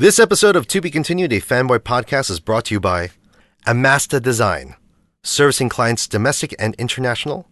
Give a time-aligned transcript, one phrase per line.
[0.00, 3.10] This episode of To Be Continued, a Fanboy podcast, is brought to you by
[3.66, 4.76] Amasta Design.
[5.22, 7.46] Servicing clients domestic and international,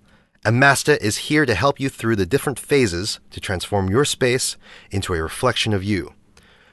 [0.46, 4.56] Amasta is here to help you through the different phases to transform your space
[4.90, 6.14] into a reflection of you.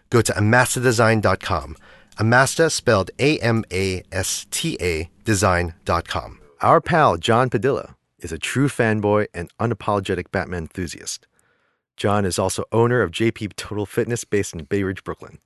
[0.10, 1.76] Go to amastadesign.com.
[2.20, 6.40] Amasta spelled A M A S T A design.com.
[6.62, 11.28] Our pal John Padilla is a true fanboy and unapologetic Batman enthusiast.
[11.98, 15.40] John is also owner of JP Total Fitness based in Bay Ridge, Brooklyn.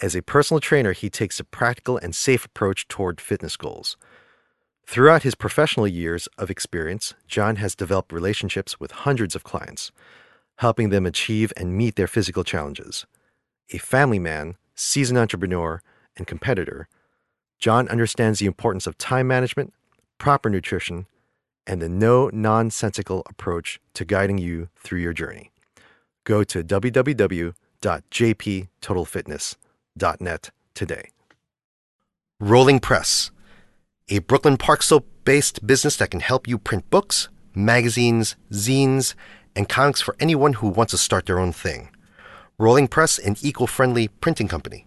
[0.00, 3.96] As a personal trainer, he takes a practical and safe approach toward fitness goals.
[4.86, 9.90] Throughout his professional years of experience, John has developed relationships with hundreds of clients,
[10.58, 13.06] helping them achieve and meet their physical challenges.
[13.72, 15.82] A family man, seasoned entrepreneur,
[16.16, 16.88] and competitor,
[17.58, 19.74] John understands the importance of time management,
[20.16, 21.06] proper nutrition,
[21.66, 25.50] and the no nonsensical approach to guiding you through your journey.
[26.22, 26.62] Go to
[29.98, 31.10] www.jptotalfitness.net today.
[32.40, 33.30] Rolling Press,
[34.08, 39.14] a Brooklyn Park Slope based business that can help you print books, magazines, zines,
[39.56, 41.90] and comics for anyone who wants to start their own thing.
[42.58, 44.86] Rolling Press, an eco friendly printing company.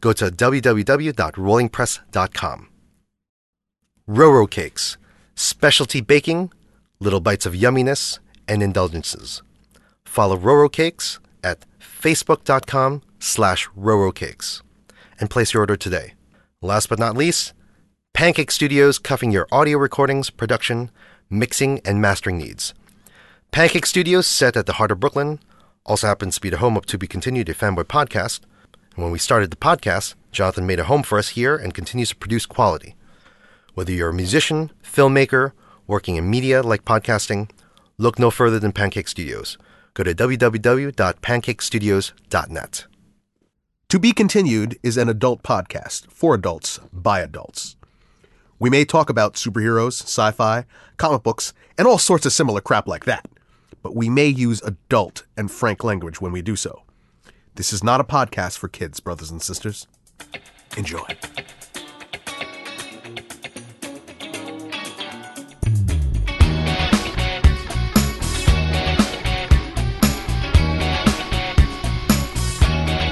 [0.00, 2.68] Go to www.rollingpress.com.
[4.08, 4.96] Roro Cakes,
[5.34, 6.50] specialty baking,
[6.98, 9.42] little bites of yumminess, and indulgences.
[10.04, 11.20] Follow Roro Cakes
[12.00, 14.62] facebook.com slash rorocakes
[15.18, 16.14] and place your order today.
[16.62, 17.52] Last but not least,
[18.14, 20.90] Pancake Studios cuffing your audio recordings, production,
[21.28, 22.74] mixing, and mastering needs.
[23.52, 25.40] Pancake Studios, set at the heart of Brooklyn,
[25.84, 28.40] also happens to be the home of To Be Continued, a fanboy podcast.
[28.94, 32.10] And when we started the podcast, Jonathan made a home for us here and continues
[32.10, 32.94] to produce quality.
[33.74, 35.52] Whether you're a musician, filmmaker,
[35.86, 37.50] working in media like podcasting,
[37.98, 39.58] look no further than Pancake Studios.
[39.94, 42.86] Go to www.pancakestudios.net.
[43.88, 47.74] To Be Continued is an adult podcast for adults by adults.
[48.60, 52.86] We may talk about superheroes, sci fi, comic books, and all sorts of similar crap
[52.86, 53.28] like that,
[53.82, 56.82] but we may use adult and frank language when we do so.
[57.56, 59.88] This is not a podcast for kids, brothers and sisters.
[60.76, 61.04] Enjoy.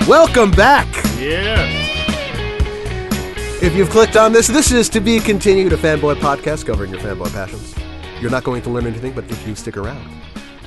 [0.09, 0.87] Welcome back.
[1.19, 1.85] Yes.
[3.63, 7.01] If you've clicked on this, this is to be continued a fanboy podcast covering your
[7.01, 7.75] fanboy passions.
[8.19, 10.11] You're not going to learn anything, but if you stick around,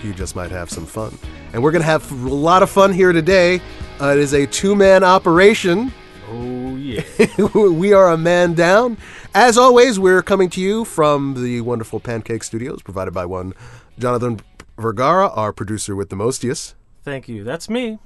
[0.04, 1.18] you just might have some fun.
[1.54, 3.60] And we're going to have a lot of fun here today.
[4.00, 5.92] Uh, it is a two man operation.
[6.30, 7.04] Oh yeah.
[7.56, 8.96] we are a man down.
[9.34, 13.56] As always, we're coming to you from the wonderful Pancake Studios, provided by one
[13.98, 14.40] Jonathan
[14.78, 16.76] Vergara, our producer with the mostiest.
[17.04, 17.44] Thank you.
[17.44, 17.98] That's me.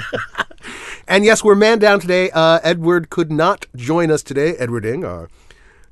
[1.12, 2.30] And yes, we're man down today.
[2.30, 4.56] Uh, Edward could not join us today.
[4.56, 5.28] Edward Ing, our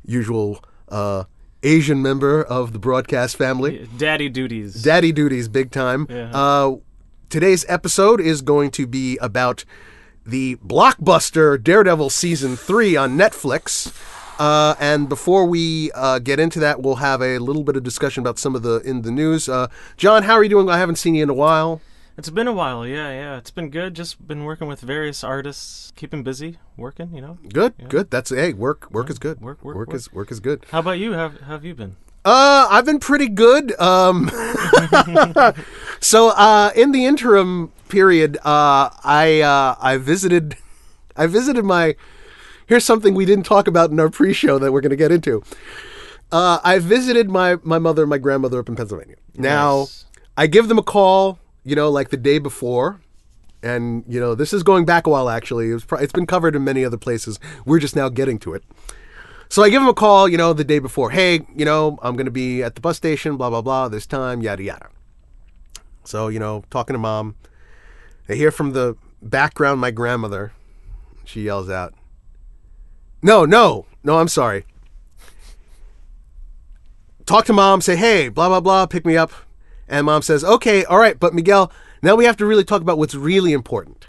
[0.03, 1.25] usual uh,
[1.63, 3.87] Asian member of the broadcast family.
[3.99, 4.83] Daddy duties.
[4.83, 6.07] Daddy duties, big time.
[6.09, 6.31] Yeah.
[6.33, 6.77] Uh,
[7.29, 9.67] today's episode is going to be about
[10.25, 13.95] the blockbuster Daredevil season three on Netflix.
[14.39, 18.23] Uh, and before we uh, get into that, we'll have a little bit of discussion
[18.23, 19.51] about some of the in the news.
[19.51, 20.71] Uh, John, how are you doing?
[20.71, 21.83] I haven't seen you in a while.
[22.21, 22.87] It's been a while.
[22.87, 23.39] Yeah, yeah.
[23.39, 23.95] It's been good.
[23.95, 27.15] Just been working with various artists, keeping busy, working.
[27.15, 27.39] You know.
[27.51, 28.11] Good, good.
[28.11, 28.91] That's hey, work.
[28.91, 29.41] Work is good.
[29.41, 29.97] Work, work, work work.
[29.97, 30.67] is work is good.
[30.71, 31.13] How about you?
[31.13, 31.97] Have Have you been?
[32.23, 33.73] Uh, I've been pretty good.
[33.81, 34.31] Um,
[36.01, 40.59] so uh, in the interim period, uh, I uh, I visited
[41.17, 41.97] I visited my.
[42.67, 45.43] Here's something we didn't talk about in our pre-show that we're going to get into.
[46.31, 49.17] Uh, I visited my my mother and my grandmother up in Pennsylvania.
[49.35, 50.05] Now, Nice.
[50.37, 53.01] I give them a call, you know, like the day before.
[53.63, 55.29] And you know, this is going back a while.
[55.29, 57.39] Actually, it was pro- it's been covered in many other places.
[57.67, 58.65] We're just now getting to it.
[59.51, 61.11] So I give him a call, you know, the day before.
[61.11, 64.07] Hey, you know, I'm going to be at the bus station, blah, blah, blah, this
[64.07, 64.89] time, yada, yada.
[66.05, 67.35] So, you know, talking to mom.
[68.29, 70.53] I hear from the background my grandmother.
[71.25, 71.95] She yells out,
[73.23, 74.67] No, no, no, I'm sorry.
[77.27, 79.33] Talk to mom, say, Hey, blah, blah, blah, pick me up.
[79.91, 81.71] And mom says, Okay, all right, but Miguel,
[82.01, 84.07] now we have to really talk about what's really important.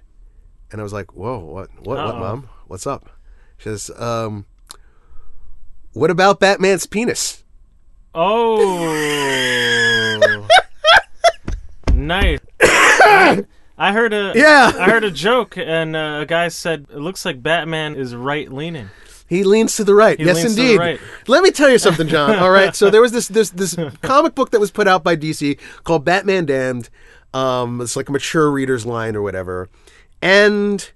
[0.71, 2.19] And I was like, Whoa, what, what, what, Uh-oh.
[2.19, 2.49] mom?
[2.67, 3.09] What's up?
[3.57, 4.45] She says, um,
[5.93, 7.43] what about Batman's penis?
[8.15, 8.67] Oh.
[11.93, 12.39] nice.
[12.61, 14.71] I heard a Yeah.
[14.77, 18.51] I heard a joke, and uh, a guy said it looks like Batman is right
[18.51, 18.89] leaning.
[19.31, 20.19] He leans to the right.
[20.19, 20.77] yes, leans to the indeed.
[20.77, 20.99] right.
[21.27, 22.35] Let me tell you something, John.
[22.43, 22.75] All right.
[22.75, 26.03] So there was this this this comic book that was put out by DC called
[26.03, 26.89] Batman Damned.
[27.33, 29.69] Um, it's like a mature reader's line or whatever.
[30.21, 30.91] And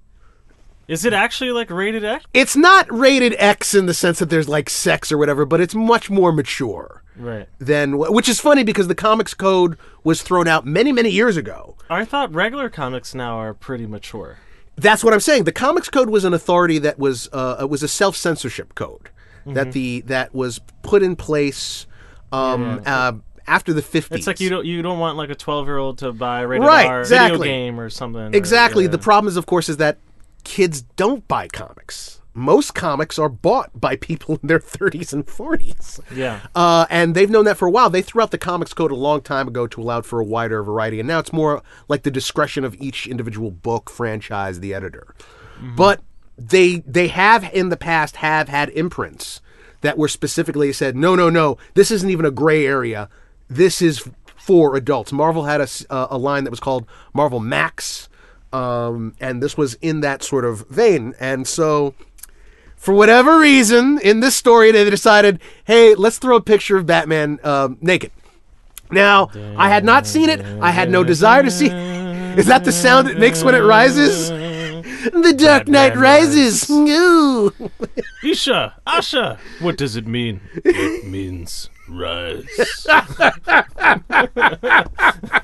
[0.90, 2.26] Is it actually like rated X?
[2.34, 5.74] It's not rated X in the sense that there's like sex or whatever, but it's
[5.74, 7.48] much more mature Right.
[7.60, 11.78] than which is funny because the comics code was thrown out many many years ago.
[11.90, 14.40] I thought regular comics now are pretty mature.
[14.78, 15.46] That's what I'm saying.
[15.46, 19.10] The comics code was an authority that was uh, it was a self censorship code
[19.42, 19.54] Mm-hmm.
[19.54, 21.86] that the that was put in place
[22.32, 23.12] um, uh,
[23.46, 24.08] after the 50s.
[24.16, 26.48] It's like you don't you don't want like a twelve year old to buy a
[26.48, 27.38] rated Right, R exactly.
[27.38, 28.22] video game or something.
[28.34, 28.86] or- Exactly.
[28.86, 28.90] yeah.
[28.90, 30.00] The problem is, of course, is that
[30.44, 32.22] kids don't buy comics.
[32.38, 36.02] Most comics are bought by people in their 30s and 40s.
[36.14, 36.42] Yeah.
[36.54, 37.90] Uh, and they've known that for a while.
[37.90, 40.62] They threw out the comics code a long time ago to allow for a wider
[40.62, 45.16] variety, and now it's more like the discretion of each individual book, franchise, the editor.
[45.78, 46.02] But
[46.38, 49.40] they they have in the past have had imprints
[49.82, 53.08] that were specifically said, no, no, no, this isn't even a gray area.
[53.48, 55.14] This is for adults.
[55.14, 58.10] Marvel had a, uh, a line that was called Marvel Max,
[58.52, 61.14] um, and this was in that sort of vein.
[61.20, 61.94] And so
[62.76, 67.40] for whatever reason, in this story, they decided, hey, let's throw a picture of Batman
[67.44, 68.12] um, naked.
[68.92, 70.46] Now, I had not seen it.
[70.62, 71.68] I had no desire to see.
[71.68, 74.32] Is that the sound it makes when it rises?
[75.06, 76.68] The Dark Knight Batman rises.
[76.68, 77.54] Ooh.
[78.24, 79.38] Isha, Asha.
[79.60, 80.42] What does it mean?
[80.64, 82.88] It means rise.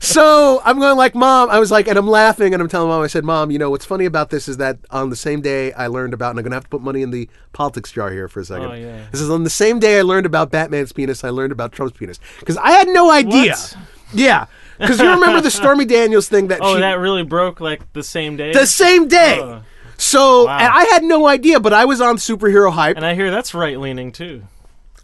[0.00, 1.50] So I'm going like, Mom.
[1.50, 3.02] I was like, and I'm laughing, and I'm telling Mom.
[3.02, 5.72] I said, Mom, you know what's funny about this is that on the same day
[5.72, 8.28] I learned about, and I'm gonna have to put money in the politics jar here
[8.28, 8.66] for a second.
[8.70, 9.06] Oh, yeah.
[9.12, 11.22] This is on the same day I learned about Batman's penis.
[11.24, 13.50] I learned about Trump's penis because I had no idea.
[13.52, 13.76] What?
[14.14, 14.46] Yeah,
[14.78, 18.02] because you remember the Stormy Daniels thing that Oh, she that really broke like the
[18.02, 18.52] same day.
[18.52, 19.38] the same day.
[19.40, 19.62] Oh.
[19.98, 20.58] So Wow.
[20.58, 22.96] and I had no idea, but I was on superhero hype.
[22.96, 24.42] and I hear that's right leaning too.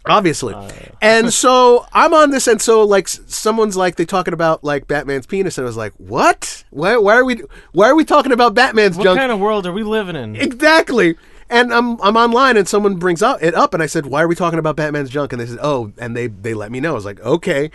[0.05, 0.53] Obviously.
[0.53, 0.71] Uh,
[1.01, 5.25] and so I'm on this, and so like someone's like they talking about like Batman's
[5.25, 6.63] penis, and I was like, what?
[6.69, 6.97] Why?
[6.97, 7.41] Why are we?
[7.71, 8.97] Why are we talking about Batman's junk?
[8.97, 9.19] What junk?
[9.19, 10.35] kind of world are we living in?
[10.35, 11.15] exactly.
[11.49, 14.27] And I'm I'm online, and someone brings up it up, and I said, why are
[14.27, 15.33] we talking about Batman's junk?
[15.33, 16.91] And they said, oh, and they they let me know.
[16.91, 17.69] I was like, okay.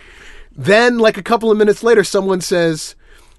[0.56, 2.94] Then like a couple of minutes later, someone says.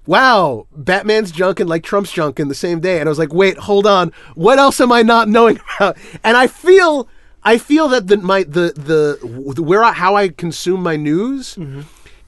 [0.06, 3.34] Wow, Batman's junk and like Trump's junk in the same day, and I was like,
[3.34, 7.06] "Wait, hold on, what else am I not knowing about?" And I feel,
[7.42, 11.80] I feel that the my the the where I, how I consume my news Mm-hmm.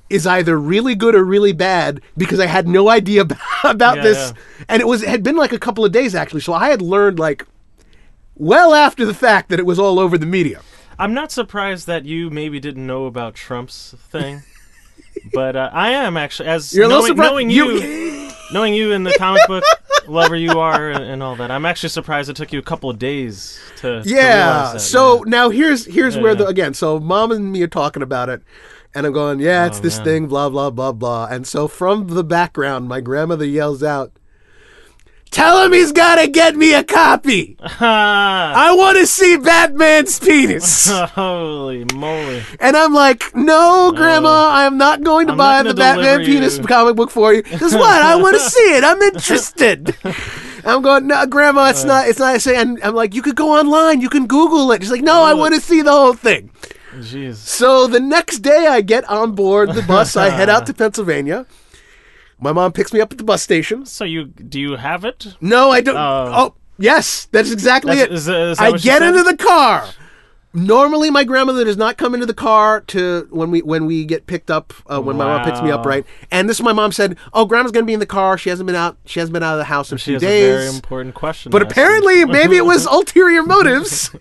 [0.08, 4.02] is either really good or really bad because I had no idea about, about Yeah,
[4.02, 4.64] this, yeah.
[4.68, 6.80] and it was it had been like a couple of days actually, so I had
[6.82, 7.46] learned like
[8.36, 10.60] well after the fact that it was all over the media.
[10.98, 14.42] I'm not surprised that you maybe didn't know about Trump's thing,
[15.32, 17.32] but uh, I am actually as You're a little knowing, surprised.
[17.32, 19.64] knowing You- you, knowing you in the comic book
[20.08, 21.50] lover you are and, and all that.
[21.50, 24.72] I'm actually surprised it took you a couple of days to to Yeah.
[24.72, 25.22] that, so yeah.
[25.26, 26.74] now here's here's Yeah, where the again.
[26.74, 28.42] So mom and me are talking about it,
[28.94, 30.04] and I'm going, yeah, it's Oh, this man.
[30.04, 31.26] thing, blah blah blah blah.
[31.30, 34.12] And so from the background, my grandmother yells out,
[35.32, 37.56] "Tell him he's got to get me a copy.
[37.80, 42.42] I want to see Batman's penis." holy moly!
[42.60, 46.20] And I'm like, no, uh, Grandma, I am not going to I'm buy the Batman
[46.20, 47.42] deliver penis comic book for you.
[47.42, 48.02] Guess what?
[48.02, 48.84] I want to see it.
[48.84, 49.96] I'm interested.
[50.64, 51.70] I'm going, no, Grandma, uh.
[51.70, 52.08] it's not.
[52.08, 52.46] It's not.
[52.46, 54.00] And I'm like, you could go online.
[54.00, 54.82] You can Google it.
[54.82, 56.50] She's like, no, I want to see the whole thing.
[56.96, 57.36] Jeez.
[57.36, 60.14] So the next day, I get on board the bus.
[60.14, 61.46] I head out to Pennsylvania.
[62.42, 63.86] My mom picks me up at the bus station.
[63.86, 65.36] So you do you have it?
[65.40, 65.96] No, I don't.
[65.96, 66.32] Oh.
[66.34, 68.14] oh, yes, that's exactly That's- it.
[68.14, 69.02] is is that I get said?
[69.02, 69.88] into the car.
[70.54, 74.26] Normally, my grandmother does not come into the car to when we when we get
[74.26, 76.04] picked up uh, when my mom picks me up, right?
[76.30, 78.36] And this my mom said, "Oh, grandma's gonna be in the car.
[78.36, 78.98] She hasn't been out.
[79.06, 81.14] She hasn't been out of the house in a She few has a very important
[81.14, 81.50] question.
[81.50, 84.10] But to apparently, maybe it was ulterior motives.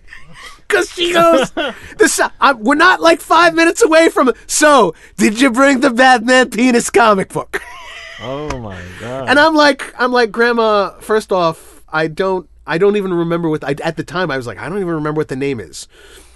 [0.68, 1.50] Because she goes,
[1.98, 4.32] this, I, we're not like five minutes away from.
[4.46, 7.60] So, did you bring the Batman penis comic book?
[8.22, 9.28] Oh my god!
[9.28, 10.90] And I'm like, I'm like, Grandma.
[11.00, 13.64] First off, I don't, I don't even remember what.
[13.64, 15.88] I, at the time, I was like, I don't even remember what the name is.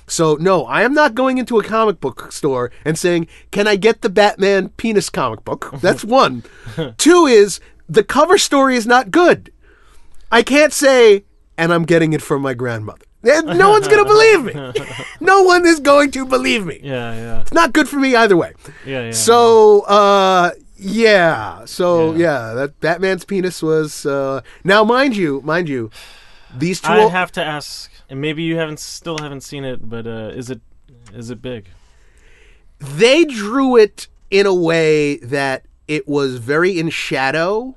[0.09, 3.76] So no, I am not going into a comic book store and saying, "Can I
[3.76, 6.45] get the Batman penis comic book?" That's one.
[6.99, 9.52] Two is the cover story is not good.
[10.31, 11.25] I can't say,
[11.59, 13.05] and I'm getting it from my grandmother.
[13.25, 14.52] Eh, No one's gonna believe me.
[15.21, 16.78] No one is going to believe me.
[16.83, 18.52] yeah, yeah, It's not good for me either way.
[18.85, 19.11] yeah, yeah.
[19.11, 21.64] So, uh, yeah.
[21.64, 22.18] So, Yeah.
[22.49, 24.06] yeah, that Batman's penis was.
[24.06, 25.90] Uh, now, mind you, mind you,
[26.54, 26.88] these two.
[26.88, 30.50] I have to ask, and maybe you haven't still haven't seen it, but uh, is
[30.50, 30.61] it
[31.14, 31.66] is it big?
[32.78, 37.75] they drew it in a way that it was very in shadow.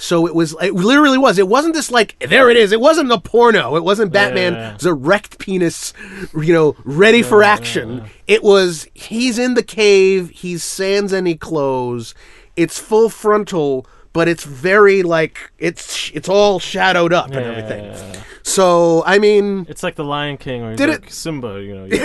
[0.00, 1.38] So it was, it literally was.
[1.38, 2.70] It wasn't just like, there it is.
[2.70, 3.74] It wasn't a porno.
[3.74, 4.54] It wasn't Batman.
[4.54, 4.70] yeah.
[4.70, 5.92] It was a wrecked penis,
[6.34, 8.04] you know, ready for action.
[8.28, 12.14] It was, he's in the cave, he's sans any clothes.
[12.54, 17.84] It's full frontal, but it's very like it's it's all shadowed up and everything.
[17.84, 18.22] yeah, yeah.
[18.42, 21.62] So I mean, It's like the Lion King, or Did like it- Simba.
[21.62, 21.98] You know, you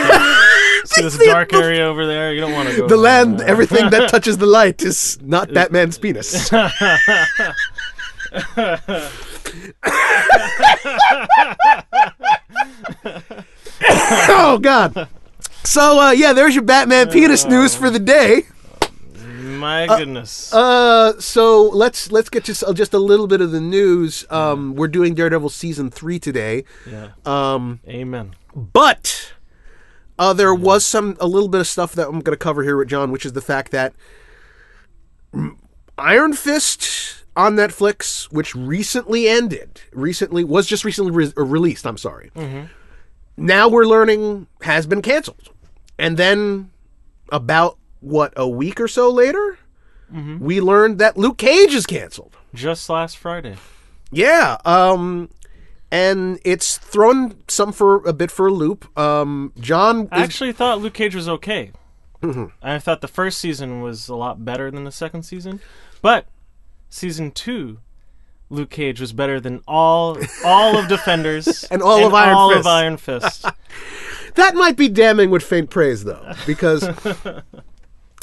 [0.86, 2.32] see this dark bef- area over there.
[2.32, 2.84] You don't want to go.
[2.84, 2.98] the there.
[2.98, 6.52] land, everything that touches the light is not Batman's penis.
[14.30, 15.08] oh God.
[15.64, 18.44] So uh, yeah, there's your Batman penis news for the day.
[19.64, 20.54] My goodness.
[20.54, 24.26] Uh, so let's let's get just uh, just a little bit of the news.
[24.30, 26.66] Um, we're doing Daredevil season three today.
[26.86, 27.12] yeah.
[27.26, 28.36] Um, Amen.
[28.54, 29.34] but
[30.20, 32.76] uh, there was some a little bit of stuff that I'm going to cover here
[32.76, 33.94] with John, which is the fact that
[35.98, 41.88] Iron Fist on Netflix, which recently ended, recently was just recently re- uh, released.
[41.88, 42.32] I'm sorry.
[43.38, 45.50] Now we're learning has been canceled,
[45.98, 46.70] and then
[47.32, 49.58] about what a week or so later,
[50.40, 52.38] we learned that Luke Cage is canceled.
[52.54, 53.56] Just last Friday.
[54.12, 55.30] Yeah, um,
[55.90, 58.96] and it's thrown some for a bit for a loop.
[58.98, 61.72] Um, John, I is, actually thought Luke Cage was okay.
[62.22, 62.46] Mm-hmm.
[62.62, 65.60] I thought the first season was a lot better than the second season,
[66.02, 66.28] but
[66.90, 67.80] season two,
[68.50, 72.60] Luke Cage was better than all all of Defenders And all of Iron all Fist.
[72.60, 73.46] of Iron Fist.
[74.36, 76.88] that might be damning with faint praise, though, because.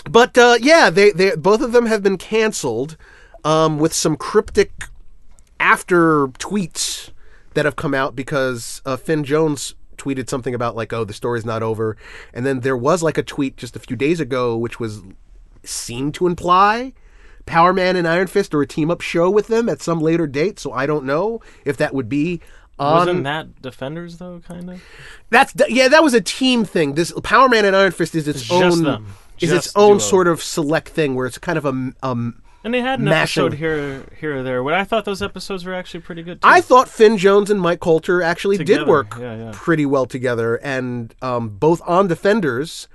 [0.09, 2.97] but uh, yeah, they they both of them have been canceled,
[3.45, 4.85] um, with some cryptic
[5.59, 7.11] after tweets
[7.55, 11.45] that have come out because uh, Finn Jones tweeted something about like, oh, the story's
[11.45, 11.97] not over,
[12.33, 15.03] and then there was like a tweet just a few days ago which was
[15.63, 16.93] seemed to imply
[17.47, 20.27] Power Man and Iron Fist or a team up show with them at some later
[20.27, 20.59] date.
[20.59, 22.41] So I don't know if that would be
[22.79, 23.07] on.
[23.07, 24.41] Wasn't that Defenders though?
[24.47, 24.83] Kind of.
[25.31, 26.95] That's yeah, that was a team thing.
[26.95, 29.07] This Power Man and Iron Fist is its It's just own them.
[29.41, 29.99] Is its own duo.
[29.99, 32.43] sort of select thing where it's kind of a um.
[32.63, 33.45] And they had an Mashing.
[33.45, 34.63] episode here, here or there.
[34.63, 36.43] But I thought those episodes were actually pretty good.
[36.43, 36.49] Too.
[36.49, 39.51] I thought Finn Jones and Mike Colter actually Together, did work yeah, yeah.
[39.55, 42.87] pretty well together, and um, both on Defenders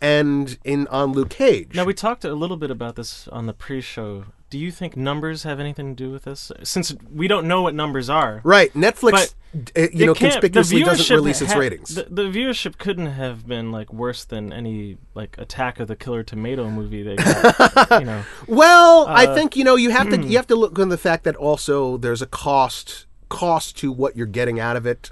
[0.00, 1.74] and in on Luke Cage.
[1.74, 4.26] Now we talked a little bit about this on the pre-show.
[4.50, 6.50] Do you think numbers have anything to do with this?
[6.62, 9.34] Since we don't know what numbers are, right, Netflix, But
[9.76, 11.94] uh, you know, It can't- conspicuously doesn't release its ha- ratings.
[11.94, 16.22] The, the viewership couldn't have been like worse than any like Attack of the Killer
[16.22, 17.90] Tomato movie they got.
[18.00, 20.78] you know, Well, I Uh, think you know you have to you have to look
[20.78, 24.86] on the fact that also there's a cost cost to what you're getting out of
[24.86, 25.10] it.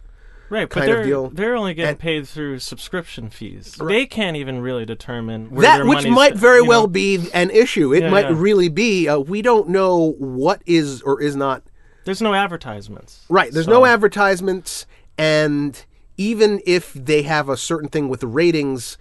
[0.51, 0.69] Right?
[0.69, 1.31] But they're deal.
[1.31, 3.77] they're only getting And- paid through subscription fees.
[3.83, 7.51] They can't even really determine where that which might very you know, well be an
[7.51, 7.93] issue.
[7.93, 8.35] It Yeah, might yeah.
[8.37, 9.09] really be.
[9.09, 11.63] Uh, we don't know what is or is not
[12.05, 13.25] There's no advertisements.
[13.29, 13.53] right.
[13.53, 14.87] There's So- no advertisements,
[15.19, 15.85] and
[16.17, 18.97] even if they have a certain thing with the ratings.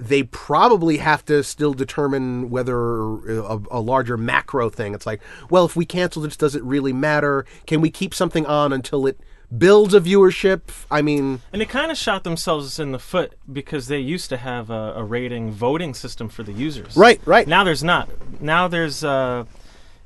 [0.00, 4.94] They probably have to still determine whether a, a larger macro thing.
[4.94, 7.44] It's like, well, if we cancel this, does it really matter?
[7.66, 9.18] Can we keep something on until it
[9.56, 10.60] builds a viewership?
[10.90, 14.36] I mean, And they kind of shot themselves in the foot because they used to
[14.36, 16.96] have a, a rating voting system for the users.
[16.96, 17.46] Right, right.
[17.48, 18.08] Now there's not.
[18.40, 19.44] Now there's uh,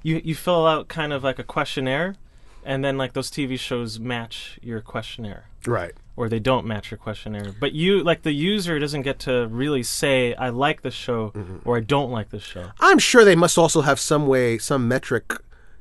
[0.02, 2.16] you you fill out kind of like a questionnaire,
[2.64, 5.92] and then like those TV shows match your questionnaire, right.
[6.16, 7.52] or they don't match your questionnaire.
[7.58, 11.68] But you like the user doesn't get to really say I like this show Mm-hmm.
[11.68, 12.70] or I don't like this show.
[12.80, 15.32] I'm sure they must also have some way, some metric,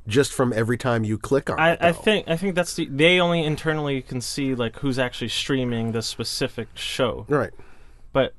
[0.08, 1.80] just from every time you click on I, it.
[1.82, 5.92] I think I think that's the they only internally can see like who's actually streaming
[5.92, 7.26] the specific show.
[7.30, 7.52] right.
[8.14, 8.34] But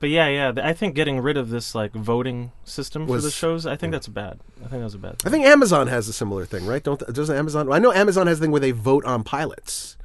[0.00, 0.52] but yeah, yeah.
[0.62, 4.08] I think getting rid of this like voting system for the shows, I think that's
[4.08, 4.38] bad.
[4.64, 5.16] I think that's a bad.
[5.24, 6.82] I think Amazon has a similar thing, right?
[6.82, 7.72] Don't doesn't Amazon?
[7.72, 9.96] I know Amazon has a thing where they vote on pilots.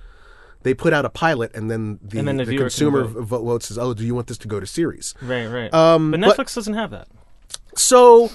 [0.63, 3.23] They put out a pilot, and then the, And then the the, consumer vote.
[3.23, 3.43] vote.
[3.43, 5.73] votes says, "Oh, do you want this to go to series?" Right, right.
[5.73, 7.09] Um, but but- Netflix doesn't have that.
[7.75, 8.31] So,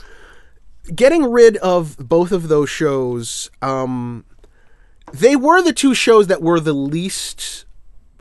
[0.95, 4.25] getting rid of both of those shows, um,
[5.13, 7.65] they were the two shows that were the least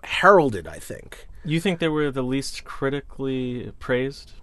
[0.03, 0.67] heralded.
[0.67, 1.27] I think.
[1.43, 4.33] You think they were the least critically praised?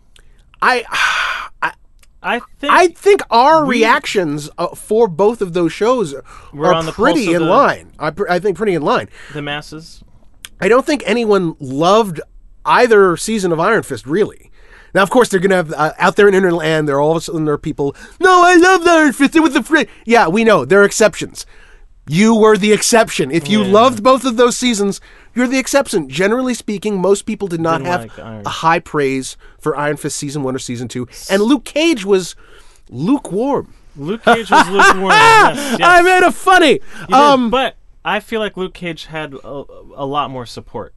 [0.62, 0.84] I
[2.24, 7.42] I think I think our reactions uh, for both of those shows the pretty in
[7.42, 7.92] the- line.
[7.98, 9.10] I, pr- I think pretty in line.
[9.34, 10.02] the masses.
[10.58, 12.20] I don't think anyone loved
[12.64, 14.50] either season of Iron Fist really.
[14.94, 16.86] Now, of course, they're gonna have uh, out there in Interland.
[16.86, 17.94] There are all of a sudden there are people.
[18.20, 19.34] No, I love Iron Fist.
[19.36, 19.86] It was the free.
[20.06, 21.44] Yeah, we know there are exceptions.
[22.06, 23.30] You were the exception.
[23.30, 23.72] If you Yeah.
[23.72, 25.00] loved both of those seasons,
[25.34, 26.08] you're the exception.
[26.08, 30.16] Generally speaking, most people did not Didn't have like a high praise for Iron Fist
[30.16, 31.08] season one or season two.
[31.30, 32.36] And Luke Cage was
[32.90, 33.72] lukewarm.
[33.96, 35.10] Luke Cage was lukewarm.
[35.10, 35.80] yes, yes.
[35.82, 36.80] I made a funny.
[37.12, 39.64] Um, but I feel like Luke Cage had a,
[39.96, 40.94] a lot more support.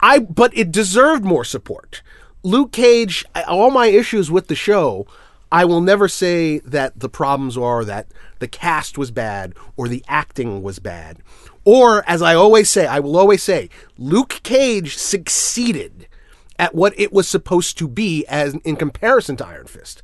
[0.00, 2.02] I but it deserved more support.
[2.42, 5.06] Luke Cage, all my issues with the show
[5.52, 8.06] I will never say that the problems are that
[8.38, 11.18] the cast was bad or the acting was bad.
[11.64, 13.68] Or, as I always say, I will always say,
[13.98, 16.06] Luke Cage succeeded
[16.58, 20.02] at what it was supposed to be as in comparison to Iron Fist.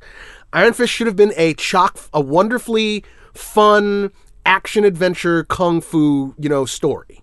[0.51, 3.03] Iron Fist should have been a chock, a wonderfully
[3.33, 4.11] fun
[4.45, 7.21] action adventure kung fu, you know, story,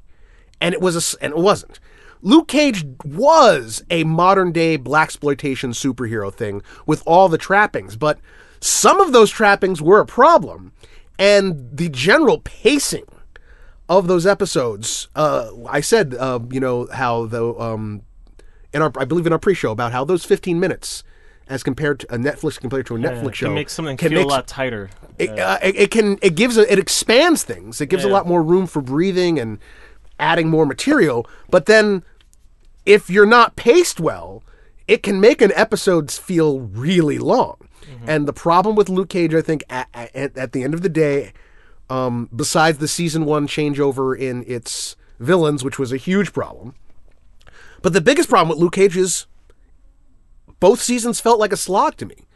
[0.60, 1.78] and it was a, and it wasn't.
[2.24, 8.18] Luke Cage was a modern day black exploitation superhero thing with all the trappings, but
[8.60, 10.72] some of those trappings were a problem,
[11.18, 13.04] and the general pacing
[13.90, 15.08] of those episodes.
[15.14, 18.00] Uh, I said, uh, you know, how the um,
[18.72, 21.04] in our I believe in our pre-show about how those 15 minutes,
[21.46, 24.08] as compared to a Netflix compared to a Netflix Yeah, show, Can make something can
[24.08, 24.88] feel make- a lot tighter.
[25.18, 27.82] it, uh, it, it can it gives a, it expands things.
[27.82, 28.14] It gives a Yeah.
[28.14, 29.58] lot more room for breathing and
[30.18, 31.28] adding more material.
[31.50, 32.02] But then,
[32.86, 34.42] if you're not paced well,
[34.86, 37.56] it can make an episode feel really long.
[38.06, 40.88] And the problem with Luke Cage, I think, at, at, at the end of the
[40.88, 41.32] day,
[41.90, 46.74] um, besides the season one changeover in its villains, which was a huge problem,
[47.82, 49.26] but the biggest problem with Luke Cage is
[50.60, 52.26] both seasons felt like a slog to me.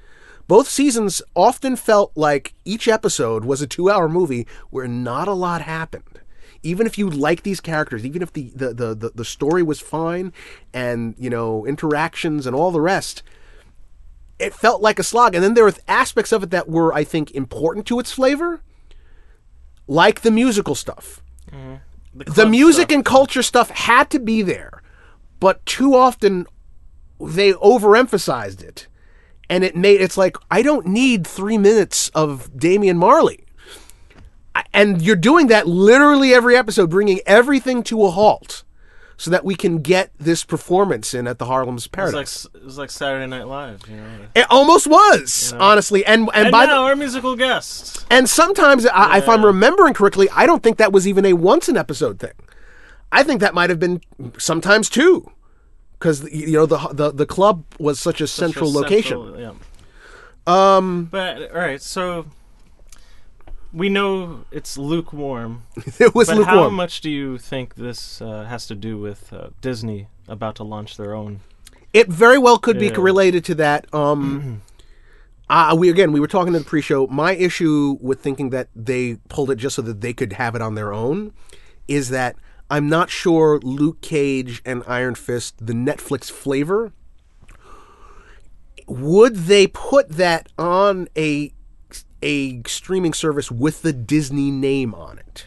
[0.46, 5.32] Both seasons often felt like each episode was a two hour movie where not a
[5.32, 6.17] lot happened.
[6.62, 9.80] Even if you like these characters, even if the, the, the, the, the story was
[9.80, 10.32] fine
[10.74, 13.22] and, you know, interactions and all the rest,
[14.38, 15.34] it felt like a slog.
[15.34, 18.60] And then there were aspects of it that were, I think, important to its flavor,
[19.86, 21.74] like the musical stuff mm-hmm.
[22.14, 22.94] the club music stuff.
[22.94, 24.82] and culture stuff had to be there,
[25.40, 26.46] but too often
[27.20, 28.86] they overemphasized it.
[29.50, 33.46] And it made it's like I don't need 3 minutes of Damian Marley.
[34.72, 38.64] And you're doing that literally every episode bringing everything to a halt
[39.16, 42.64] so that we can get this performance in at the Harlem's It was like it
[42.64, 44.04] was like Saturday Night Live, you know.
[44.34, 46.06] it almost was, honestly.
[46.06, 48.06] And and, And by now the our musical guests.
[48.10, 51.68] and sometimes, I, if I'm remembering correctly, I don't think that was even a once
[51.68, 52.30] an episode thing.
[53.10, 54.02] I think that might have been
[54.38, 55.28] sometimes two,
[55.98, 59.18] because you know the, the the club was such a central Just location.
[59.18, 59.52] central, yeah.
[60.76, 61.06] Um.
[61.10, 62.26] But all right, so
[63.72, 65.64] we know it's lukewarm.
[65.98, 69.48] it was But how much do you think this uh, has to do with uh,
[69.60, 71.40] Disney about to launch their own?
[71.92, 73.92] It very well could be related to that.
[73.94, 74.62] Um,
[75.50, 77.06] uh, we again we were talking in the pre-show.
[77.06, 80.62] My issue with thinking that they pulled it just so that they could have it
[80.62, 81.32] on their own
[81.86, 82.36] is that
[82.70, 86.92] I'm not sure Luke Cage and Iron Fist, the Netflix flavor,
[88.86, 91.52] would they put that on a
[92.22, 95.46] a streaming service with the Disney name on it?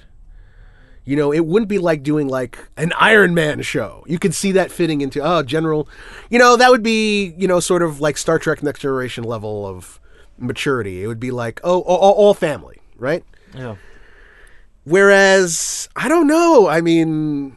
[1.04, 4.04] You know, it wouldn't be like doing like an Iron Man show.
[4.08, 5.90] You could see that fitting into oh, general.
[6.30, 9.66] You know, that would be you know sort of like Star Trek Next Generation level
[9.66, 10.00] of
[10.38, 11.04] maturity.
[11.04, 13.24] It would be like oh, all, all family, right?
[13.56, 13.76] Yeah.
[14.84, 16.68] Whereas I don't know.
[16.68, 17.56] I mean,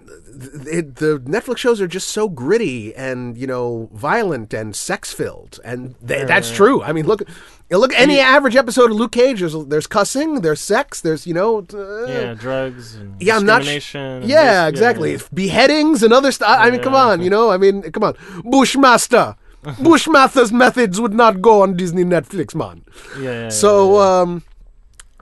[0.67, 5.61] it, the Netflix shows are just so gritty and you know violent and sex filled,
[5.65, 6.83] and th- that's true.
[6.83, 7.23] I mean, look,
[7.71, 9.41] look any average episode of Luke Cage.
[9.41, 11.67] There's, there's cussing, there's sex, there's you know.
[11.73, 13.65] uh, Yeah, drugs and yeah, I'm not.
[13.65, 14.21] sh- yeah,
[14.65, 15.19] this- exactly.
[15.33, 16.57] Beheadings and other stuff.
[16.61, 17.51] I mean, come on, you know.
[17.51, 19.37] I mean, come on, Bushmaster.
[19.83, 22.85] Bushmaster's methods would not go on Disney Netflix, man.
[23.19, 24.43] Yeah, yeah, yeah, So, um,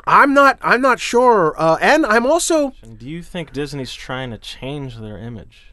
[0.06, 0.58] I'm not.
[0.62, 1.54] I'm not sure.
[1.56, 2.72] Uh, and I'm also.
[2.98, 5.72] Do you think Disney's trying to change their image?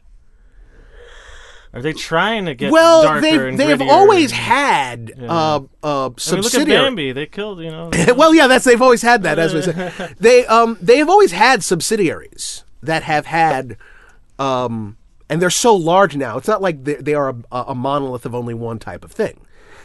[1.72, 5.60] Are they trying to get well, darker they and they have always and- had uh,
[5.84, 6.66] uh, I mean, look at.
[6.66, 7.12] Bambi.
[7.12, 7.90] They killed, you know.
[8.16, 9.38] well, yeah, that's they've always had that.
[9.38, 13.76] As we say, they um they have always had subsidiaries that have had
[14.40, 14.96] um
[15.28, 16.36] and they're so large now.
[16.38, 19.40] It's not like they, they are a, a monolith of only one type of thing.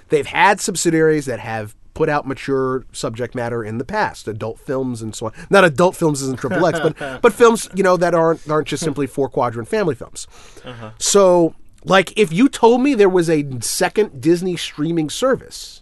[0.09, 5.01] They've had subsidiaries that have put out mature subject matter in the past, adult films
[5.01, 5.33] and so on.
[5.49, 8.83] Not adult films isn't triple X, but but films you know that aren't aren't just
[8.83, 10.27] simply four quadrant family films.
[10.63, 10.91] Uh-huh.
[10.99, 15.81] So like if you told me there was a second Disney streaming service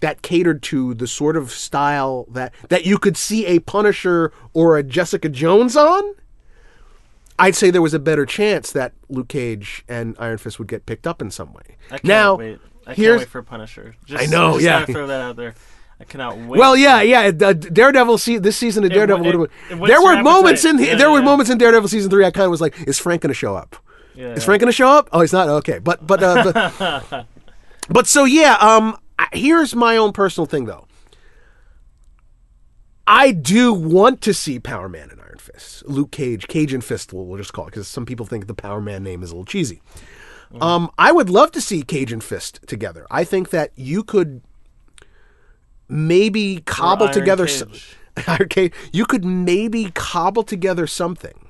[0.00, 4.78] that catered to the sort of style that that you could see a Punisher or
[4.78, 6.02] a Jessica Jones on,
[7.38, 10.86] I'd say there was a better chance that Luke Cage and Iron Fist would get
[10.86, 11.76] picked up in some way.
[12.04, 12.60] Now, wait.
[12.86, 13.94] I can't wait for Punisher.
[14.04, 14.80] Just, I know, just yeah.
[14.80, 15.54] Gotta throw that out there.
[16.00, 16.58] I cannot wait.
[16.58, 17.30] well, yeah, yeah.
[17.40, 18.18] uh, Daredevil.
[18.18, 19.26] See, this season of Daredevil.
[19.44, 20.88] it- it- what's there were moments in appetite?
[20.92, 22.24] Yeah, there were moments in Daredevil season three.
[22.24, 23.76] I kind of was like, is Frank going to show up?
[24.14, 24.44] Yeah, Is yeah.
[24.46, 25.08] Frank going to show up?
[25.12, 25.48] Oh, he's not.
[25.48, 26.70] Okay, but but uh,
[27.08, 27.26] but,
[27.88, 28.54] but so yeah.
[28.60, 28.96] Um,
[29.32, 30.86] here's my own personal thing though.
[33.06, 37.12] I do want to see Power Man and Iron Fist, Luke Cage, Cage and Fist.
[37.12, 39.34] We'll, we'll just call it because some people think the Power Man name is a
[39.34, 39.82] little cheesy.
[40.60, 43.06] Um, I would love to see Cage and Fist together.
[43.10, 44.42] I think that you could
[45.88, 47.72] maybe cobble together some,
[48.50, 51.40] Cage, you could maybe cobble together something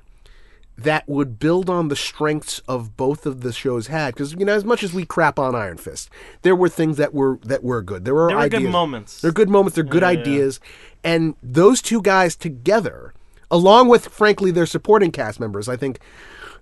[0.77, 4.12] that would build on the strengths of both of the shows had.
[4.14, 6.11] Because you know as much as we crap on Iron Fist
[6.43, 8.05] there were things that were that were good.
[8.05, 9.21] There were There were good moments.
[9.21, 9.77] they're good moments.
[9.77, 10.21] They're good Yeah, yeah.
[10.21, 10.61] ideas.
[11.05, 13.14] And those two guys together
[13.51, 16.01] along with frankly their supporting cast members I think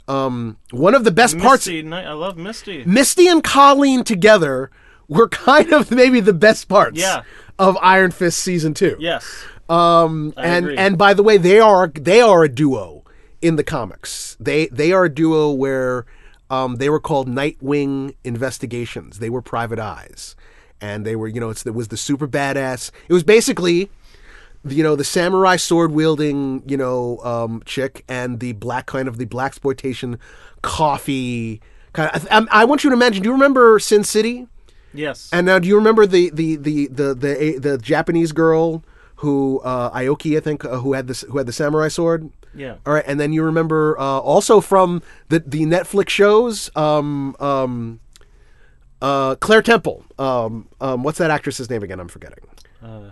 [0.08, 2.84] um, one of the best parts Misty, Knight- I love Misty.
[2.84, 4.70] Misty and Colleen together
[5.08, 7.22] were kind of maybe the best parts Yeah.
[7.58, 9.24] of Iron Fist season 2 Yes.
[9.68, 10.76] um, I and agree.
[10.76, 13.04] and by the way, they are they are a duo
[13.40, 14.36] in the comics.
[14.40, 16.06] They they are a duo where
[16.50, 19.18] um, they were called Nightwing Investigations.
[19.20, 20.36] They were private eyes,
[20.80, 22.90] and they were you know it's it was the super badass.
[23.08, 23.90] It was basically.
[24.64, 29.18] You know the samurai sword wielding, you know, um, chick, and the black kind of
[29.18, 30.18] the black exploitation
[30.62, 31.61] coffee
[31.92, 32.29] kind of.
[32.31, 33.22] I, I want you to imagine.
[33.22, 34.46] Do you remember Sin City?
[34.94, 35.31] Yes.
[35.33, 38.85] And now, do you remember the the the the the, the Japanese girl
[39.16, 42.31] who uh, Aoki, I think, uh, who had this who had the samurai sword?
[42.55, 42.77] yeah.
[42.87, 48.01] All right, and then you remember uh, also from the the Netflix shows, um, um,
[49.01, 50.05] uh, Claire Temple.
[50.18, 52.01] Um, um, what's that actress's name again?
[52.01, 52.44] I'm forgetting.
[52.83, 53.11] Uh,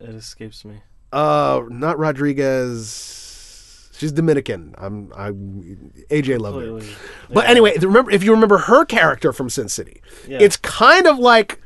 [0.00, 0.76] it escapes me.
[1.12, 3.90] Uh, not Rodriguez.
[3.96, 4.74] She's Dominican.
[4.78, 6.66] I'm I AJ loved her.
[6.68, 6.96] Completely.
[7.32, 10.38] But anyway, remember if you remember her character from Sin City, Yeah.
[10.40, 11.60] it's kind of like,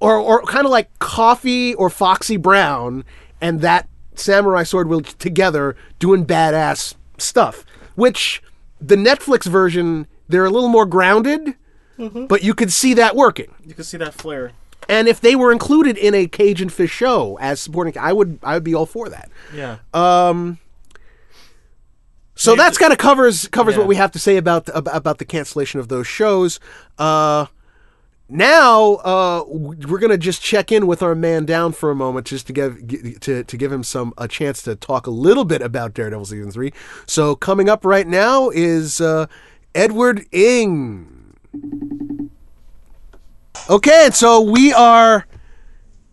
[0.00, 3.04] or or kind of like Coffy or Foxy Brown
[3.40, 7.64] and that samurai sword will together doing badass stuff.
[7.94, 8.42] Which
[8.80, 11.54] the Netflix version they're a little more grounded,
[11.98, 12.26] Mm-hmm.
[12.26, 13.54] but you could see that working.
[13.64, 14.52] You can see that flare.
[14.90, 18.38] And if they were included in a Cage and Fist show as supporting, I would
[18.42, 19.30] I would be all for that.
[19.54, 19.78] Yeah.
[19.94, 20.54] Uh,
[22.34, 23.80] So that's kind of covers covers Yeah.
[23.80, 26.58] what we have to say about the, about, about the cancellation of those shows.
[26.98, 27.46] Uh,
[28.28, 32.46] now uh, we're gonna just check in with our man down for a moment, just
[32.46, 32.78] to give
[33.20, 36.50] to to give him some a chance to talk a little bit about Daredevil season
[36.50, 36.72] three.
[37.06, 39.26] So coming up right now is uh,
[39.74, 41.36] Edward Ing.
[43.70, 45.26] Okay, and so we are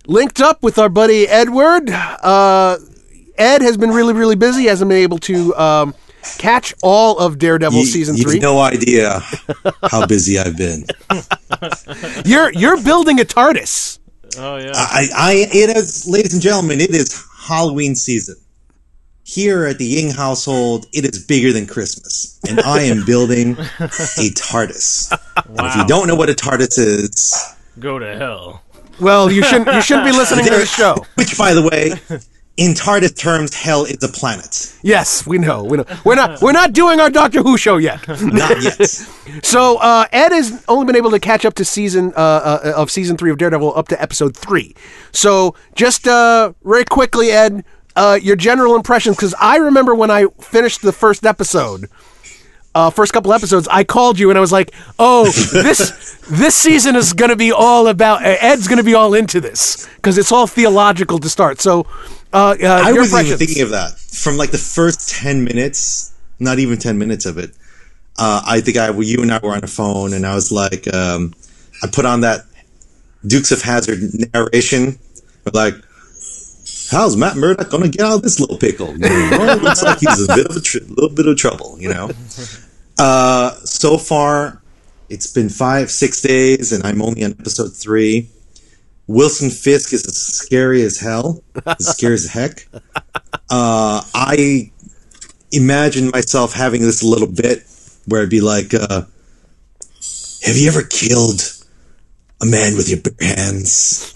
[0.06, 1.90] linked up with our buddy Edward.
[1.90, 2.78] Uh,
[3.38, 4.66] Ed has been really, really busy.
[4.66, 5.96] Hasn't been able to um,
[6.38, 8.40] catch all of Daredevil You- season you have three.
[8.40, 9.22] no idea
[9.90, 10.86] how busy I've been.
[12.26, 14.00] You're you're building a TARDIS.
[14.38, 14.72] Oh yeah.
[14.76, 18.36] I, I, it is, ladies and gentlemen, it is Halloween season.
[19.30, 24.30] Here at the Ying household, it is bigger than Christmas, and I am building a
[24.32, 25.12] TARDIS.
[25.46, 27.36] And if you don't know what a TARDIS is,
[27.78, 28.64] Go to hell.
[29.02, 31.06] Well, you shouldn't you shouldn't be listening to the show.
[31.16, 31.92] which, by the way,
[32.56, 34.74] in TARDIS terms, hell is a planet.
[34.82, 35.62] Yes, we know.
[35.66, 35.86] We know.
[36.06, 38.08] We're not we're not doing our Doctor Who show yet.
[38.08, 38.80] Not yet.
[39.44, 42.20] So uh, Ed has only been able to catch up to season uh,
[42.64, 44.74] uh, of season three of Daredevil up to episode three.
[45.12, 47.66] So just uh, very quickly, Ed,
[47.98, 51.90] uh, your general impressions because I remember when I finished the first episode.
[52.76, 56.96] Uh, first couple episodes, I called you and I was like, "Oh, this this season
[56.96, 60.20] is going to be all about uh, Ed's going to be all into this because
[60.20, 61.88] it's all theological to start." So,
[62.32, 66.14] uh, uh, I your was even thinking of that from like the first 10 minutes,
[66.40, 67.50] not even 10 minutes of it.
[68.20, 70.92] Uh, I think I, you and I were on the phone and I was like,
[70.94, 71.34] um,
[71.82, 72.42] I put on that
[73.26, 74.00] Dukes of Hazzard
[74.34, 75.00] narration.
[75.52, 75.76] Like,
[76.90, 78.94] how's Matt Murdock going to get out of this little pickle?
[78.94, 81.78] You know, well, looks like he's a bit of a tr- little bit of trouble,
[81.80, 82.12] you know?
[83.00, 84.60] Uh, so far,
[85.08, 88.28] it's been five, six days and I'm only on episode three.
[89.06, 92.68] Wilson Fisk is as scary as hell, as scary as heck.
[93.50, 94.72] Uh, I
[95.52, 97.64] imagine myself having this little bit
[98.06, 99.04] where I'd be like, uh,
[100.44, 101.42] "Have you ever killed
[102.42, 104.14] a man with your bare hands?"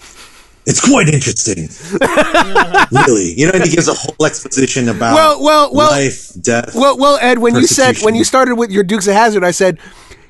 [0.64, 1.68] It's quite interesting,
[2.92, 3.34] really.
[3.36, 6.74] You know, and he gives a whole exposition about Well, well, well- life, death.
[6.74, 9.50] Well, well, Ed, when you said when you started with your Dukes of Hazzard, I
[9.50, 9.78] said,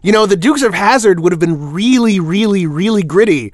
[0.03, 3.53] you know, the Dukes of Hazzard would have been really, really, really gritty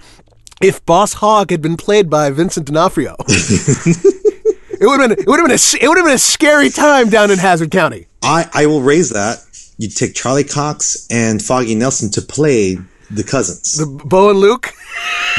[0.62, 3.16] if Boss Hogg had been played by Vincent D'Onofrio.
[3.28, 6.70] it would have been it would have been a it would have been a scary
[6.70, 8.06] time down in Hazzard County.
[8.22, 9.38] I, I will raise that.
[9.78, 12.78] You take Charlie Cox and Foggy Nelson to play
[13.10, 13.76] the cousins.
[13.76, 14.72] The Bo and Luke.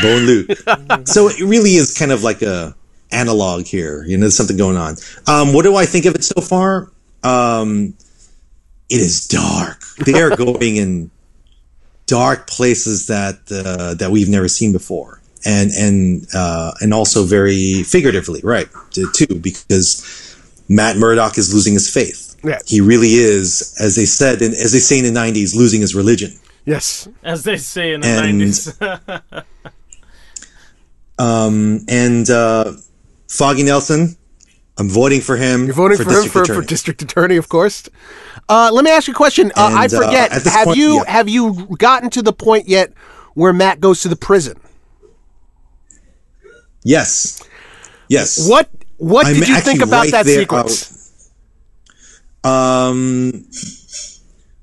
[0.02, 1.08] Bo and Luke.
[1.08, 2.76] so it really is kind of like a
[3.12, 4.04] analog here.
[4.04, 4.96] You know, there's something going on.
[5.28, 6.92] Um, what do I think of it so far?
[7.24, 7.96] Um,
[8.90, 9.84] it is dark.
[10.06, 11.12] They are going in
[12.06, 17.84] dark places that uh, that we've never seen before, and and uh, and also very
[17.84, 18.68] figuratively, right?
[18.92, 20.36] Too because
[20.68, 22.36] Matt Murdock is losing his faith.
[22.44, 22.60] Yeah.
[22.66, 25.94] He really is, as they said, and as they say in the '90s, losing his
[25.94, 26.32] religion.
[26.70, 27.08] Yes.
[27.24, 28.80] As they say in the And- nineties.
[31.18, 32.72] Um, and uh,
[33.28, 34.16] Foggy Nelson,
[34.78, 35.66] I'm voting for him.
[35.66, 37.90] You're voting for, him district for, for district attorney, of course.
[38.48, 39.52] Uh, let me ask you a question.
[39.58, 40.32] Uh, I And, uh, forget.
[40.32, 41.12] at have point- you yeah.
[41.12, 42.94] have you gotten to the point yet
[43.34, 44.58] where Matt goes to the prison?
[46.86, 47.44] Yes.
[48.08, 48.48] Yes.
[48.50, 51.22] What what I'm did you think about right that there, sequence?
[52.46, 53.46] Um,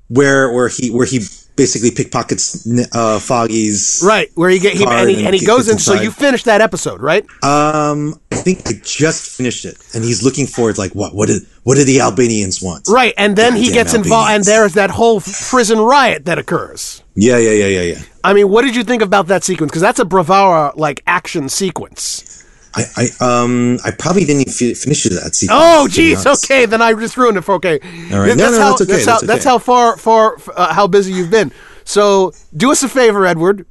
[0.07, 1.19] where where he where he
[1.57, 4.01] basically pickpockets uh, Foggy's.
[4.05, 5.77] right, where you get him and he, and he goes in.
[5.79, 7.23] So you finished that episode, right?
[7.43, 10.77] Um, I think I just finished it, and he's looking for it.
[10.77, 11.13] Like, what?
[11.13, 12.87] What did what did the Albanians want?
[12.87, 17.03] Right, and then he gets involved, and there's that whole prison riot that occurs.
[17.15, 18.01] Yeah, yeah, yeah, yeah, yeah.
[18.23, 19.71] I mean, what did you think about that sequence?
[19.71, 22.45] Because that's a bravura like action sequence.
[22.75, 25.61] I, I um I probably didn't even fi- finish that sequence.
[25.61, 26.25] Oh, to be geez.
[26.25, 27.79] Okay, then I just ruined it for okay.
[28.11, 28.29] All right.
[28.29, 31.13] how, No, no, that's okay, That's, how, that's that's how far, far, uh, how busy
[31.13, 31.51] you've been.
[31.83, 33.65] So do us a favor, Edward.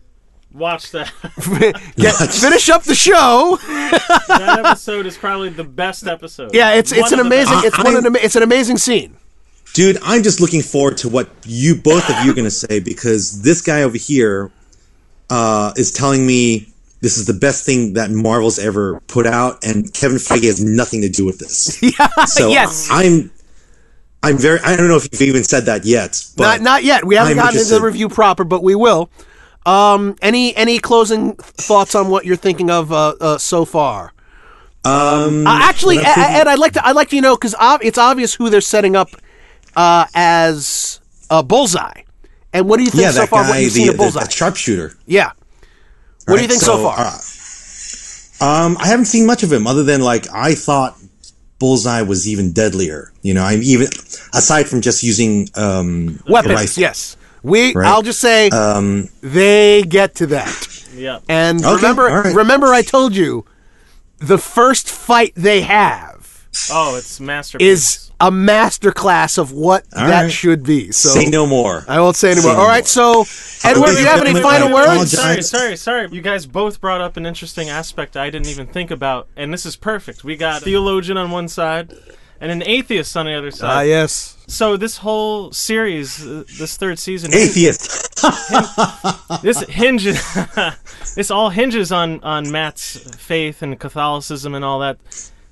[0.52, 1.12] Watch that.
[1.96, 3.58] Get, finish up the show.
[3.66, 6.54] that episode is probably the best episode.
[6.54, 7.66] Yeah, it's it's an amazing best.
[7.66, 9.16] it's one of the, it's an amazing scene.
[9.74, 12.80] Dude, I'm just looking forward to what you both of you are going to say
[12.80, 14.50] because this guy over here
[15.28, 19.92] uh, is telling me this is the best thing that Marvel's ever put out, and
[19.92, 21.78] Kevin Feige has nothing to do with this.
[22.26, 22.88] so yes.
[22.90, 23.30] I'm,
[24.22, 24.60] I'm very.
[24.60, 27.04] I don't know if you've even said that yet, but Not not yet.
[27.04, 29.10] We haven't I'm gotten into the review proper, but we will.
[29.66, 34.12] Um, any any closing thoughts on what you're thinking of uh, uh, so far?
[34.84, 37.54] Um, Uh, actually, what thinking- Ed, I'd like to I'd like to you know because
[37.82, 39.10] it's obvious who they're setting up
[39.74, 42.02] uh, as a Bullseye.
[42.52, 43.42] And what do you think yeah, so far?
[43.42, 44.24] what guy, you've the, seen the, Bullseye?
[44.24, 44.94] the sharpshooter.
[45.06, 45.32] yeah.
[46.26, 46.96] What do you think so, far?
[46.98, 47.18] uh,
[48.44, 50.98] um, I haven't seen much of him other than like I thought
[51.58, 53.12] Bullseye was even deadlier.
[53.22, 53.86] You know, I'm even
[54.34, 56.80] aside from just using um, Weapons, rifle.
[56.82, 57.16] yes.
[57.42, 57.72] We.
[57.74, 57.86] Right.
[57.86, 60.84] I'll just say Um, they get to that.
[60.94, 61.20] Yeah.
[61.28, 62.34] And Okay, remember, all right.
[62.34, 63.44] remember, I told you
[64.18, 67.68] the first fight they have Oh, it's masterpiece.
[67.68, 70.32] is a master class of what All that right.
[70.32, 70.90] should be.
[70.92, 71.84] So say no more.
[71.88, 72.52] I won't say anymore.
[72.52, 73.24] Say no All right, more.
[73.24, 75.12] so Edward, do you have any final words?
[75.12, 76.08] Sorry, sorry, sorry.
[76.10, 79.66] You guys both brought up an interesting aspect I didn't even think about, and this
[79.66, 80.24] is perfect.
[80.24, 81.92] We got a theologian on one side
[82.40, 83.66] and an atheist on the other side.
[83.66, 83.82] Ah, side.
[83.88, 84.36] yes.
[84.48, 88.22] So this whole series, uh, this third season, Atheist.
[89.42, 90.22] this hinges,
[91.16, 94.98] this all hinges on on Matt's faith and Catholicism and all that.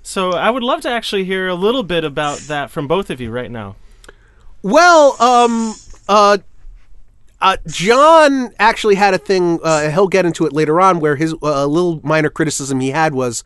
[0.07, 3.23] So I would love to actually hear a little bit about that from both of
[3.23, 3.77] you right now.
[4.63, 5.75] Well, um,
[6.07, 6.39] uh,
[7.41, 9.61] uh, John actually had a thing.
[9.65, 13.15] Uh, he'll get into it later on, where his uh, little minor criticism he had
[13.15, 13.45] was,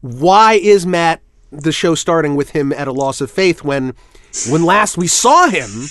[0.00, 3.94] why is Matt the show starting with him at a loss of faith when,
[4.48, 5.86] when last we saw him,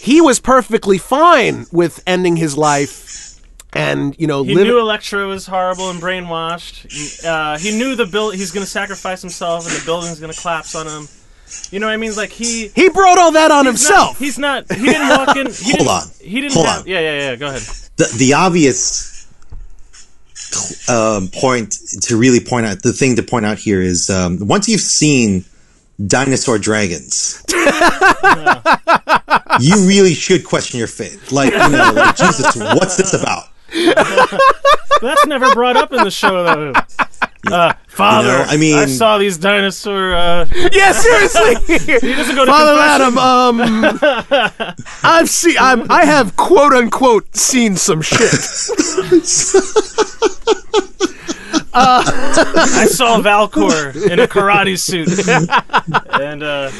[0.00, 3.31] he was perfectly fine with ending his life,
[3.74, 4.70] and you know, He living.
[4.70, 7.24] knew Elektra was horrible and brainwashed.
[7.24, 8.34] Uh, he knew the build.
[8.34, 11.08] He's going to sacrifice himself, and the building's going to collapse on him.
[11.70, 12.14] You know what I mean?
[12.16, 14.12] Like he he brought all that on he's himself.
[14.12, 14.72] Not, he's not.
[14.72, 15.46] He didn't walk in.
[15.52, 16.02] He Hold didn't, on.
[16.20, 16.54] He didn't.
[16.54, 16.86] Hold have, on.
[16.86, 17.36] Yeah, yeah, yeah.
[17.36, 17.62] Go ahead.
[17.96, 19.12] the, the obvious
[20.88, 24.68] um, point to really point out the thing to point out here is um, once
[24.68, 25.44] you've seen
[26.06, 27.42] dinosaur dragons
[29.60, 33.44] you really should question your faith like you know like jesus what's this about
[35.00, 36.72] That's never brought up in the show though.
[37.44, 40.14] Uh, Father, You know, I mean- I saw these dinosaur.
[40.14, 41.56] Uh, yeah, seriously.
[41.76, 42.76] he doesn't go to Father
[43.10, 43.18] confession.
[43.18, 48.30] Adam, um, I've seen, I'm, I have quote unquote seen some shit.
[51.74, 55.08] I saw Valcor in a karate suit,
[56.20, 56.70] and uh,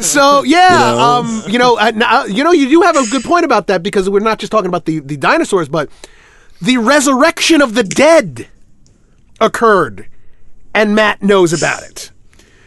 [0.00, 1.00] So yeah, You know?
[1.00, 3.82] um, you know, uh, now, you know, you do have a good point about that
[3.82, 5.88] because we're not just talking about the the dinosaurs, but
[6.60, 8.48] the resurrection of the dead
[9.40, 10.06] occurred,
[10.74, 12.10] and Matt knows about it.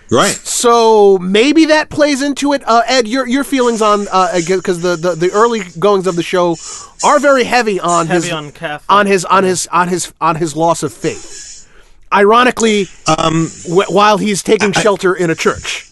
[0.10, 2.64] right So maybe that plays into it.
[2.66, 6.56] Uh, Ed, your your feelings on because the, the the early goings of the show
[7.04, 8.86] are very heavy on heavy his on Catholic.
[8.90, 11.68] on his on his on his on his loss of faith.
[12.14, 15.92] Ironically, um, wh- while he's taking shelter in a church.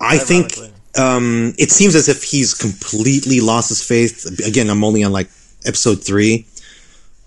[0.00, 0.58] I think
[0.98, 4.26] um, it seems as if he's completely lost his faith.
[4.44, 5.30] Again, I'm only on like
[5.64, 6.46] episode three.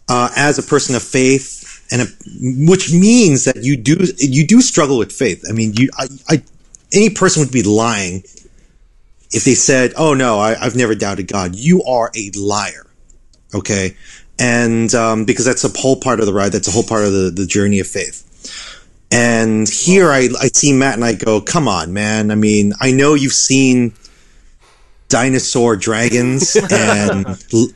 [0.07, 2.05] Uh, as a person of faith, and a,
[2.69, 5.43] which means that you do you do struggle with faith.
[5.49, 6.43] I mean, you I, I
[6.93, 8.23] any person would be lying
[9.31, 12.85] if they said, "Oh no, I, I've never doubted God." You are a liar.
[13.53, 13.95] Okay,
[14.37, 16.51] and um, because that's a whole part of the ride.
[16.51, 18.21] That's a whole part of the, the journey of faith.
[19.11, 22.31] And here I, I see Matt and I go, come on, man.
[22.31, 23.93] I mean, I know you've seen
[25.15, 27.25] dinosaur dragons and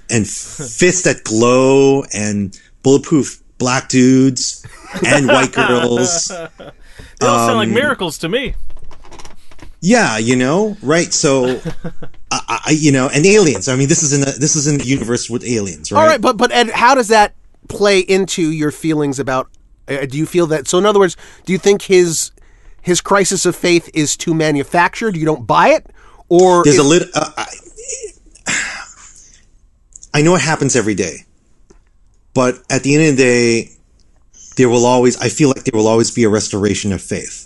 [0.09, 4.65] and fists that glow and bulletproof black dudes
[5.07, 6.27] and white girls.
[6.27, 8.55] They all sound like miracles to me.
[9.79, 11.13] Yeah, you know, right?
[11.13, 11.61] So,
[12.31, 13.69] I, I, you know, and aliens.
[13.69, 16.01] I mean, this is in a, this is in the universe with aliens, right?
[16.01, 17.35] All right, but but Ed, how does that
[17.69, 19.49] play into your feelings about?
[19.87, 20.67] Uh, do you feel that?
[20.67, 22.31] So, in other words, do you think his
[22.81, 25.15] his crisis of faith is too manufactured?
[25.15, 25.89] You don't buy it,
[26.29, 27.07] or There's is- a little.
[27.13, 27.45] Uh, I,
[30.13, 31.23] I know it happens every day,
[32.33, 33.69] but at the end of the day,
[34.57, 35.19] there will always.
[35.21, 37.45] I feel like there will always be a restoration of faith.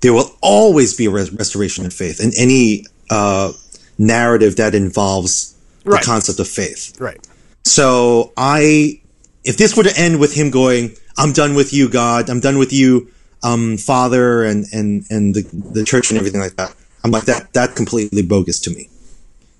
[0.00, 3.52] There will always be a res- restoration of faith in any uh,
[3.98, 5.50] narrative that involves
[5.84, 6.00] Right.
[6.00, 6.96] the concept of faith.
[7.00, 7.18] right?
[7.64, 9.00] So I,
[9.44, 12.30] if this were to end with him going, "I'm done with you, God.
[12.30, 13.10] I'm done with you,
[13.42, 17.52] um, Father, and and and the the church and everything like that," I'm like that.
[17.52, 18.88] That completely bogus to me.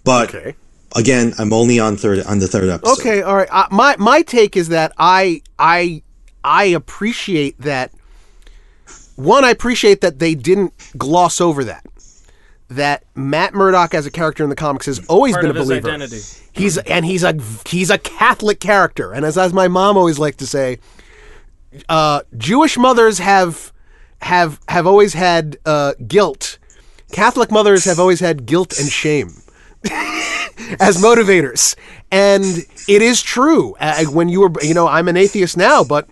[0.04, 0.54] But Okay.
[0.96, 3.00] again, I'm only on third on the third episode.
[3.00, 3.48] Okay, all right.
[3.50, 6.02] Uh, my my take is that I I
[6.44, 7.90] I appreciate that.
[9.16, 11.84] One, I appreciate that they didn't gloss over that.
[12.68, 15.60] That Matt Murdock as a character in the comics has always Part been of a
[15.60, 15.88] his believer.
[15.90, 16.20] identity.
[16.52, 20.38] He's and he's a he's a Catholic character, and as as my mom always liked
[20.38, 20.78] to say,
[21.88, 23.72] uh, Jewish mothers have
[24.22, 26.58] have have always had uh, guilt.
[27.12, 29.28] Catholic mothers have always had guilt and shame
[30.80, 31.76] as motivators,
[32.10, 32.44] and
[32.88, 33.76] it is true.
[34.10, 36.08] When you were, you know, I'm an atheist now, but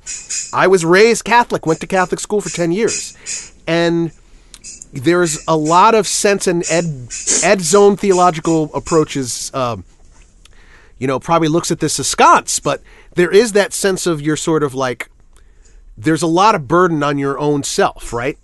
[0.53, 4.13] I was raised Catholic, went to Catholic school for ten years, and
[4.93, 7.09] there's a lot of sense in Ed
[7.43, 9.53] Ed Zone theological approaches.
[9.55, 9.85] Um,
[10.99, 12.83] you know, probably looks at this askance, but
[13.15, 15.09] there is that sense of you're sort of like
[15.97, 18.39] there's a lot of burden on your own self, right?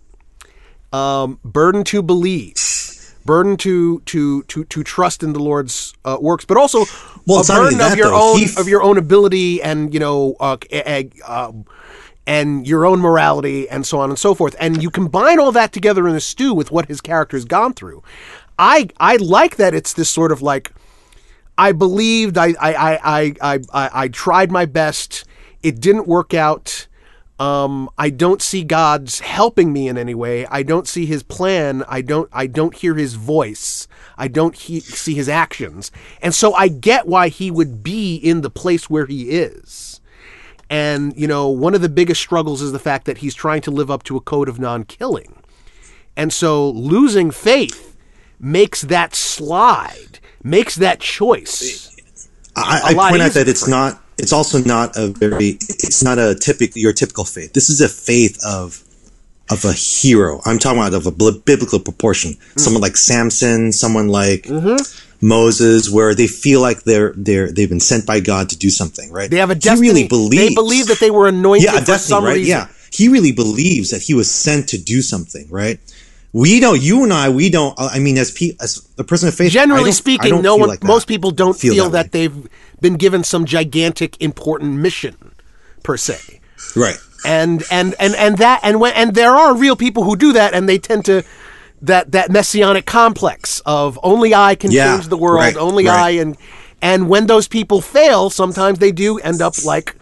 [0.97, 2.55] Um, burden to believe,
[3.25, 6.85] burden to to to to trust in the Lord's uh, works, but also
[7.27, 8.33] Well, a burden of your though.
[8.33, 10.57] own He of your own ability and you know uh,
[11.27, 11.65] um,
[12.27, 14.57] and your own morality and so on and so forth.
[14.59, 18.03] And you combine all that together in a stew with what his character's gone through.
[18.59, 20.73] I I like that it's this sort of like
[21.59, 25.25] I believed I I I I, I, I tried my best.
[25.63, 26.87] It didn't work out.
[27.39, 30.47] Um, I don't see God's helping me in any way.
[30.47, 31.85] I don't see His plan.
[31.87, 32.31] I don't.
[32.33, 33.87] I don't hear His voice.
[34.17, 38.41] I don't he- see His actions, and so I get why He would be in
[38.41, 40.01] the place where He is.
[40.71, 43.71] And you know, one of the biggest struggles is the fact that He's trying to
[43.71, 45.37] live up to a code of non-killing,
[46.17, 47.97] and so losing faith
[48.41, 51.95] makes that slide, makes that choice.
[52.57, 54.03] I, lot point out that it's not.
[54.19, 55.59] It's also not a very.
[55.61, 57.53] It's not a typical your typical faith.
[57.53, 58.83] This is a faith of
[59.51, 60.41] of a hero.
[60.45, 62.33] I'm talking about of a bl- biblical proportion.
[62.33, 62.59] Hmm.
[62.59, 65.27] Someone like Samson, someone like Mm-hmm.
[65.27, 69.11] Moses, where they feel like they're they're they've been sent by God to do something.
[69.13, 69.31] Right?
[69.31, 70.37] They have a He really believes.
[70.49, 72.37] They believe that they were anointed yeah, for destiny, some right?
[72.37, 72.51] reason.
[72.51, 75.47] Yeah, he really believes that he was sent to do something.
[75.51, 75.81] Right?
[76.33, 76.81] We don't.
[76.83, 77.31] You and I.
[77.31, 77.75] We don't.
[77.79, 81.09] I mean, as pe- as a person of faith, Generally speaking, no one, like most
[81.09, 82.49] people don't Feel feel, that that, they've
[82.81, 85.33] been given some gigantic, important mission,
[85.83, 86.41] per se.
[86.75, 86.99] Right.
[87.25, 90.55] And and and and that and when and there are real people who do that,
[90.55, 91.25] and they tend to
[91.83, 96.01] that that messianic complex of only I can Yeah, change the world, right, only right.
[96.01, 96.37] I, and
[96.81, 99.97] and when those people fail, sometimes they do end up like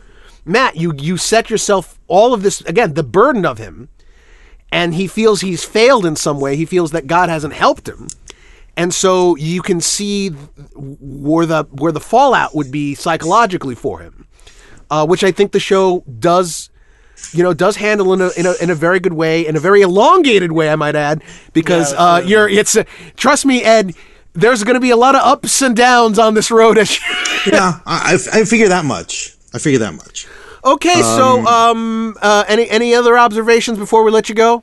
[0.45, 0.77] Matt.
[0.77, 3.89] You you set yourself all of this again, the burden of him
[4.75, 6.57] and he feels he's failed in some way.
[6.57, 8.09] He feels that God hasn't helped him,
[8.77, 10.31] and so you can see
[10.75, 14.27] where the where the fallout would be psychologically for him,
[14.91, 16.71] uh, which I think the show does.
[17.33, 19.61] You know, does handle in a, in a in a very good way, in a
[19.61, 22.85] very elongated way, I might add, because Yeah, uh, you're it's a,
[23.17, 23.95] trust me, Ed.
[24.35, 26.77] There's going to be a lot of ups and downs on this road.
[27.47, 29.35] Yeah, I, I figure that much.
[29.55, 30.27] I figure that much.
[30.65, 34.63] okay, so um, uh, any any other observations before we let you go?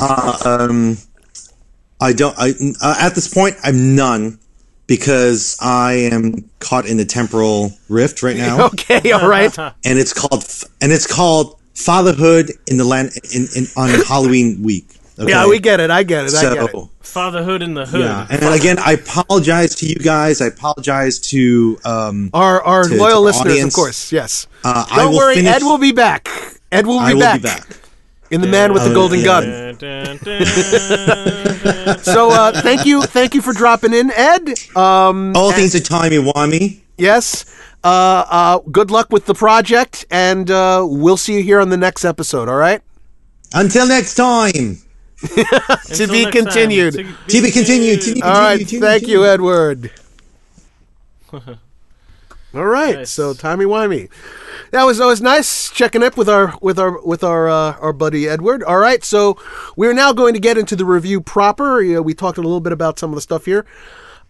[0.00, 0.98] Um,
[2.04, 2.34] I don't.
[2.38, 2.50] I
[2.82, 4.38] uh, at this point, I'm none
[4.86, 9.56] because I am caught in the temporal rift right now, Okay, all right.
[9.84, 10.44] and it's called
[10.80, 14.86] and it's called fatherhood in the land in, in on Halloween week.
[15.18, 15.30] Okay?
[15.30, 15.90] Yeah, we get it.
[15.90, 16.34] I get it.
[16.34, 16.70] I get it.
[16.72, 18.00] So Fatherhood in the hood.
[18.00, 20.40] yeah, and again, I apologize to you guys.
[20.42, 22.30] I apologize to um.
[22.34, 23.74] Our our to- to loyal the listeners, audience.
[23.74, 24.12] of course.
[24.12, 24.46] Yes.
[24.64, 26.28] Uh, I Don't will worry, finish- Ed will be back.
[26.72, 27.66] Ed will be, I will be back.
[28.34, 29.44] In the man with the golden gun.
[32.02, 34.48] So uh, thank you, thank you for dropping in, Ed.
[34.76, 36.82] Um, All things that time you want me.
[36.98, 37.44] yes.
[37.82, 41.76] Uh, uh, good luck with the project, and uh, we'll see you here on the
[41.76, 42.48] next episode.
[42.48, 42.80] All right.
[43.52, 44.78] Until next time.
[45.20, 46.32] to be next time.
[46.32, 46.94] continued.
[46.94, 48.00] To To be continued.
[48.02, 48.58] To be All right.
[48.58, 49.90] continued, Thank you, continued.
[51.32, 51.58] Edward.
[52.54, 53.10] All right, Nice.
[53.10, 54.08] so timey wimey.
[54.70, 58.28] That was always nice checking up with our with our with our uh, our buddy
[58.28, 58.62] Edward.
[58.62, 59.36] All right, so
[59.76, 61.80] we're now going to get into the review proper.
[61.82, 63.66] You know, we talked a little bit about some of the stuff here.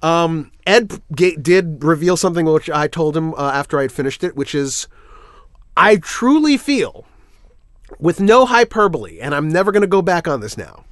[0.02, 4.24] Um, Ed ga- did reveal something which I told him uh, after I had finished
[4.24, 4.86] it, which is
[5.76, 7.06] I truly feel,
[7.98, 10.84] with no hyperbole, and I'm never going to go back on this now.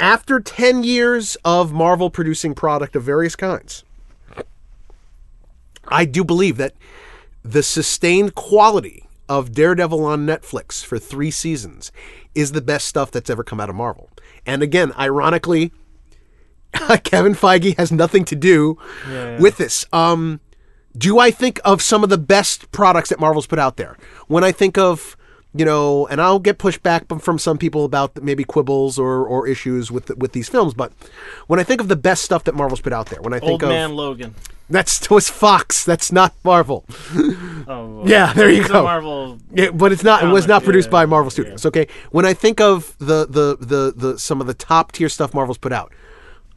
[0.00, 3.84] After 10 years of Marvel producing product of various kinds,
[5.92, 6.74] I do believe that
[7.42, 11.92] the sustained quality of Daredevil on Netflix for three seasons
[12.34, 14.10] is the best stuff that's ever come out of Marvel.
[14.46, 15.72] And again, ironically,
[17.04, 18.78] Kevin Feige has nothing to do
[19.38, 19.86] with this.
[19.92, 20.40] Um,
[20.96, 23.96] do I think of some of the best products that Marvel's put out there?
[24.26, 25.16] When I think of,
[25.54, 29.90] you know, and I'll get pushback from some people about maybe quibbles or, or issues
[29.90, 30.92] with with these films, but
[31.46, 33.62] when I think of the best stuff that Marvel's put out there, when I think
[33.62, 33.68] of.
[33.68, 34.34] Old of Man Logan.
[34.72, 36.84] That's was Fox, that's not Marvel.
[37.68, 38.82] Oh, Yeah, there you go.
[38.82, 39.38] Marvel.
[39.54, 40.24] Yeah, but it's not.
[40.24, 41.64] It was not produced yeah, by Marvel Studios.
[41.64, 45.32] Okay, when I think of the the the the some of the top tier stuff
[45.32, 45.92] Marvel's put out,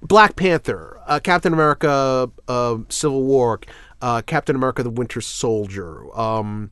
[0.02, 3.62] Black Panther, uh, Captain America, uh, Civil War,
[4.02, 6.72] uh, Captain America: The Winter Soldier, um,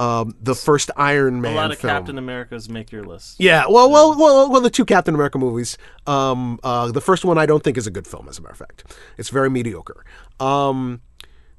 [0.00, 1.90] um, the first Iron Man A lot of film.
[1.92, 3.36] Captain Americas make your list.
[3.38, 5.76] Yeah, well, well, well, well, the two Captain America movies.
[6.06, 8.52] Um, uh, the first one I don't think is a good film, as a matter
[8.52, 8.96] of fact.
[9.18, 10.02] It's very mediocre.
[10.40, 11.02] Um,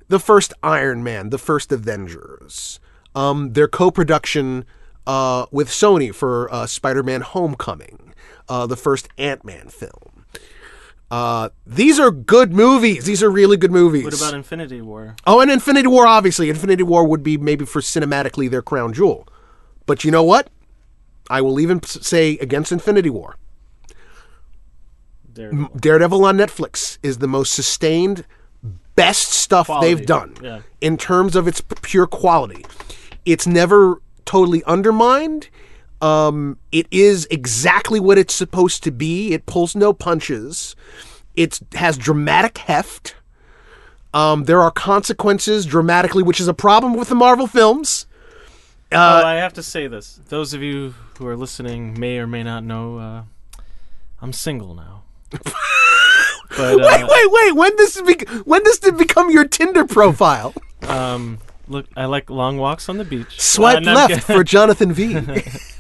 [0.08, 2.80] the first Iron Man, the first Avengers,
[3.14, 4.66] um, their co-production
[5.06, 8.16] uh, with Sony for uh, Spider-Man: Homecoming,
[8.50, 10.11] uh, the first Ant-Man film.
[11.12, 13.04] Uh, these are good movies.
[13.04, 14.06] These are really good movies.
[14.06, 15.18] What about Infinity War?
[15.28, 16.50] Oh, and Infinity War, obviously.
[16.50, 19.28] Infinity War would be maybe for cinematically their crown jewel.
[19.86, 20.50] But you know what?
[21.30, 23.36] I will even say against Infinity War.
[25.34, 25.78] Daredevil.
[25.78, 28.26] Daredevil on Netflix is the most sustained,
[28.96, 30.62] best stuff Quality, they've done yeah.
[30.80, 32.66] in terms of its pure quality.
[33.26, 35.50] It's never totally undermined.
[36.02, 39.34] Um, it is exactly what it's supposed to be.
[39.34, 40.76] It pulls no punches.
[41.36, 43.16] It has dramatic heft.
[44.14, 48.08] Um, there are consequences dramatically, which is a problem with the Marvel films.
[48.92, 50.20] Uh, oh, I have to say this.
[50.28, 53.24] Those of you who are listening may or may not know uh,
[54.22, 55.04] I'm single now.
[55.32, 55.40] but
[56.60, 57.56] uh, Wait, wait, wait!
[57.56, 60.54] When this be- when this did become your Tinder profile?
[60.84, 61.38] um,
[61.72, 63.40] look, I like long walks on the beach.
[63.42, 65.18] Swipe Uh, left for Jonathan V.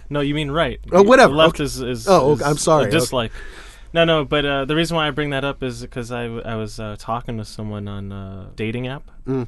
[0.10, 0.80] No, you mean right.
[0.92, 1.34] Oh, whatever.
[1.34, 1.64] Left Okay.
[1.66, 2.08] is, is.
[2.08, 2.86] Oh, is I'm sorry.
[2.86, 2.98] A Okay.
[2.98, 3.32] dislike.
[3.94, 6.42] No, no, but uh, the reason why I bring that up is because I, w-
[6.46, 9.48] I was uh, talking to someone on a dating app, Mm.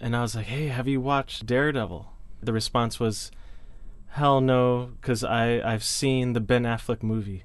[0.00, 2.06] and I was like, "Hey, have you watched Daredevil?"
[2.42, 3.30] The response was,
[4.08, 7.44] "Hell no," because I I've seen the Ben Affleck movie,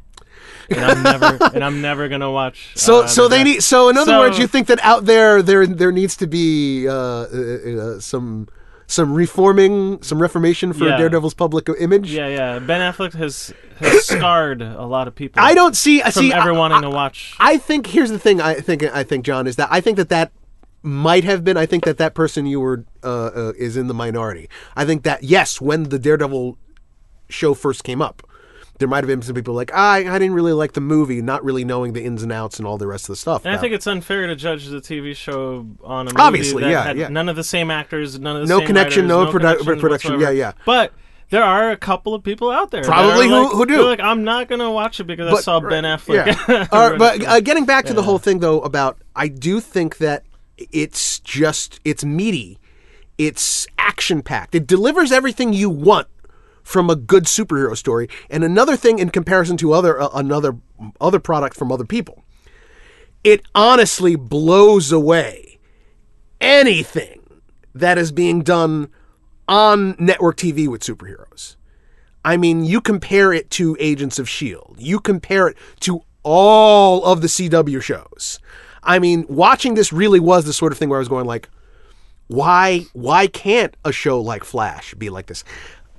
[0.70, 2.72] and I'm never and I'm never gonna watch.
[2.76, 3.64] So, uh, so the they need.
[3.64, 6.88] So, in other So- words, you think that out there, there, there needs to be
[6.88, 8.48] uh, uh, uh, some,
[8.88, 10.98] some reforming, some reformation for Yeah.
[10.98, 12.12] Daredevil's public image.
[12.12, 12.60] Yeah, yeah.
[12.60, 15.42] Ben Affleck has has scarred a lot of people.
[15.42, 16.02] I don't see.
[16.02, 16.34] I from see.
[16.34, 17.36] ever I- wanting I- to watch.
[17.40, 18.40] I think here's the thing.
[18.42, 18.84] I think.
[18.84, 20.32] I think John is that I think that that
[20.86, 21.56] might have been.
[21.58, 24.50] I think that that person you were uh, uh, is in the minority.
[24.76, 26.58] I think that yes, when the Daredevil
[27.30, 28.22] show first came up,
[28.84, 30.00] there might have been some people like I.
[30.00, 32.78] I didn't really like the movie, not really knowing the ins and outs and all
[32.78, 33.46] the rest of the stuff.
[33.46, 36.70] And I think it's unfair to judge the TV show on a movie Obviously, that
[36.70, 37.08] yeah, had yeah.
[37.08, 39.80] none of the same actors, none of the No same connection, writers, no produ- connection
[39.80, 40.34] production, whatsoever.
[40.34, 40.52] yeah, yeah.
[40.66, 40.92] But
[41.30, 43.86] there are a couple of people out there, Probably who- like- who do.
[43.86, 46.26] Like I'm not gonna watch it because I But- saw Ben Affleck.
[46.50, 46.68] Yeah.
[46.74, 50.24] Right, but uh, getting back to the whole thing though about I do think that
[50.58, 52.60] it's just it's meaty,
[53.18, 54.56] it's action packed.
[54.56, 56.08] It delivers everything you want
[56.64, 58.08] from a good superhero story.
[58.30, 60.58] And another thing in comparison to other uh, another
[61.00, 62.24] other product from other people,
[63.24, 65.60] it honestly blows away
[66.42, 67.42] anything
[67.76, 68.90] that is being done
[69.48, 71.56] on network TV with superheroes.
[72.26, 77.22] I mean, you compare it to Agents of S.H.I.E.L.D., you compare it to all of
[77.22, 78.40] the CW shows.
[78.82, 81.50] I mean, watching this really was the sort of thing where I was going like,
[82.28, 85.44] why why can't a show like Flash be like this?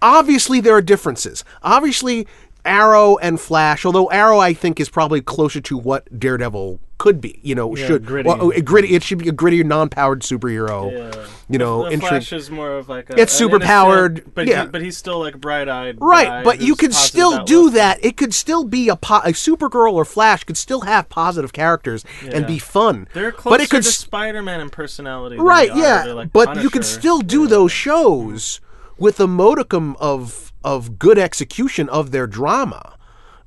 [0.05, 1.45] Obviously there are differences.
[1.63, 2.27] Obviously
[2.65, 7.41] Arrow and Flash, although Arrow I think is probably closer to what Daredevil could be,
[7.43, 8.29] you know, should gritty.
[8.29, 10.93] well, gritty it should be a gritty non-powered superhero.
[10.93, 11.27] Yeah.
[11.49, 14.63] You know, the Flash is more of like a, It's an super powered, but yeah.
[14.63, 18.03] he, but he's still like bright-eyed, Right, but you could still do that.
[18.05, 22.05] It could still be a po- a Supergirl or Flash could still have positive characters
[22.23, 23.09] and be fun.
[23.13, 26.05] They're closer but it could to Spider-Man in personality, right, yeah.
[26.05, 28.61] like, but you could still do those shows
[28.99, 32.97] with a modicum of of good execution of their drama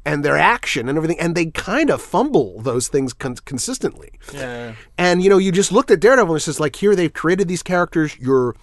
[0.06, 4.12] and their action and everything, and they kind of fumble those things con- consistently.
[4.34, 4.76] Yeah.
[4.98, 7.48] And you know, you just looked at Daredevil and it's just like here they've created
[7.48, 8.18] these characters.
[8.18, 8.56] You're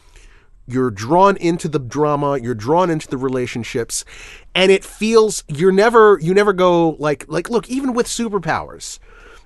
[0.66, 4.05] you're drawn into the drama, you're drawn into the relationships,
[4.55, 8.99] and it feels you're never you never go like like look even with superpowers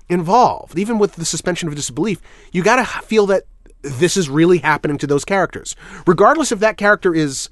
[0.07, 2.21] involved, even with the suspension of disbelief,
[2.51, 3.43] you got to feel that
[3.81, 5.75] this is really happening to those characters,
[6.05, 7.49] regardless if that character is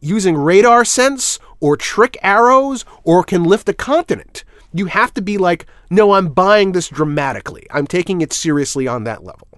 [0.00, 4.44] using radar sense or trick arrows or can lift a continent.
[4.74, 7.66] You have to be like, no, I'm buying this dramatically.
[7.70, 9.48] I'm taking it seriously on that level.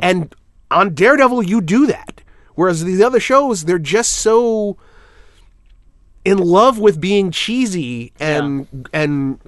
[0.00, 0.34] And
[0.70, 2.22] on Daredevil, you do that.
[2.54, 4.76] Whereas these other shows, they're just so
[6.24, 9.40] in love with being cheesy and and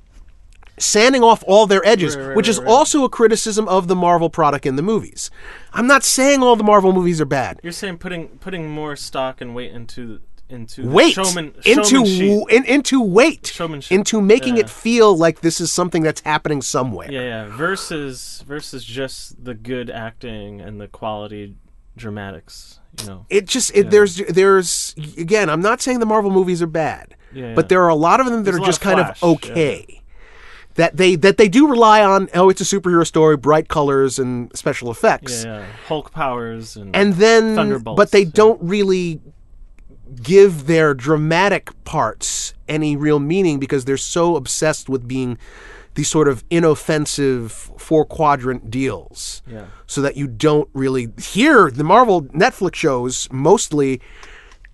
[0.78, 2.68] sanding off all their edges, Right, right, which is right.
[2.68, 5.30] also a criticism of the Marvel product in the movies.
[5.72, 7.60] I'm not saying all the Marvel movies are bad.
[7.62, 13.00] You're saying putting putting more stock and weight into into Weight showman into in, into
[13.00, 14.64] weight Showmanship, into making yeah.
[14.64, 17.10] it feel like this is something that's happening somewhere.
[17.10, 17.56] Yeah, yeah.
[17.56, 21.56] Versus versus just the good acting and the quality
[21.96, 22.80] dramatics.
[23.00, 23.26] You know.
[23.30, 25.48] It just it, there's there's again.
[25.48, 28.26] I'm not saying the Marvel movies are bad, Yeah, but there are a lot of
[28.26, 30.02] them that There's are just kind flash, of okay.
[30.74, 32.28] That they that they do rely on.
[32.34, 35.66] Oh, it's a superhero story, bright colors and special effects, Yeah, yeah.
[35.86, 38.30] Hulk powers and and then Thunderbolts, but they yeah.
[38.34, 39.20] don't really
[40.22, 45.38] give their dramatic parts any real meaning because they're so obsessed with being
[45.94, 49.66] these sort of inoffensive four quadrant deals yeah.
[49.86, 54.00] so that you don't really here the marvel netflix shows mostly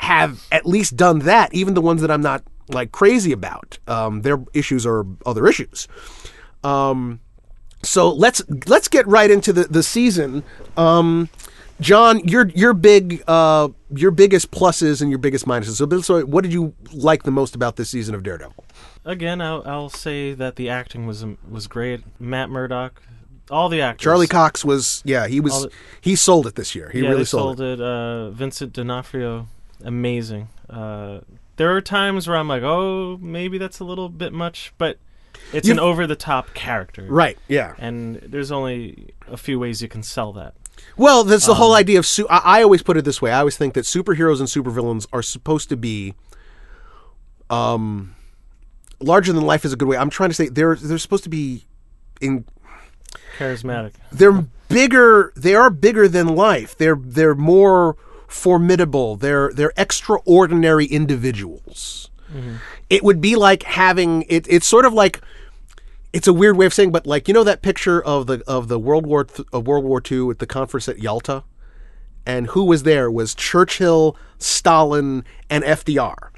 [0.01, 2.42] have at least done that even the ones that i'm not
[2.72, 5.88] like crazy about um, their issues are other issues
[6.64, 7.20] um,
[7.82, 10.42] so let's let's get right into the, the season
[10.76, 11.28] um,
[11.80, 16.42] john your your big uh, your biggest pluses and your biggest minuses so, so what
[16.42, 18.64] did you like the most about this season of daredevil
[19.02, 22.02] Again, I'll, I'll say that the acting was um, was great.
[22.20, 23.00] Matt Murdock,
[23.50, 24.04] all the actors.
[24.04, 25.70] charlie cox was yeah he was the-
[26.02, 27.80] he sold it this year he yeah, really sold, sold it.
[27.80, 29.48] Uh, Vincent D'Onofrio,
[29.82, 30.48] amazing.
[30.68, 31.20] Uh,
[31.61, 34.96] there are times where I'm like, oh, maybe that's a little bit much, but
[35.52, 39.82] it's You- an over the top character, right yeah And there's only a few ways
[39.82, 40.54] you can sell that.
[40.96, 42.06] Well, that's the Um, whole idea of.
[42.06, 43.30] Su- I, I always put it this way.
[43.30, 46.14] I always think that superheroes and supervillains are supposed to be,
[47.50, 48.14] um,
[49.00, 49.96] larger than life is a good way.
[49.98, 51.64] I'm trying to say they're they're supposed to be
[52.22, 52.44] in.
[53.38, 53.92] Charismatic.
[54.12, 55.32] They're bigger.
[55.36, 56.76] They are bigger than life.
[56.78, 57.96] They're they're more
[58.30, 59.16] formidable.
[59.16, 62.10] They're they're extraordinary individuals.
[62.32, 62.56] Mm-hmm.
[62.88, 64.46] It would be like having it.
[64.48, 65.20] It's sort of like
[66.12, 68.68] it's a weird way of saying, but like you know that picture of the of
[68.68, 71.42] the World War th- of World War II at the conference at Yalta,
[72.24, 76.30] and who was there was Churchill, Stalin, and FDR.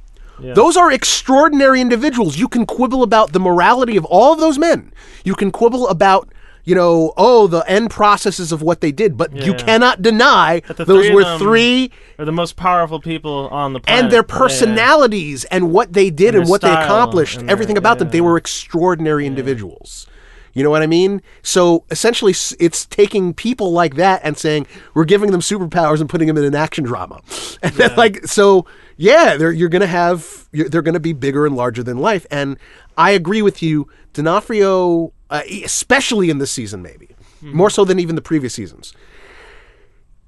[0.54, 2.36] Those are extraordinary individuals.
[2.36, 4.92] You can quibble about the morality of all of those men.
[5.24, 6.31] You can quibble about
[6.64, 9.58] you know oh the end processes of what they did, but you Yeah.
[9.58, 14.04] cannot deny the those three were three Are the most powerful people on the planet.
[14.04, 14.38] and their Yeah, yeah.
[14.38, 18.36] personalities and what they did And and, what they accomplished, everything about them, they were
[18.36, 20.06] extraordinary individuals.
[20.54, 21.22] You know what I mean?
[21.42, 26.28] So essentially, it's taking people like that and saying we're giving them superpowers and putting
[26.28, 27.22] them in an action drama,
[27.62, 28.66] and then like so,
[28.98, 32.26] yeah, they're, you're gonna have you're, they're gonna be bigger and larger than life.
[32.30, 32.58] And
[32.98, 37.08] I agree with you, D'Onofrio, uh, especially in this season, maybe
[37.40, 38.92] more so than even the previous seasons.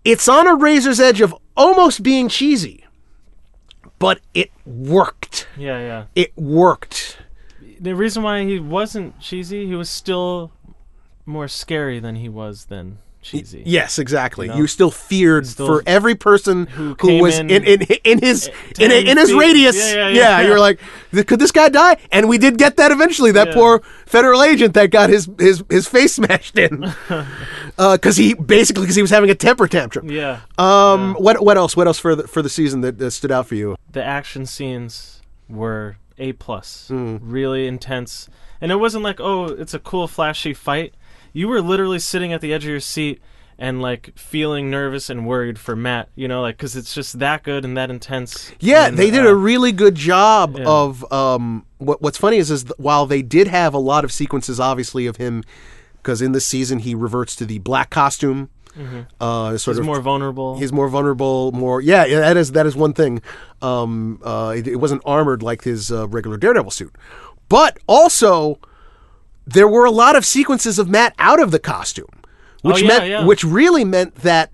[0.05, 2.85] It's on a razor's edge of almost being cheesy,
[3.99, 5.47] but it worked.
[5.57, 6.05] Yeah, yeah.
[6.15, 7.19] It worked.
[7.79, 10.51] The reason why he wasn't cheesy, he was still
[11.27, 13.63] more scary than he was then cheesy.
[13.67, 14.47] Yes, exactly.
[14.49, 14.57] know?
[14.57, 18.49] You still feared Still- for every person Who who, was in in, in, in his
[18.79, 19.39] in, in his feet.
[19.39, 19.77] radius.
[19.77, 20.41] Yeah, yeah, yeah.
[20.43, 20.79] you were like,
[21.27, 21.97] could this guy die?
[22.13, 23.33] And we did get that eventually.
[23.33, 23.55] That Yeah.
[23.55, 26.93] poor federal agent that got his his, his face smashed in
[27.77, 30.11] because he basically because he was having a temper tantrum.
[30.11, 30.41] Yeah.
[30.59, 31.77] Um, what what else?
[31.77, 33.77] What else for the, for the season that, that stood out for you?
[33.91, 37.17] the action scenes were a plus, Hmm.
[37.23, 38.29] really intense,
[38.61, 40.95] and it wasn't like oh, it's a cool flashy fight.
[41.35, 43.21] You were literally sitting at the edge of your seat
[43.59, 47.43] and like feeling nervous and worried for Matt, you know, like because it's just that
[47.43, 48.53] good and that intense.
[48.61, 50.65] Yeah, And, they did uh, a really good job yeah.
[50.65, 51.13] of.
[51.13, 54.59] Um, what, what's funny is, is th- while they did have a lot of sequences,
[54.59, 55.45] obviously, of him,
[55.97, 58.51] because in this season he reverts to the black costume.
[59.21, 60.59] Uh, sort He's of more vulnerable.
[60.59, 61.53] He's more vulnerable.
[61.53, 62.21] More, yeah, yeah.
[62.21, 63.23] That is that is one thing.
[63.63, 66.93] Um, uh, it, it wasn't armored like his uh, regular Daredevil suit,
[67.49, 68.59] but also
[69.47, 72.21] there were a lot of sequences of Matt out of the costume, oh,
[72.63, 73.25] which Oh, yeah, meant yeah.
[73.25, 74.51] which really meant that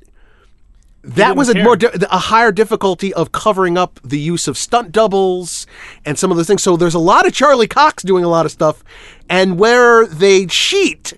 [1.03, 1.65] that was a care.
[1.65, 1.79] more
[2.11, 5.67] a higher difficulty of covering up the use of stunt doubles
[6.05, 6.63] and some of those things.
[6.63, 8.85] So there's a lot of Charlie Cox doing a lot of stuff,
[9.29, 11.15] and where they cheat,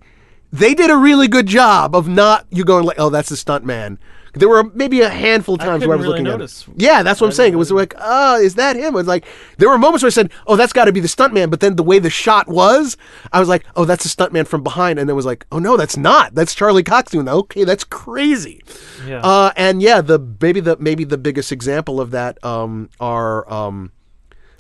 [0.53, 3.65] they did a really good job of not you going like, oh, that's a stunt
[3.65, 3.99] man.
[4.35, 6.63] There were maybe a handful of I times where I was really looking notice.
[6.67, 6.81] at it.
[6.81, 7.53] Yeah, that's what I'm saying.
[7.53, 8.85] It was like, oh, is that him?
[8.87, 9.27] It was like
[9.59, 11.51] there were moments where I said, oh, that's got to be the stunt man.
[11.51, 12.97] But then the way the shot was,
[13.31, 14.99] I was like, oh, that's a stunt man from behind.
[14.99, 16.35] And then it was like, oh no, that's not.
[16.35, 17.35] That's Charlie Cox doing that.
[17.35, 18.63] Okay, that's crazy.
[19.07, 19.21] Yeah.
[19.21, 23.93] Uh, and yeah, the maybe the maybe the biggest example of that um, are um,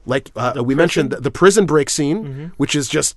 [0.05, 2.45] like uh, we mentioned the prison break scene, Mm-hmm.
[2.59, 3.17] which is just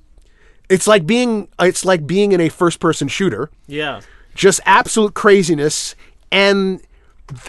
[0.70, 4.01] it's like being it's like being in a first person shooter, yeah.
[4.34, 5.95] just absolute craziness,
[6.32, 6.82] and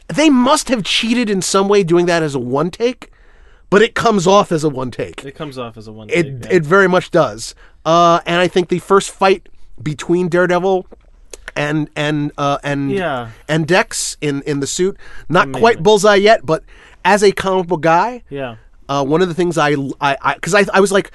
[0.08, 3.10] they must have cheated in some way doing that as a one take,
[3.70, 5.24] but it comes off as a one take.
[5.24, 6.08] It comes off as a one.
[6.10, 6.56] It take, yeah.
[6.56, 7.54] it very much does.
[7.84, 9.48] Uh, and I think the first fight
[9.82, 10.86] between Daredevil
[11.54, 13.30] and and uh, and Yeah.
[13.48, 14.96] and Dex in in the suit,
[15.28, 16.64] not quite Bullseye yet, but
[17.04, 18.56] as a comic book guy, yeah.
[18.88, 21.12] uh, one of the things I I because I, I was like.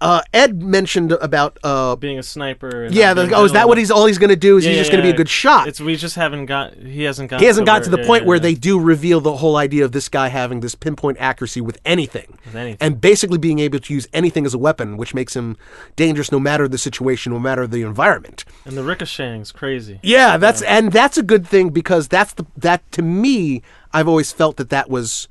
[0.00, 2.84] Uh, Ed mentioned about uh, Being a sniper.
[2.84, 4.56] And yeah, the, oh, is that what he's all he's going to do?
[4.56, 5.68] Is Yeah, he's yeah, just going to be a good shot?
[5.68, 6.74] It's we just haven't got.
[6.74, 7.40] He hasn't got.
[7.40, 9.84] he hasn't got to the yeah, point yeah, where they do reveal the whole idea
[9.84, 12.38] of this guy having this pinpoint accuracy with anything.
[12.46, 12.78] With anything.
[12.80, 15.58] And basically being able to use anything as a weapon, which makes him
[15.96, 18.44] dangerous no matter the situation, no matter the environment.
[18.64, 20.00] And the ricocheting's crazy.
[20.02, 24.32] Yeah, that's and that's a good thing because that's the that to me I've always
[24.32, 25.28] felt that that was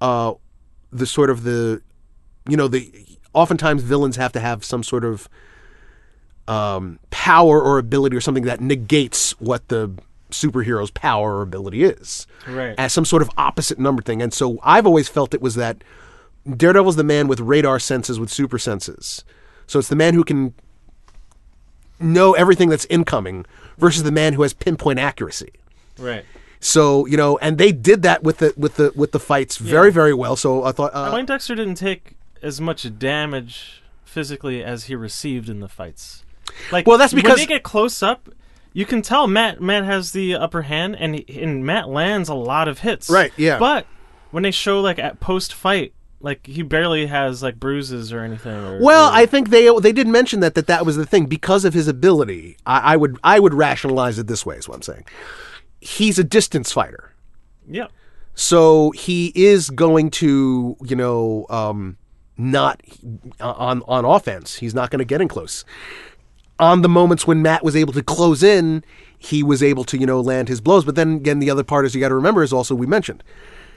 [0.00, 0.34] uh
[0.90, 1.82] the sort of the
[2.48, 2.90] you know the
[3.32, 5.28] oftentimes villains have to have some sort of
[6.48, 9.90] um power or ability or something that negates what the
[10.30, 12.74] superhero's power or ability is Right.
[12.78, 15.82] as some sort of opposite number thing and so I've always felt it was that
[16.56, 19.24] Daredevil's the man with radar senses with super senses
[19.66, 20.54] so it's the man who can
[21.98, 23.44] know everything that's incoming
[23.78, 25.50] versus the man who has pinpoint accuracy.
[25.98, 26.24] Right.
[26.58, 29.92] So you know, and they did that with the with the with the fights very
[29.92, 30.34] very well.
[30.36, 35.48] So I thought, uh, Wayne Dexter didn't take as much damage physically as he received
[35.48, 36.24] in the fights.
[36.72, 38.28] Like, Well, that's because when they get close up,
[38.72, 42.34] you can tell Matt Matt has the upper hand, and he, and Matt lands a
[42.34, 43.08] lot of hits.
[43.10, 43.58] Right, yeah.
[43.58, 43.86] But
[44.30, 48.52] when they show like at post fight, like he barely has like bruises or anything.
[48.54, 51.26] Or, well, or- I think they they did mention that that that was the thing
[51.26, 52.56] because of his ability.
[52.66, 54.56] I, I would I would rationalize it this way.
[54.56, 55.04] Is what I'm saying.
[55.80, 57.12] He's a distance fighter,
[57.68, 57.86] yeah.
[58.34, 61.96] so he is going to you know um,
[62.40, 62.80] not
[63.40, 64.56] on on offense.
[64.56, 65.64] He's not going to get in close.
[66.58, 68.84] On the moments when Matt was able to close in,
[69.18, 70.84] he was able to you know land his blows.
[70.84, 73.22] But then again, the other part is you got to remember is also we mentioned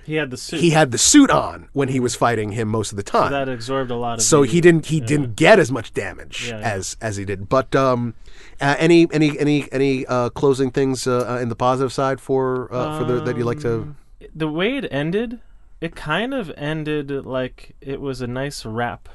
[0.06, 0.60] He had the suit.
[0.60, 3.32] he had the suit on when he was fighting him most of the time.
[3.32, 4.22] that absorbed a lot of.
[4.22, 6.72] so the- he didn't he didn't get as much damage Yeah, yeah.
[6.76, 7.48] as as he did.
[7.48, 8.16] But um,
[8.60, 12.74] uh, any any any any uh, closing things uh, uh, in the positive side for
[12.74, 13.96] uh, for the that you like to?
[14.36, 15.40] the way it ended,
[15.84, 19.10] it kind of ended like it was a nice wrap.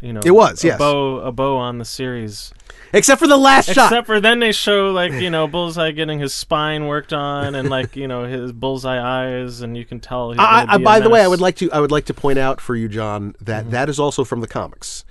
[0.00, 0.78] You know, It was, a yes.
[0.78, 2.52] bow a bow on the series.
[2.92, 3.86] Except for the last shot.
[3.90, 7.68] Except for then they show like you know Bullseye getting his spine worked on and
[7.70, 10.30] like you know his bullseye eyes and you can tell.
[10.32, 12.38] He's I, I, by the way, I would like to I would like to point
[12.38, 13.70] out for you, John, that Mm-hmm.
[13.72, 15.04] that is also from the comics.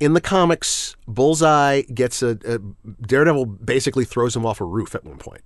[0.00, 2.58] In the comics, Bullseye gets a, a
[3.06, 5.42] Daredevil basically throws him off a roof at one point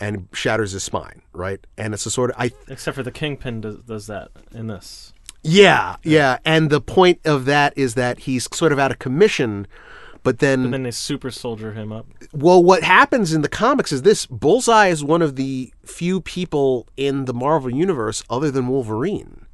[0.00, 1.66] and shatters his spine, right?
[1.76, 5.12] And it's a sort of I Except for the Kingpin does, does that in this.
[5.42, 9.68] Yeah, yeah, and the point of that is that he's sort of out of commission,
[10.24, 12.06] but then, And then they super soldier him up.
[12.32, 16.88] well, what happens in the comics is this: Bullseye is one of the few people
[16.96, 19.46] in the Marvel universe, other than Wolverine,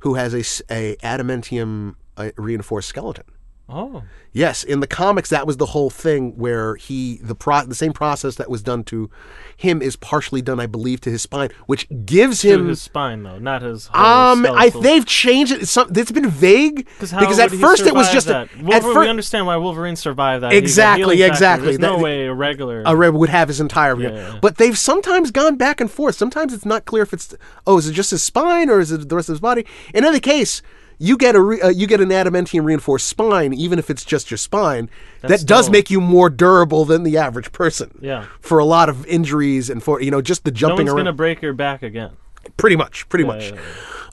[0.00, 0.40] who has a,
[0.74, 3.24] a adamantium uh, reinforced skeleton.
[3.68, 4.02] Oh,
[4.34, 7.92] Yes, in the comics, that was the whole thing where he the pro the same
[7.92, 9.10] process that was done to
[9.58, 13.22] him is partially done, I believe, to his spine, which gives to him his spine
[13.24, 13.88] though, not his.
[13.88, 15.62] Whole Um, I they've changed it.
[15.62, 18.52] It's, some, it's been vague because at first it was just a, that?
[18.54, 20.54] at Wolverine, fir- we understand why Wolverine survived that.
[20.54, 21.66] Exactly, exactly.
[21.66, 22.82] There's no That- way a regular.
[22.86, 24.00] a red would have his entire.
[24.00, 24.38] yeah.
[24.40, 26.14] But they've sometimes gone back and forth.
[26.14, 27.34] Sometimes it's not clear if it's
[27.66, 29.66] oh, is it just his spine or is it the rest of his body?
[29.92, 30.62] In any case,
[30.98, 34.30] you get a re, uh, you get an adamantium reinforced spine, even if it's just
[34.30, 34.88] your spine.
[35.20, 37.98] That's that does still- make you more durable than the average person.
[38.00, 38.26] Yeah.
[38.40, 40.98] For a lot of injuries and for you know just the no jumping one's around.
[40.98, 42.10] gonna break your back again.
[42.56, 43.50] Pretty much, pretty much.
[43.52, 43.56] Yeah,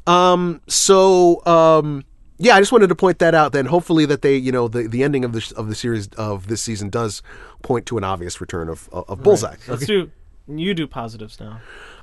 [0.07, 2.05] yeah, Um, so um,
[2.37, 3.51] yeah, I just wanted to point that out.
[3.51, 6.47] Then hopefully that they, you know, the, the ending of the of the series of
[6.47, 7.21] this season does
[7.63, 9.55] point to an obvious return of of, of Bullseye.
[9.67, 10.11] Let's do.
[10.47, 11.59] You do positives now.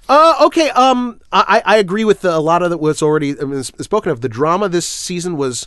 [0.09, 0.71] Uh, okay.
[0.71, 4.13] Um, I, I agree with the, a lot of the, what's already I mean, spoken
[4.13, 4.21] of.
[4.21, 5.67] The drama this season was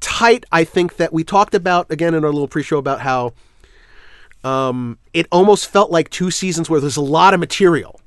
[0.00, 0.44] tight.
[0.52, 3.32] I think that we talked about again in our little pre-show about how
[4.44, 8.00] um, it almost felt like two seasons where there's a lot of material.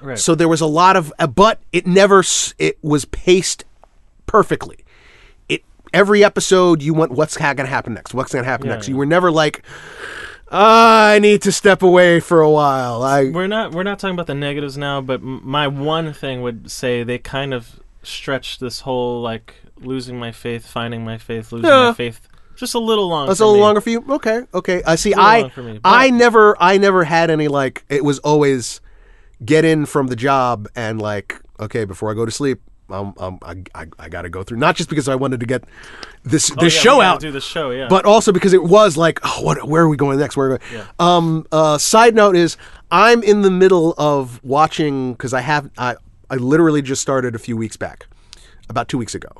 [0.00, 0.18] Right.
[0.18, 2.24] So there was a lot of, uh, but it never,
[2.58, 3.64] it was paced
[4.26, 4.84] perfectly.
[5.48, 5.62] It
[5.92, 8.14] every episode you want what's ha- going to happen next?
[8.14, 8.88] What's going to happen Yeah, next?
[8.88, 8.92] yeah.
[8.92, 9.62] You were never like,
[10.50, 13.02] I need to step away for a while.
[13.02, 16.70] I we're not we're not talking about the negatives now, but my one thing would
[16.70, 21.68] say they kind of stretched this whole like losing my faith, finding my faith, losing
[21.68, 21.88] Yeah.
[21.88, 22.26] my faith,
[22.56, 23.28] just a little long.
[23.28, 23.62] That's a little me.
[23.62, 24.04] longer for you.
[24.08, 24.82] Okay, okay.
[24.86, 25.14] I see.
[25.14, 27.84] I long for me, I never I never had any like.
[27.88, 28.80] It was always
[29.44, 32.60] get in from the job and like okay before I go to sleep.
[32.90, 35.46] Um, um, I, I, I got to go through not just because I wanted to
[35.46, 35.64] get
[36.24, 37.88] this Oh, this yeah, show out, Do the show, yeah.
[37.88, 39.66] but also because it was like, oh, what?
[39.68, 40.36] Where are we going next?
[40.36, 40.52] Where?
[40.52, 40.86] Are we going?
[40.98, 41.46] Um.
[41.52, 41.78] Uh.
[41.78, 42.56] Side note is
[42.90, 45.96] I'm in the middle of watching because I have I
[46.30, 48.06] I literally just started a few weeks back,
[48.68, 49.30] about two weeks ago.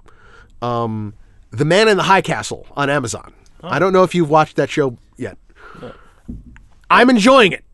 [0.63, 1.15] Um,
[1.51, 3.33] The Man in the High Castle on Amazon.
[3.63, 5.37] I don't know if you've watched that show yet.
[6.91, 7.65] I'm enjoying it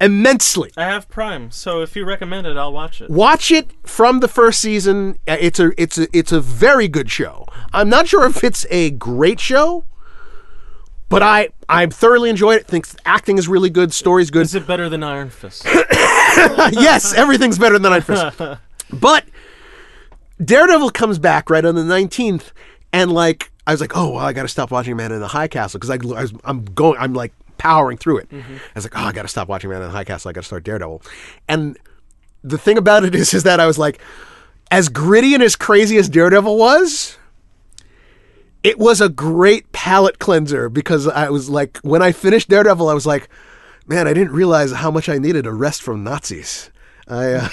[0.00, 0.72] immensely.
[0.76, 3.10] I have Prime, so if you recommend it, I'll watch it.
[3.10, 5.18] Watch it from the first season.
[5.26, 7.46] Uh, It's a it's a it's a very good show.
[7.72, 9.84] I'm not sure if it's a great show,
[11.08, 12.66] but I I thoroughly enjoyed it.
[12.66, 14.42] Think acting is really good, story's good.
[14.42, 15.64] Is it better than Iron Fist?
[16.72, 18.40] yes, everything's better than Iron Fist.
[18.92, 19.24] but
[20.44, 22.50] Daredevil comes back right on the 19th,
[22.92, 25.28] and like I was like, oh, well, I got to stop watching Man in the
[25.28, 28.28] High Castle because I, I was, I'm going, I'm like powering through it.
[28.32, 28.44] I
[28.74, 30.28] was like, oh, I got to stop watching Man in the High Castle.
[30.28, 31.02] I got to start Daredevil,
[31.48, 31.78] and
[32.42, 34.00] the thing about it is, is that I was like,
[34.70, 37.18] as gritty and as crazy as Daredevil was.
[38.62, 42.94] It was a great palate cleanser because I was like, when I finished Daredevil, I
[42.94, 43.28] was like,
[43.86, 46.70] man, I didn't realize how much I needed a rest from Nazis.
[47.06, 47.48] I, uh,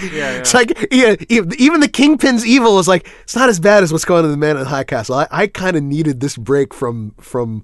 [0.00, 0.30] yeah, yeah.
[0.38, 4.06] it's like yeah, even the Kingpin's evil is like it's not as bad as what's
[4.06, 5.16] going on in the Man in the High Castle.
[5.16, 7.62] I, I kind of needed this break from from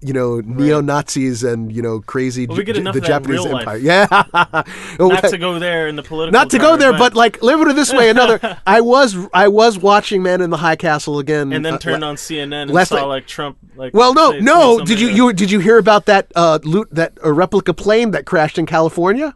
[0.00, 3.00] you know neo Nazis and you know crazy Well, we J- get J- enough the
[3.00, 3.60] Japanese real life.
[3.68, 3.76] Empire.
[3.78, 4.06] Yeah,
[4.98, 6.32] Not to go there in the political.
[6.38, 8.10] Not to go there, but like live it this way.
[8.10, 11.78] Another, I was I was watching Man in the High Castle again, and then uh,
[11.78, 13.58] turned on CNN and Leslie- saw like Trump.
[13.76, 14.78] Like Well, no, say- no.
[14.78, 18.10] say Did you you did you hear about that uh, loot that a replica plane
[18.10, 19.34] that crashed in California?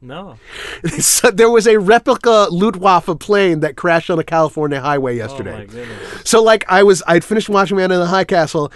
[0.00, 0.36] No.
[0.98, 5.58] so there was a replica Luftwaffe plane that crashed on a California highway Oh yesterday.
[5.58, 6.22] my goodness.
[6.24, 8.70] so like I was I'd finished watching Man in the High Castle,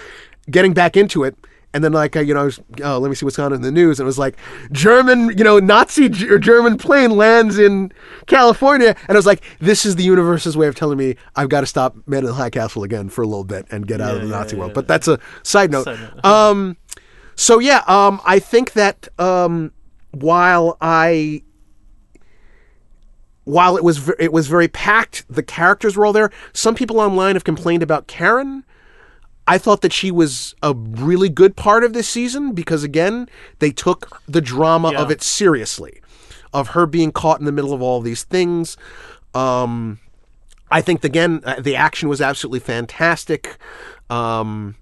[0.51, 1.37] getting back into it.
[1.75, 3.55] And then, like, I, you know, I was, oh, let me see what's going on
[3.55, 3.99] in the news.
[3.99, 4.37] And it was like,
[4.73, 7.91] German, you know, Nazi G- or German plane lands in
[8.27, 8.95] California.
[9.09, 11.67] And I was like, this is the universe's way of telling me I've got to
[11.67, 14.21] stop Man in the High Castle again for a little bit and get out of
[14.21, 14.73] the yeah, Nazi yeah, world.
[14.73, 14.75] yeah.
[14.75, 15.85] But that's a side note.
[15.85, 16.25] Side note.
[16.27, 16.77] Um,
[17.37, 19.73] so yeah, um, I think that um,
[20.11, 21.43] while I
[23.45, 26.31] while it was ver- it was very packed, the characters were all there.
[26.53, 28.65] Some people online have complained about Karen.
[29.47, 33.29] I thought that she was a really good part of this season because again,
[33.59, 36.01] they took the drama of it seriously,
[36.53, 38.77] of her being caught in the middle of all these things.
[39.35, 39.99] Um,
[40.71, 43.57] I think again uh, the action was absolutely fantastic.
[44.09, 44.77] Um,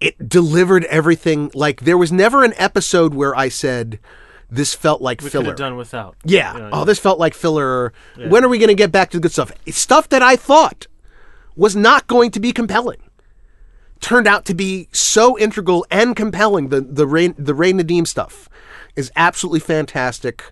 [0.00, 1.50] it delivered everything.
[1.54, 3.98] Like there was never an episode where I said
[4.50, 5.54] this felt like We filler.
[5.54, 6.16] done without.
[6.24, 6.52] Yeah.
[6.54, 7.92] You know, oh, this felt like filler.
[8.28, 9.50] When are we going to get back to the good stuff?
[9.66, 10.86] It's stuff that I thought
[11.56, 12.98] was not going to be compelling
[14.04, 16.68] turned out to be so integral and compelling.
[16.68, 18.50] The the Ray, the Ray Nadeem stuff
[18.96, 20.44] is absolutely fantastic.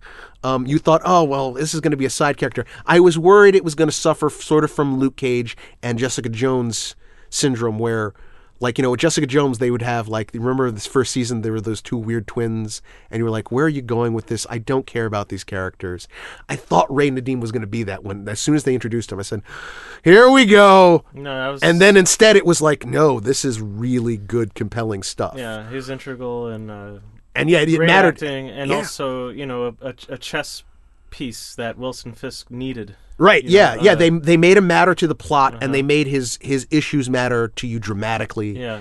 [0.42, 2.64] Um, you thought, oh well, this is going to be a side character.
[2.86, 6.30] I was worried it was going to suffer sort of from Luke Cage and Jessica
[6.30, 6.96] Jones
[7.28, 8.14] syndrome, where
[8.62, 11.52] like you know with Jessica Jones they would have like remember this first season there
[11.52, 14.46] were those two weird twins and you were like where are you going with this
[14.48, 16.08] I don't care about these characters
[16.48, 19.12] I thought Ray Nadeem was going to be that one as soon as they introduced
[19.12, 19.42] him I said
[20.04, 21.62] here we go No, that was.
[21.62, 25.34] and then instead it was like, no, this is really good, compelling stuff.
[25.36, 26.98] yeah, he's integral and uh,
[27.34, 28.22] And yeah, it great mattered.
[28.22, 28.76] and Yeah.
[28.76, 30.64] also you know a, a chess
[31.10, 32.96] piece that Wilson Fisk needed.
[33.18, 33.92] Right, you know, yeah, yeah.
[33.92, 37.08] uh, They they made him matter to the plot and they made his his issues
[37.10, 38.58] matter to you dramatically.
[38.58, 38.80] Yeah.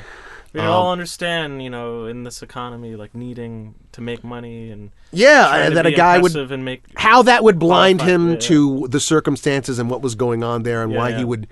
[0.53, 4.91] We Um, all understand, you know, in this economy, like needing to make money and
[5.13, 8.39] Yeah, and that a guy would and make how that would blind him yeah, yeah.
[8.39, 11.17] to the circumstances and what was going on there and Yeah, why yeah.
[11.19, 11.47] he would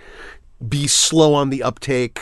[0.68, 2.20] be slow on the uptake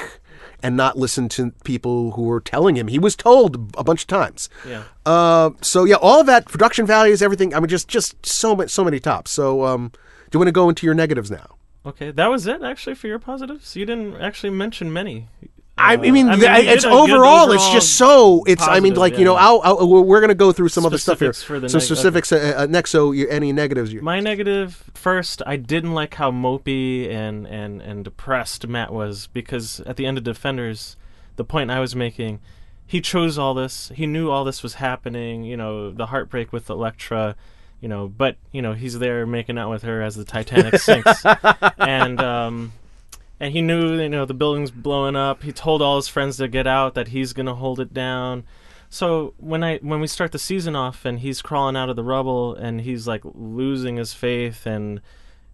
[0.62, 2.88] and not listen to people who were telling him.
[2.90, 4.50] He was told a bunch of times.
[4.68, 4.84] yeah.
[5.06, 7.56] Uh, so yeah, all of that production values, everything.
[7.56, 9.32] I mean, just just so much, so many tops.
[9.32, 9.92] So, um,
[10.30, 11.56] do you want to go into your negatives now?
[11.86, 13.76] Okay, that was it actually for your positives.
[13.76, 15.28] You didn't actually mention many.
[15.78, 18.44] I, Uh, mean, I mean, it's good overall, It's just so.
[18.46, 18.64] It's.
[18.68, 19.36] I mean, positive, like you know.
[19.36, 21.32] I'll, I'll, we're gonna go through some other stuff here.
[21.32, 22.90] Specifics some neg- specifics uh, uh, next.
[22.92, 23.94] So, you, any negatives?
[23.94, 29.28] You, My negative first, I didn't like how mopey and, and, and depressed Matt was
[29.28, 30.98] because at the end of Defenders,
[31.36, 32.40] the point I was making.
[32.90, 33.92] He chose all this.
[33.94, 35.44] He knew all this was happening.
[35.44, 37.36] You know, the heartbreak with Elektra.
[37.82, 41.24] You know, but you know he's there making out with her as the Titanic sinks,
[41.78, 42.74] and um,
[43.40, 45.44] and he knew you know the building's blowing up.
[45.44, 48.46] He told all his friends to get out that he's gonna hold it down.
[48.90, 52.04] So when I when we start the season off and he's crawling out of the
[52.04, 55.02] rubble and he's like losing his faith and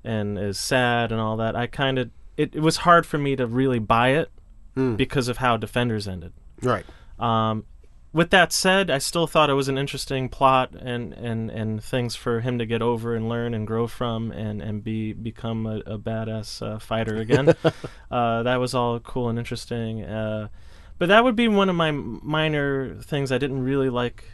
[0.03, 3.35] and is sad and all that, I kind of it, it was hard for me
[3.35, 4.31] to really buy it
[4.95, 6.33] because of how Defenders ended.
[6.61, 6.85] Right.
[7.19, 7.65] Um,
[8.13, 12.15] with that said, I still thought it was an interesting plot and, and, and things
[12.15, 15.77] for him to get over and learn and grow from and, and be become a,
[15.79, 17.49] a badass uh, fighter again.
[18.11, 20.03] uh, that was all cool and interesting.
[20.03, 20.49] Uh,
[20.99, 24.25] but that would be one of my minor things I didn't really like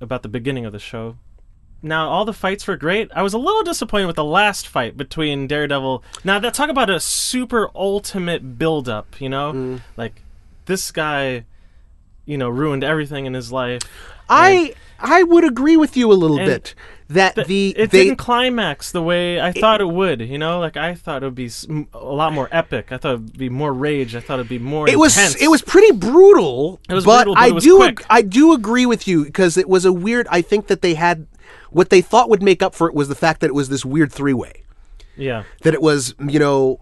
[0.00, 1.16] about the beginning of the show.
[1.82, 3.10] Now all the fights were great.
[3.14, 6.04] I was a little disappointed with the last fight between Daredevil.
[6.24, 9.52] Now that talk about a super ultimate build up, you know?
[9.96, 10.22] Like
[10.66, 11.44] this guy
[12.26, 13.82] you know, ruined everything in his life.
[14.28, 16.74] I I would agree with you a little And bit
[17.08, 20.22] that Th- the it they didn't climax the way I thought it would.
[20.22, 21.50] You know, like I thought it would be
[21.92, 22.90] a lot more epic.
[22.92, 24.16] I thought it would be more rage.
[24.16, 24.88] I thought it'd be more.
[24.88, 26.80] it was it was pretty brutal.
[26.88, 29.24] It was but brutal, but I it was do ag- I do agree with you
[29.24, 30.26] because it was a weird.
[30.30, 31.26] I think that they had
[31.70, 33.84] what they thought would make up for it was the fact that it was this
[33.84, 34.62] weird three way.
[35.16, 35.42] yeah.
[35.62, 36.80] That it was you know,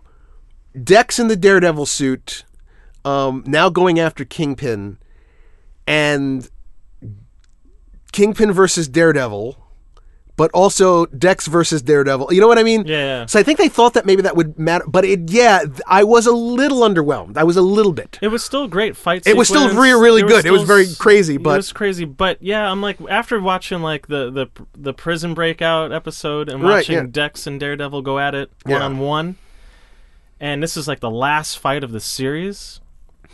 [0.80, 2.44] Dex in the Daredevil suit,
[3.04, 4.98] um, now going after Kingpin,
[5.86, 6.48] and
[8.12, 9.58] Kingpin versus Daredevil.
[10.34, 12.32] But also Dex versus Daredevil.
[12.32, 12.86] You know what I mean?
[12.86, 13.26] Yeah, yeah.
[13.26, 14.82] So I think they thought that maybe that would matter.
[14.88, 17.36] But it, yeah, I was a little underwhelmed.
[17.36, 18.18] I was a little bit.
[18.22, 19.26] It was still great fight.
[19.26, 20.46] It was still really, really good.
[20.46, 22.06] It was very crazy, but- it was crazy.
[22.06, 26.76] But yeah, I'm like after watching like the the the prison breakout episode and Right,
[26.76, 27.06] watching yeah.
[27.10, 29.36] Dex and Daredevil go at it one on one,
[30.40, 32.80] and this is like the last fight of the series.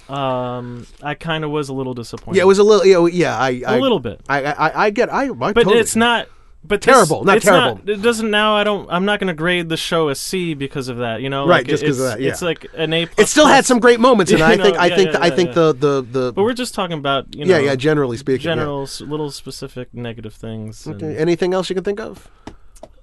[0.09, 2.37] Um, I kind of was a little disappointed.
[2.39, 2.87] Yeah, it was a little.
[2.87, 4.21] You know, yeah, I, I a little bit.
[4.29, 5.13] I, I, I get.
[5.13, 6.29] I, I but totally- it's not.
[6.65, 7.81] But this- Terrible, not it's terrible.
[7.89, 8.57] it doesn't now.
[8.57, 8.91] I don't.
[8.91, 11.23] I'm not going to grade the show a C because of that.
[11.23, 12.31] You know, Right, Like, just 'cause of it's- that, yeah.
[12.31, 13.03] It's like an A.
[13.17, 14.77] It still had some great moments, and I think.
[14.77, 15.13] I yeah, think.
[15.13, 15.55] yeah, I yeah, think yeah.
[15.55, 16.33] the the the.
[16.33, 17.57] But we're just talking about you know.
[17.57, 17.77] yeah, yeah.
[17.77, 18.43] Generally speaking.
[18.43, 20.87] general, s little specific negative things.
[20.87, 22.29] Okay, Anything else you can think of?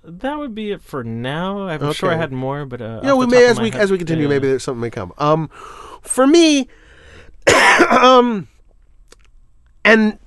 [0.04, 1.68] That would be it for now.
[1.68, 3.98] I'm sure I had more, but uh, Yeah, we may as we head- as we
[3.98, 4.24] continue.
[4.26, 5.14] yeah, Maybe there's something may come.
[5.18, 5.50] Um,
[6.02, 6.68] for me,
[7.90, 8.48] um,
[9.84, 10.18] and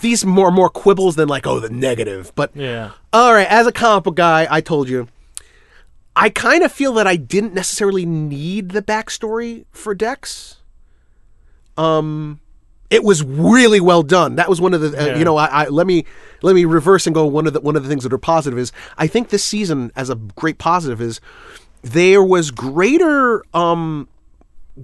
[0.00, 3.72] these more more quibbles than like oh the negative, but Yeah, All right, as a
[3.72, 5.08] comic book guy, I told you,
[6.16, 10.56] I kind of feel that I didn't necessarily need the backstory for Dex.
[11.76, 12.40] Um,
[12.90, 14.36] it was really well done.
[14.36, 15.18] That was one of the, uh, Yeah.
[15.18, 16.04] you know, I, I let me
[16.42, 17.24] let me reverse and go.
[17.26, 19.90] One of the one of the things that are positive is I think this season,
[19.96, 21.20] as a great positive, is
[21.82, 24.08] there was greater um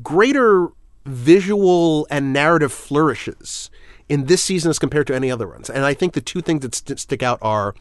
[0.03, 0.69] greater
[1.05, 3.71] visual and narrative flourishes
[4.09, 5.69] in this season as compared to any other ones.
[5.69, 7.75] And I think the two things that st- stick out are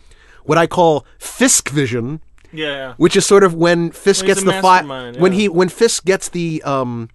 [0.44, 4.52] what I call Fisk vision, yeah, which is sort of when Fisk he's gets the
[4.62, 7.10] file mastermind, when he when Fisk gets the um,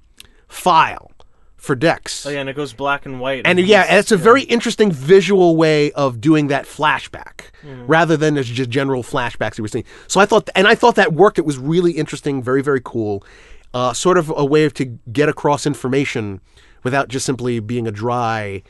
[0.48, 1.10] file
[1.56, 2.26] for Dex.
[2.26, 3.42] Oh, yeah, and it goes black and white.
[3.44, 7.86] And he's- yeah, it's a very interesting visual way of doing that flashback Mm-hmm.
[7.86, 9.84] rather than as just general flashbacks you were seeing.
[10.08, 11.38] So I thought, and I thought that worked.
[11.38, 13.24] It was really interesting, very, very cool.
[13.74, 16.40] Uh, sort of a way to get across information
[16.84, 18.62] without just simply being a dry,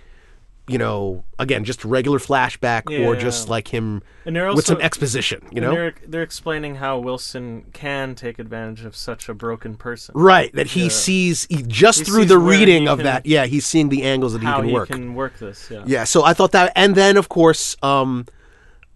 [0.69, 3.21] you know, again, just regular flashback or Yeah.
[3.21, 5.73] just like him they're with some exposition, you know?
[5.73, 10.13] they're they're explaining how Wilson can take advantage of such a broken person.
[10.15, 13.27] Right, that he sees he, just He through sees the reading of can- that.
[13.27, 14.89] Yeah, he's seeing the angles that he How can he work.
[14.89, 15.69] can work this.
[15.69, 15.83] Yeah.
[15.85, 18.27] Yeah, so I thought that, and then of course, um,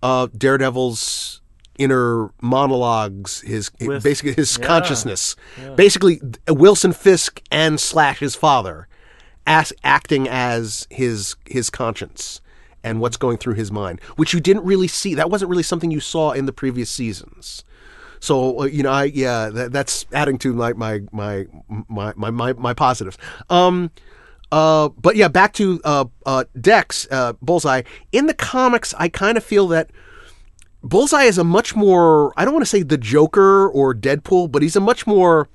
[0.05, 1.41] uh, Daredevil's
[1.79, 5.37] inner monologues, his With- basically his yeah, consciousness,
[5.77, 8.89] basically Wilson Fisk and slash his father,
[9.47, 12.41] as acting as his his conscience
[12.83, 15.15] and what's going through his mind, which you didn't really see.
[15.15, 17.65] That wasn't really something you saw in the previous seasons.
[18.21, 21.47] So uh, you know, I yeah, that, that's adding to my my my
[22.17, 23.19] my my, my positives.
[23.51, 23.91] Um,
[24.53, 27.83] uh, but yeah, back to uh, uh, Dex uh, Bullseye.
[28.13, 29.91] In the comics, I kind of feel that
[30.83, 34.63] Bullseye is a much more I don't want to say the Joker or Deadpool, but
[34.63, 35.49] he's a much more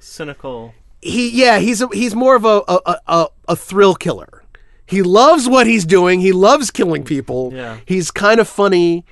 [0.00, 0.74] Cynical.
[1.00, 4.42] he yeah he's a, he's more of a a, a a thrill killer.
[4.86, 6.20] He loves what he's doing.
[6.20, 7.50] He loves killing people.
[7.54, 7.78] Yeah.
[7.86, 9.04] He's kind of funny.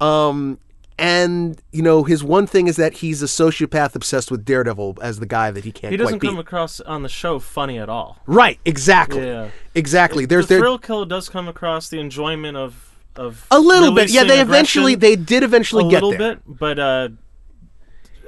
[0.00, 0.58] Um,
[0.98, 5.20] and you know his one thing is that he's a sociopath obsessed with Daredevil as
[5.20, 8.18] the guy that he can't He doesn't come across on the show funny at all.
[8.26, 9.48] right, exactly, Yeah.
[9.74, 10.26] exactly.
[10.26, 14.10] There's the there thrill kill does come across the enjoyment of of a little bit.
[14.10, 16.36] Yeah, they eventually they did eventually a get little there.
[16.36, 17.08] bit, but uh,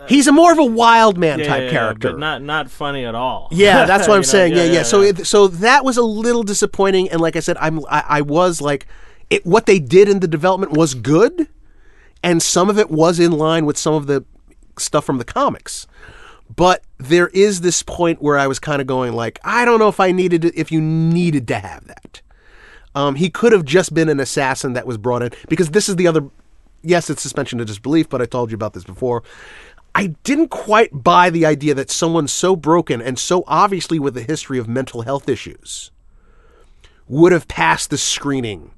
[0.09, 2.11] He's a more of a wild man yeah, type yeah, character.
[2.11, 3.49] but not not funny at all.
[3.51, 4.55] Yeah, that's what I'm know, saying.
[4.55, 4.82] Yeah, yeah.
[4.82, 8.20] So, it, so that was a little disappointing, and like I said, I'm I, I
[8.20, 8.87] was like,
[9.30, 11.49] it, what they did in the development was good,
[12.22, 14.24] and some of it was in line with some of the
[14.78, 15.87] stuff from the comics.
[16.55, 19.89] But there is this point where I was kind of going like, I don't know
[19.89, 22.20] if I needed it, if you needed to have that.
[22.95, 25.97] Um, he could have just been an assassin that was brought in because this is
[25.97, 26.28] the other.
[26.82, 29.22] Yes, it's suspension of disbelief, but I told you about this before.
[29.95, 34.22] I didn't quite buy the idea that someone so broken and so obviously with a
[34.22, 35.92] history of mental health issues
[37.07, 38.72] would have passed the screening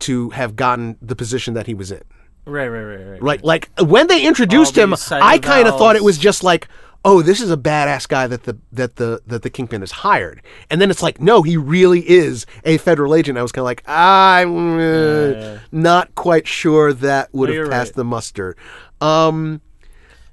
[0.00, 2.02] to have gotten the position that he was in.
[2.46, 3.22] right, right, right, right.
[3.22, 3.44] Right?
[3.44, 6.68] Like when they introduced him, I kind of thought it was just like,
[7.04, 10.42] "Oh, this is a badass guy that the that the that the kingpin has hired."
[10.70, 13.66] And then it's like, "No, he really is a federal agent." I was kind of
[13.66, 17.96] like, "I'm uh, not quite sure that would No, have passed right.
[17.96, 18.56] the muster."
[19.00, 19.60] Um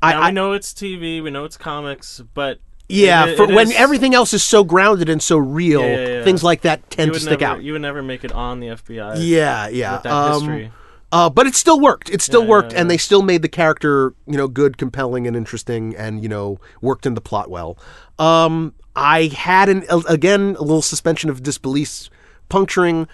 [0.02, 3.68] I, I know it's TV, we know it's comics, but Yeah, it- for it when
[3.70, 6.24] is- everything else is so grounded and so real, yeah, yeah.
[6.24, 7.64] things like that tend to stick never, out.
[7.64, 9.16] You would never make it on the FBI.
[9.18, 9.94] yeah, yeah.
[9.94, 10.72] with that um, history.
[11.12, 12.10] Uh, but it still worked.
[12.10, 15.26] It still Yeah, worked, yeah, and they still made the character, you know, good, compelling,
[15.26, 17.78] and interesting, and you know, worked in the plot well.
[18.20, 22.10] Um, I had an again a little suspension of disbelief
[22.50, 23.08] puncturing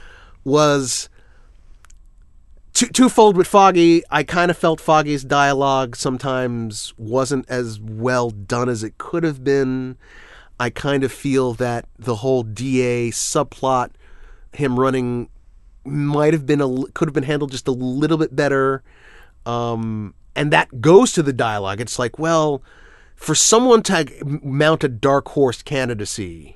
[0.43, 1.07] was
[2.73, 4.03] two, twofold with Foggy.
[4.09, 9.43] I kind of felt Foggy's dialogue sometimes wasn't as well done as it could have
[9.43, 9.97] been.
[10.59, 13.91] I kind of feel that the whole DA subplot,
[14.53, 15.29] him running,
[15.85, 18.83] might have been a could have been handled just a little bit better.
[19.45, 21.81] Um, and that goes to the dialogue.
[21.81, 22.63] It's like, well,
[23.15, 26.55] for someone to mount a dark horse candidacy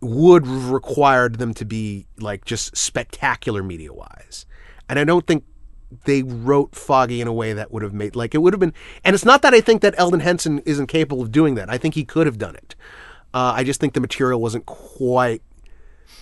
[0.00, 4.46] would have required them to be like just spectacular media wise.
[4.88, 5.44] And I don't think
[6.04, 8.74] they wrote Foggy in a way that would have made like it would have been.
[9.04, 11.68] And it's not that I think that Elden Henson isn't capable of doing that.
[11.68, 12.74] I think he could have done it.
[13.34, 15.42] Uh, I just think the material wasn't quite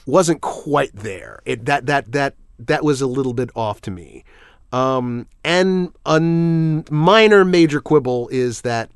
[0.07, 1.41] wasn't quite there.
[1.45, 4.25] It that that that that was a little bit off to me.
[4.73, 8.91] Um, and a minor major quibble is that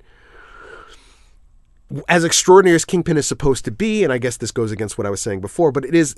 [2.09, 5.07] as extraordinary as Kingpin is supposed to be, and I guess this goes against what
[5.07, 6.15] I was saying before, but it is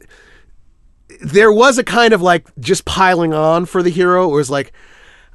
[1.21, 4.31] there was a kind of like just piling on for the hero.
[4.31, 4.73] It was like,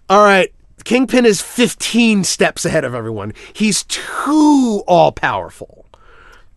[0.10, 3.34] all right, Kingpin is 15 steps ahead of everyone.
[3.54, 5.86] He's too all powerful.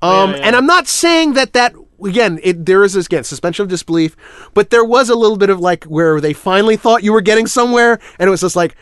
[0.01, 0.47] Um, Yeah, yeah.
[0.47, 1.75] And I'm not saying that that
[2.05, 2.41] again.
[2.43, 4.17] It, there is again suspension of disbelief,
[4.55, 7.47] but there was a little bit of like where they finally thought you were getting
[7.47, 8.77] somewhere, and it was just like,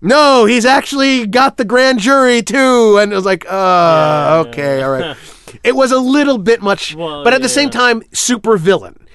[0.00, 4.90] no, he's actually got the grand jury too, and it was like, uh, okay, all
[4.90, 5.16] right.
[5.64, 7.80] it was a little bit much, Well, but at the same yeah.
[7.80, 9.06] time, super villain,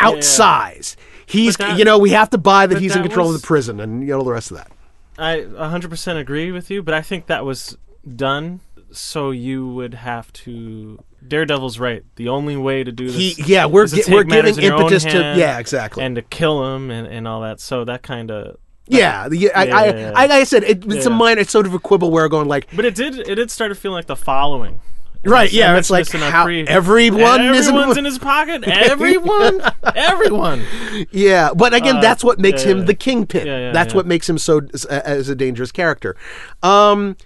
[0.00, 0.96] outsize.
[1.26, 3.46] He's, that- you know, we have to buy that he's in control was- of the
[3.46, 4.70] prison, and you know the rest of that.
[5.18, 7.76] I 100% agree with you, but I think that was
[8.14, 8.60] done
[8.92, 11.02] so you would have to.
[11.28, 12.02] Daredevil's right.
[12.16, 14.56] The only way to do He, this, yeah, we're is to gi- take we're giving
[14.58, 16.02] in impetus to, yeah, exactly.
[16.04, 17.60] and to kill him and, and all that.
[17.60, 18.56] So that kind of.
[18.86, 20.08] yeah, the, I, Yeah, I, yeah, yeah.
[20.14, 22.48] I, like I said, it, it's a minor, it's sort of a quibble where going
[22.48, 23.18] like, But it did.
[23.18, 24.80] It did start to feel like the following.
[25.24, 28.16] Right, yeah, it's like this in our how pre- everyone is Everyone's in, in his
[28.18, 28.62] pocket.
[28.62, 29.60] Everyone.
[29.96, 30.62] everyone.
[31.10, 32.84] yeah, but again, Uh, that's what makes yeah, him yeah.
[32.84, 33.44] the kingpin.
[33.44, 33.96] Yeah, yeah, that's yeah.
[33.96, 36.14] what makes him so as a dangerous character.
[36.62, 37.16] Um,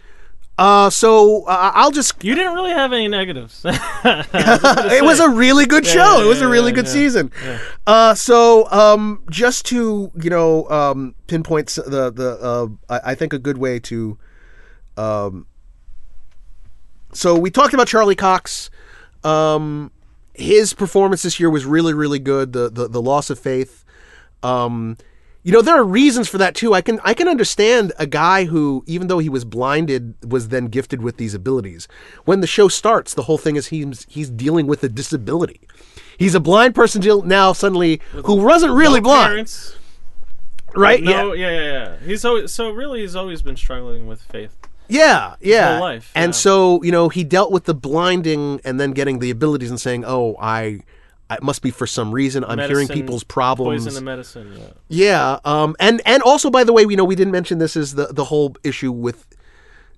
[0.60, 3.62] uh, so uh, I'll just You didn't really have any negatives.
[3.64, 6.18] it was a really good show.
[6.18, 6.92] yeah, it was a really yeah, good yeah.
[6.92, 7.32] season.
[7.86, 13.32] Uh, so um, just to you know um, pinpoint the the uh, I, I think
[13.32, 14.18] a good way to
[14.98, 15.46] um,
[17.14, 18.68] so we talked about Charlie Cox.
[19.24, 19.90] Um,
[20.34, 22.52] his performance this year was really really good.
[22.52, 23.82] The the, the loss of faith.
[24.42, 24.98] Um,
[25.42, 26.74] you know there are reasons for that too.
[26.74, 30.66] I can I can understand a guy who even though he was blinded was then
[30.66, 31.88] gifted with these abilities.
[32.24, 35.60] When the show starts, the whole thing is he's he's dealing with a disability.
[36.18, 39.76] He's a blind person deal- now suddenly who wasn't really blind, parents,
[40.76, 41.02] right?
[41.02, 41.96] No, yeah, yeah, yeah.
[42.04, 44.56] He's always, so really he's always been struggling with faith.
[44.88, 45.78] Yeah, yeah.
[45.78, 46.32] life, And yeah.
[46.36, 50.04] so, you know, he dealt with the blinding and then getting the abilities and saying,
[50.04, 50.80] "Oh, I
[51.30, 52.44] it must be for some reason.
[52.44, 54.54] I'm hearing people's problems." Poison and medicine.
[54.56, 54.66] Yeah.
[54.88, 57.94] Yeah, um, and and also, by the way, we know we didn't mention this is
[57.94, 59.26] the the whole issue with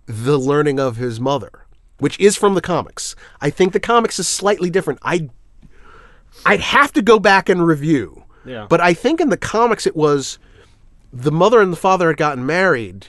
[0.07, 1.51] the learning of his mother,
[1.99, 3.15] which is from the comics.
[3.41, 4.99] I think the comics is slightly different.
[5.03, 5.29] I
[6.45, 8.67] I'd have to go back and review, Yeah.
[8.69, 10.39] but I think in the comics it was
[11.13, 13.07] the mother and the father had gotten married,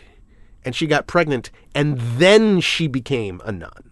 [0.66, 3.92] and she got pregnant, and then she became a nun.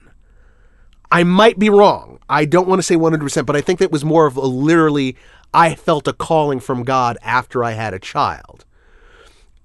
[1.11, 2.19] I might be wrong.
[2.29, 5.17] I don't want to say 100%, but I think that was more of a literally,
[5.53, 8.65] I felt a calling from God after I had a child.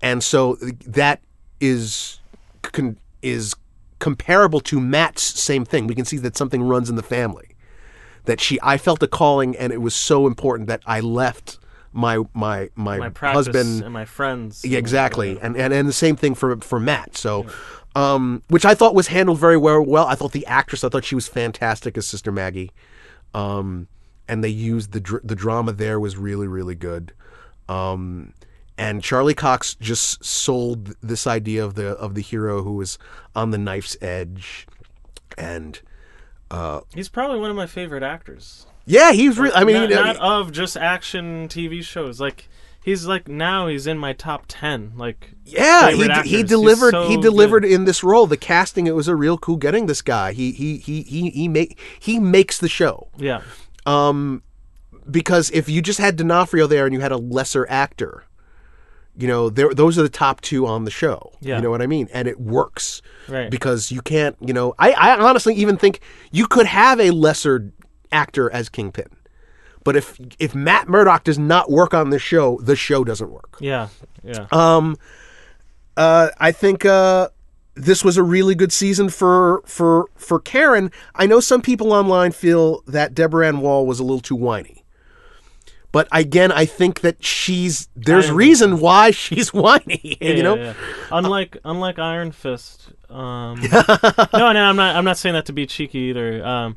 [0.02, 1.20] And so that
[1.60, 2.20] is
[2.62, 3.54] con- is
[3.98, 5.86] comparable to Matt's same thing.
[5.86, 7.50] We can see that something runs in the family.
[8.24, 11.58] That she, I felt a calling, and it was so important that I left
[11.92, 14.64] my my my, My husband and my friends.
[14.64, 17.16] yeah, exactly, and, and and the same thing for for Matt.
[17.16, 17.46] So,
[17.96, 19.84] um, which I thought was handled very well.
[19.84, 22.70] Well, I thought the actress, I thought she was fantastic as Sister Maggie,
[23.34, 23.88] um,
[24.28, 27.12] and they used the dr- the drama there was really really good.
[27.68, 28.34] Um,
[28.78, 32.98] and Charlie Cox just sold this idea of the of the hero who was
[33.34, 34.66] on the knife's edge,
[35.38, 35.80] and
[36.94, 38.66] He's probably one of my favorite actors.
[38.84, 39.54] yeah, he's really.
[39.54, 42.20] I mean, not, not of just action TV shows.
[42.20, 42.48] Like
[42.86, 44.92] he's like now he's in my top ten.
[44.96, 46.92] Like Yeah, he, d- he delivered.
[46.92, 47.22] so he good.
[47.22, 48.26] delivered in this role.
[48.26, 50.32] The casting, it was a real cool getting this guy.
[50.32, 53.08] He he he he he make he makes the show.
[53.18, 53.42] Yeah,
[53.84, 54.42] um
[55.10, 58.24] because if you just had D'Onofrio there and you had a lesser actor,
[59.16, 61.32] you know, there those are the top two on the show.
[61.40, 61.56] Yeah.
[61.56, 62.08] You know what I mean?
[62.12, 63.02] And it works.
[63.28, 63.50] Right.
[63.50, 66.00] Because you can't, you know, I, I honestly even think
[66.32, 67.72] you could have a lesser
[68.12, 69.08] actor as Kingpin.
[69.86, 73.56] But if if Matt Murdock does not work on the show, the show doesn't work.
[73.60, 73.88] yeah,
[74.22, 74.46] yeah.
[74.52, 74.96] Um,
[75.96, 77.28] Uh, I think uh,
[77.74, 80.90] this was a really good season for for for Karen.
[81.14, 84.82] I know some people online feel that Deborah Ann Woll was a little too whiny.
[85.92, 90.18] But again, I think that she's there's reason why she's whiny.
[90.20, 90.74] Yeah, you know, yeah.
[91.10, 92.92] unlike unlike Iron Fist.
[93.08, 94.96] Um, no, no, I'm not.
[94.96, 96.44] I'm not saying that to be cheeky either.
[96.44, 96.76] Um,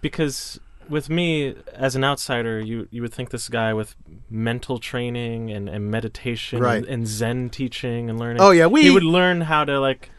[0.00, 0.58] because
[0.88, 3.94] with me as an outsider, you you would think this guy with
[4.30, 6.76] mental training and, and meditation Right.
[6.78, 8.40] and, and Zen teaching and learning.
[8.42, 10.10] Oh, yeah, we- he would learn how to like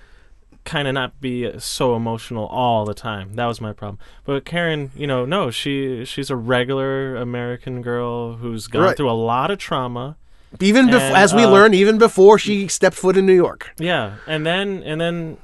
[0.63, 3.35] kind of not be so emotional all the time.
[3.35, 3.99] That was my problem.
[4.25, 8.97] But Karen, you know, no, she she's a regular American girl who's gone Right.
[8.97, 10.17] through a lot of trauma.
[10.59, 13.73] even bef- And, as we uh, learned, even before she stepped foot in New York.
[13.77, 15.37] Yeah, and then and then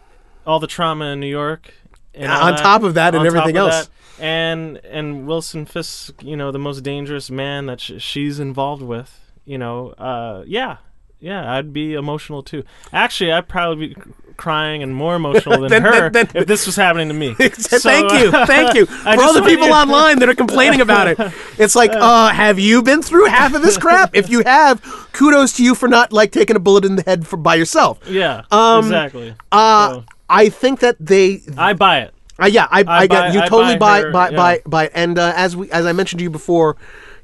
[0.47, 1.73] all the trauma in New York.
[2.17, 3.85] On top of that and everything else.
[3.85, 8.83] that, and and Wilson Fisk, you know, the most dangerous man that sh- she's involved
[8.83, 9.17] with.
[9.45, 10.77] You know, uh, yeah,
[11.19, 12.63] yeah, I'd be emotional too.
[12.93, 13.95] Actually, I'd probably be
[14.37, 17.33] crying and more emotional than Then- her then- then- if this was happening to me.
[17.39, 21.19] thank you, thank you for all the people online that are complaining about it.
[21.57, 24.15] It's like, uh, have you been through half of this crap?
[24.15, 24.81] If you have,
[25.13, 27.99] kudos to you for not like taking a bullet in the head for by yourself.
[28.07, 29.35] Yeah, Um, exactly.
[29.51, 32.13] Uh, So, I think that they I buy it.
[32.41, 34.37] Uh, yeah, I, I, get buy- you I totally buy buy her, buy, yeah.
[34.37, 36.77] buy buy and uh, as we as I mentioned to you before,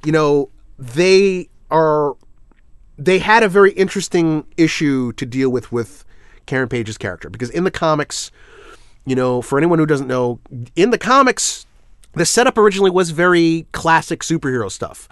[0.03, 2.15] you know, they are
[2.97, 6.03] they had a very interesting issue to deal with with
[6.45, 8.32] Karen Page's character because in the comics,
[9.05, 10.39] you know, for anyone who doesn't know,
[10.76, 11.65] in the comics,
[12.13, 15.07] the setup originally was very classic superhero stuff.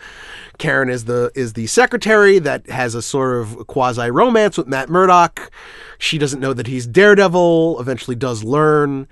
[0.58, 4.90] Karen is the is the secretary that has a sort of quasi romance with Matt
[4.90, 5.52] Murdock.
[5.98, 7.80] She doesn't know that he's Daredevil.
[7.80, 9.08] Eventually, does learn.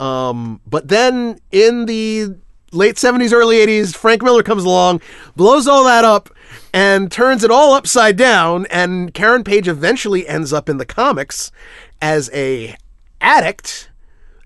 [0.00, 2.34] Um, but then in the
[2.72, 5.00] late seventies, early eighties, Frank Miller comes along,
[5.36, 6.30] blows all that up,
[6.72, 8.66] and turns it all upside down.
[8.70, 11.52] And Karen Page eventually ends up in the comics
[12.00, 12.76] as a
[13.20, 13.90] addict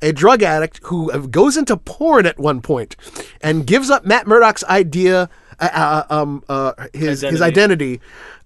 [0.03, 2.97] a drug addict who uh, goes into porn at one point
[3.41, 5.29] and gives up Matt Murdock's idea,
[5.59, 8.01] uh, uh, um, uh, his his identity,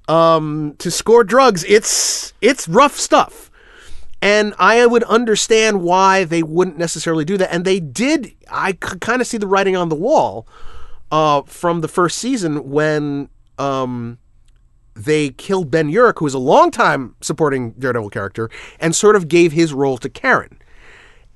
[0.08, 1.64] um, to score drugs.
[1.64, 3.50] It's it's rough stuff,
[4.22, 7.52] and I would understand why they wouldn't necessarily do that.
[7.52, 8.32] And they did.
[8.50, 10.46] I could kind of see the writing on the wall
[11.10, 13.28] uh, from the first season when.
[13.58, 14.18] Um,
[14.94, 19.52] they killed Ben Urich, who was a longtime supporting Daredevil character, and sort of gave
[19.52, 20.58] his role to Karen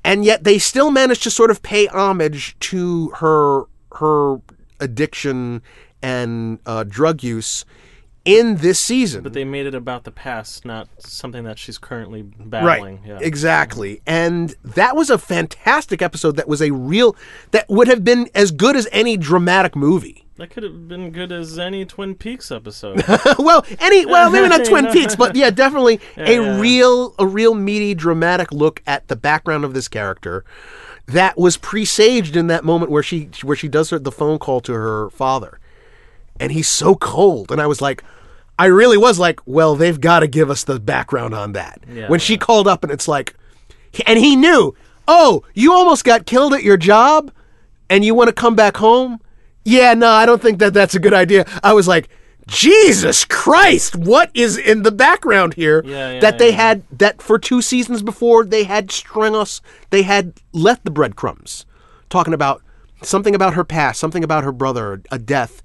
[0.07, 3.65] and yet they still managed to sort of pay homage to her
[3.95, 4.41] her
[4.79, 5.61] addiction
[6.01, 7.65] and uh, drug use
[8.27, 9.23] in this season.
[9.23, 12.97] But they made it about the past, not something that she's currently battling.
[12.97, 13.19] right, Yeah.
[13.21, 16.37] exactly, and that was a fantastic episode.
[16.37, 17.17] That was a real
[17.53, 20.25] that would have been as good as any dramatic movie.
[20.39, 23.03] That could have been good as any Twin Peaks episode.
[23.39, 26.61] well, any well, maybe not Twin Peaks, but yeah, definitely a yeah, yeah.
[26.61, 30.45] real a real meaty dramatic look at the background of this character
[31.07, 34.61] that was presaged in that moment where she where she does her, the phone call
[34.61, 35.59] to her father.
[36.39, 38.03] And he's so cold and I was like
[38.59, 41.81] I really was like, well, they've got to give us the background on that.
[41.93, 43.35] Yeah, when she called up and it's like
[44.07, 44.75] and he knew,
[45.07, 47.31] "Oh, you almost got killed at your job
[47.89, 49.21] and you want to come back home?"
[49.65, 51.45] Yeah, no, I don't think that that's a good idea.
[51.63, 52.09] I was like,
[52.47, 55.83] Jesus Christ, what is in the background here?
[55.85, 56.57] Yeah, yeah, that they yeah.
[56.57, 59.61] had that for two seasons before they had strung us,
[59.91, 61.67] they had left the breadcrumbs,
[62.09, 62.63] talking about
[63.03, 65.63] something about her past, something about her brother, a death,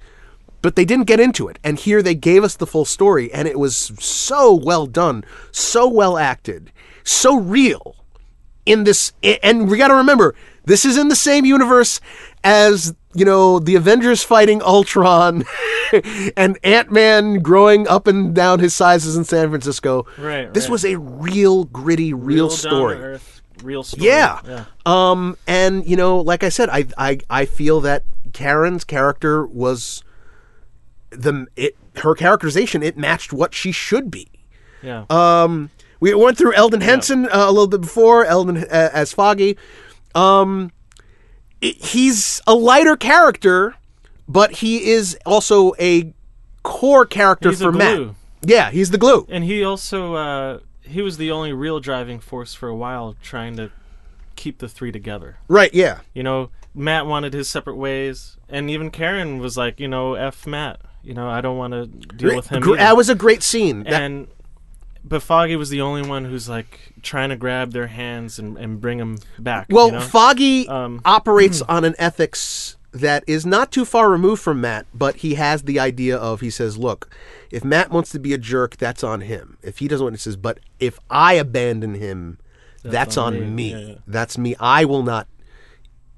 [0.61, 1.57] but they didn't get into it.
[1.63, 5.87] And here they gave us the full story, and it was so well done, so
[5.87, 6.71] well acted,
[7.03, 7.95] so real.
[8.65, 9.13] in this,
[9.43, 10.35] and we got to remember
[10.65, 11.99] this is in the same universe
[12.43, 15.43] as you know the Avengers fighting Ultron,
[16.37, 20.05] and Ant Man growing up and down his sizes in San Francisco.
[20.17, 20.71] Right, This right.
[20.71, 22.93] was a real gritty, real, story.
[22.95, 24.05] down-to-earth, real story.
[24.07, 24.39] Yeah.
[24.47, 24.65] yeah.
[24.85, 30.03] Um, and you know, like I said, I I I feel that Karen's character was
[31.11, 34.27] the it her characterization it matched what she should be.
[34.81, 35.05] yeah.
[35.09, 35.69] Um,
[35.99, 39.55] we went through Elden Henson uh, a little bit before Elden uh, as Foggy.
[40.15, 40.71] Um,
[41.63, 43.75] i- he's a lighter character,
[44.27, 46.13] but he is also a
[46.63, 47.95] core character He's for Matt.
[47.97, 48.15] glue.
[48.43, 49.27] Yeah, he's the glue.
[49.29, 53.55] And he also uh, he was the only real driving force for a while, trying
[53.57, 53.69] to
[54.35, 55.37] keep the three together.
[55.47, 55.71] Right?
[55.73, 55.99] Yeah.
[56.15, 60.47] You know, Matt wanted his separate ways, and even Karen was like, you know, f
[60.47, 60.79] Matt.
[61.03, 62.61] You know, I don't want to deal with him.
[62.61, 62.77] Gr-.
[62.77, 63.83] That was a great scene.
[63.83, 64.27] That- and
[65.03, 68.79] but Foggy was the only one who's like trying to grab their hands and, and
[68.79, 69.67] bring them back.
[69.71, 70.01] Well, you know?
[70.01, 75.17] Foggy Um, operates on an ethics that is not too far removed from Matt, but
[75.17, 77.09] he has the idea of he says, "Look,
[77.49, 79.57] if Matt wants to be a jerk, that's on him.
[79.63, 82.37] If he doesn't want, he says, but if I abandon him,
[82.83, 83.47] that's, on, on me.
[83.49, 83.71] me.
[83.71, 83.95] Yeah, yeah.
[84.07, 84.55] That's me.
[84.59, 85.27] I will not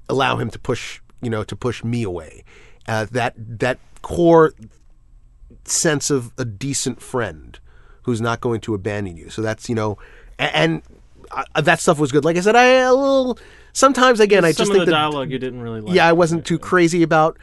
[0.08, 2.44] allow him to push, you know, to push me away.
[2.86, 4.52] Uh, that that core
[5.64, 7.58] sense of a decent friend
[8.02, 9.30] who's not going to abandon you.
[9.30, 9.98] So that's you know,
[10.38, 10.82] a- and
[11.30, 12.24] uh, that stuff was good.
[12.24, 13.38] Like I said, I a little
[13.72, 15.94] sometimes again I just of think the that dialogue you didn't really like.
[15.94, 17.38] yeah I wasn't too crazy about.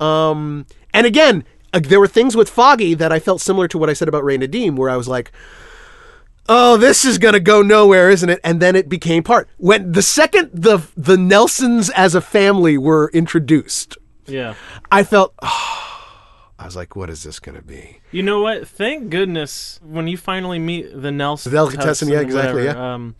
[0.00, 3.88] Um, and again, uh, there were things with Foggy that I felt similar to what
[3.90, 5.30] I said about Ray Nadeem, where I was like.
[6.48, 8.38] Oh, this is gonna go nowhere, isn't it?
[8.44, 9.48] And then it became part.
[9.56, 13.98] When the second the the Nelsons as a family were introduced,
[14.28, 14.54] Yeah.
[14.92, 15.48] I felt I
[16.66, 18.00] was like, what is this gonna be?
[18.12, 18.68] You know what?
[18.68, 21.52] Thank goodness when you finally meet the Nelson.
[21.52, 22.94] Delicatessen, yeah, exactly, whatever, yeah.
[22.94, 23.14] Um,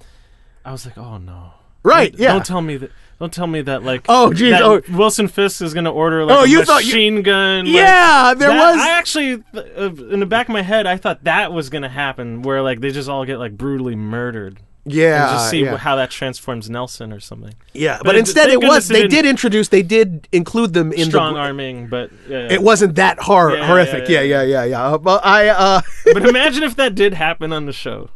[0.64, 1.52] I was like, oh no.
[1.82, 2.32] Right, Don't- yeah.
[2.32, 2.90] Don't tell me that.
[3.18, 3.82] Don't tell me that.
[3.82, 4.82] Like, Oh, geez, oh.
[4.90, 7.64] Wilson Fisk is gonna order like Oh, a you thought you- machine gun.
[7.64, 10.98] like, Yeah, there that- was- I actually, uh, in the back of my head, I
[10.98, 14.58] thought that was gonna happen, where like they just all get like brutally murdered.
[14.88, 15.76] Yeah, just see yeah.
[15.76, 17.54] how that transforms Nelson or something.
[17.72, 21.34] Yeah, but, But instead it was they didn't- introduce they did include them in Strong
[21.34, 22.46] the arming, but yeah.
[22.50, 24.08] it wasn't that hor- Yeah, horrific.
[24.08, 25.80] Yeah, yeah, yeah, yeah, But I uh
[26.14, 28.10] but imagine if that did happen on the show.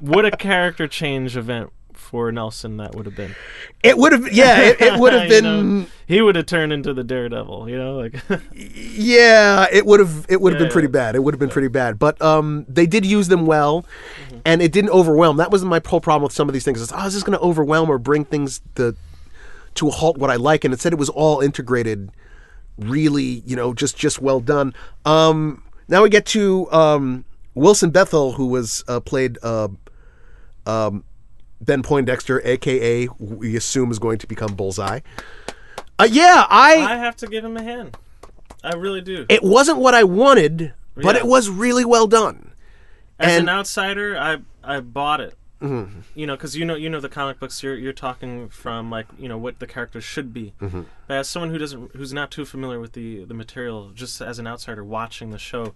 [0.00, 1.70] what a character change event
[2.08, 3.36] for Nelson that would have been.
[3.82, 6.94] it would have yeah, it, it would have been know, he would have turned into
[6.94, 8.14] the Daredevil, you know, like
[8.52, 10.92] yeah, it would have it would have Yeah, been pretty yeah.
[10.92, 11.14] bad.
[11.16, 11.98] It would have been pretty bad.
[11.98, 13.84] But um they did use them well
[14.20, 14.38] Mm-hmm.
[14.44, 15.36] and it didn't overwhelm.
[15.36, 16.80] That was my whole problem with some of these things.
[16.80, 18.96] Is, oh, is this going to overwhelm or bring things to
[19.76, 22.10] to a halt what I like and it said it was all integrated
[22.78, 24.74] really, you know, just just well done.
[25.04, 27.24] Um now we get to um
[27.54, 29.68] Wilson Bethel who was uh, played uh
[31.60, 35.00] Ben Poindexter, aka we assume is going to become Bullseye.
[35.98, 37.96] Uh, yeah, I I have to give him a hand.
[38.62, 39.26] I really do.
[39.28, 41.22] it wasn't what I wanted, but Yeah.
[41.22, 42.52] it was really well done.
[43.18, 45.34] As and- an outsider, I I bought it.
[45.60, 47.64] You know, because you know you know the comic books.
[47.64, 50.52] You're you're talking from like you know what the characters should be.
[50.60, 50.84] But
[51.16, 54.46] as someone who doesn't who's not too familiar with the the material, just as an
[54.46, 55.74] outsider watching the show,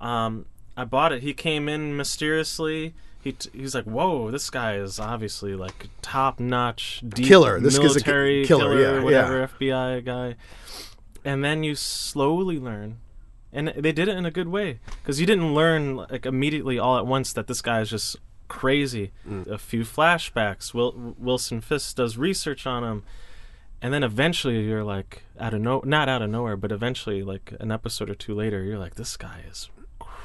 [0.00, 0.46] um,
[0.76, 1.22] I bought it.
[1.22, 2.92] He came in mysteriously.
[3.22, 7.60] He t- he's like, whoa, this guy is obviously like top notch, Killer.
[7.60, 9.46] This guy's a ki- military killer, yeah, whatever yeah.
[9.46, 10.36] FBI guy.
[11.24, 12.98] And then you slowly learn
[13.52, 16.98] and they did it in a good way because you didn't learn like immediately all
[16.98, 18.16] at once that this guy is just
[18.48, 19.12] crazy.
[19.28, 19.46] Mm.
[19.48, 20.72] A few flashbacks.
[20.72, 23.02] Wil- Wilson Fisk does research on him,
[23.82, 27.52] and then eventually you're like out of no, not out of nowhere, but eventually like
[27.58, 29.68] an episode or two later, you're like, this guy is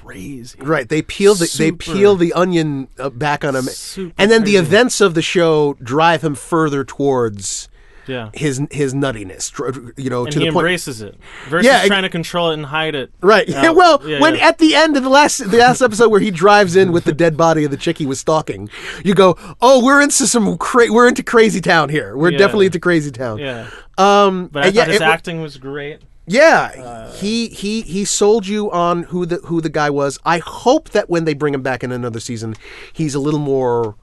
[0.05, 0.57] crazy.
[0.61, 4.41] Right, they peel the they peel the onion uh, back on him, Super and then
[4.43, 4.65] the crazy.
[4.65, 7.67] events of the show drive him further towards
[8.07, 8.29] Yeah.
[8.33, 9.51] his his nuttiness.
[9.51, 10.63] dr- You know, And to he the point.
[10.65, 11.15] embraces it
[11.49, 13.11] versus Yeah, it- trying to control it and hide it.
[13.21, 13.47] Right.
[13.49, 14.47] Yeah, well, yeah, when yeah.
[14.49, 17.13] at the end of the last the last episode where he drives in with the
[17.13, 18.69] dead body of the chick he was stalking,
[19.03, 22.15] you go, "Oh, we're into some cra- we're into crazy town here.
[22.15, 22.37] We're Yeah.
[22.37, 23.67] definitely into crazy town." Yeah.
[23.97, 26.01] Um, But I and thought yeah, his it wa- acting was great.
[26.27, 30.17] Yeah, he he he sold you on who the who the guy was.
[30.25, 32.55] I hope that when they bring him back in another season,
[32.93, 33.95] he's a little more.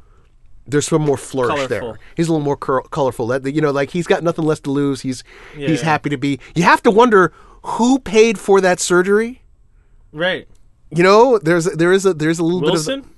[0.65, 1.99] There's some more flourish there.
[2.17, 3.27] He's a little more cur- colorful.
[3.27, 5.01] That you know, like he's got nothing less to lose.
[5.01, 5.25] He's
[5.57, 5.85] he's Yeah.
[5.85, 6.39] happy to be.
[6.55, 7.33] You have to wonder
[7.65, 9.43] who paid for that surgery.
[10.13, 10.47] Right.
[10.91, 13.01] You know, there's there is a there's a little Wilson?
[13.01, 13.13] bit of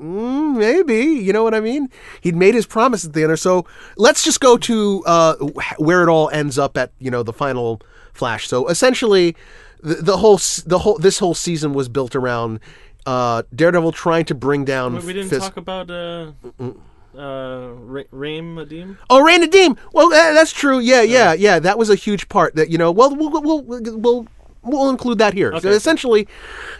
[0.00, 1.88] Mm, maybe you know what I mean.
[2.22, 3.66] He'd made his promise at the end, so
[3.98, 5.34] let's just go to uh,
[5.76, 7.82] where it all ends up at you know the final
[8.12, 8.48] flash.
[8.48, 9.36] So essentially,
[9.82, 12.60] the, the whole the whole this whole season was built around
[13.06, 14.94] uh, Daredevil trying to bring down.
[15.04, 16.32] we didn't Fisk- talk about uh
[17.16, 18.96] uh, Ra- Ray Nadeem.
[19.10, 19.76] Oh.
[19.92, 20.78] Well, uh, that's true.
[20.78, 21.58] Yeah, yeah, yeah.
[21.58, 22.54] That was a huge part.
[22.54, 22.92] That you know.
[22.92, 24.26] Well, we'll we'll we'll,
[24.62, 25.58] we'll, include that here.
[25.60, 26.28] So essentially,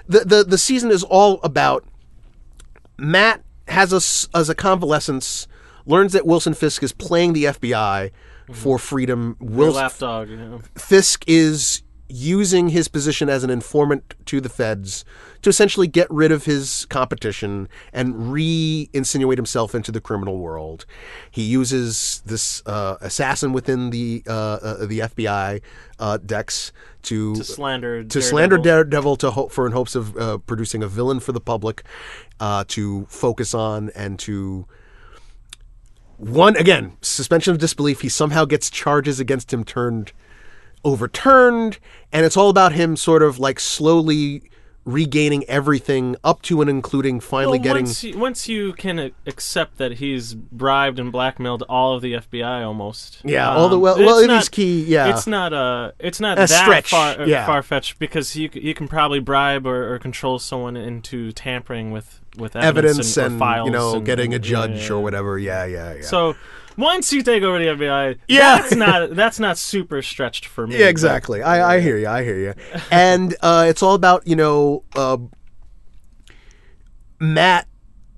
[0.08, 1.84] the, the the season is all about
[2.96, 5.46] Matt has a as a convalescence
[5.86, 8.10] learns that Wilson Fisk is playing the FBI
[8.52, 9.36] for freedom.
[9.40, 10.28] Wilson lapdog.
[10.30, 10.60] You know.
[10.76, 11.82] Fisk is
[12.12, 15.04] using his position as an informant to the feds
[15.42, 20.84] to essentially get rid of his competition and re-insinuate himself into the criminal world.
[21.30, 25.62] He uses this uh, assassin within the uh, uh, the FBI
[26.00, 26.72] uh, Dex
[27.02, 28.02] to To slander.
[28.02, 28.64] to slander Daredevil.
[28.64, 31.84] Daredevil to hope for in hopes of uh, producing a villain for the public
[32.40, 34.66] uh, to focus on and to
[36.20, 38.02] one again suspension of disbelief.
[38.02, 40.12] He somehow gets charges against him turned
[40.84, 41.78] overturned,
[42.12, 44.42] and it's all about him sort of like slowly
[44.86, 47.84] regaining everything up to and including finally Well, getting.
[47.84, 52.64] once you, once you can accept that he's bribed and blackmailed all of the FBI
[52.64, 53.20] almost.
[53.22, 55.10] Yeah, all the- well- it's well, it not- is key, yeah.
[55.10, 57.44] it's not uh it's not A that stretch, far yeah.
[57.44, 62.19] far fetched because you you can probably bribe or, or control someone into tampering with
[62.36, 65.38] with Evidence evidence, and, and, files you know and- getting a judge yeah, or whatever.
[65.38, 66.02] Yeah, yeah, yeah.
[66.02, 66.36] So
[66.76, 68.58] once you take over the FBI, Yeah.
[68.58, 70.78] that's not that's not super stretched for me.
[70.78, 71.42] Yeah, exactly.
[71.42, 72.08] I, I hear you.
[72.08, 72.54] I hear you.
[72.90, 75.18] And uh, it's all about you know uh,
[77.18, 77.66] Matt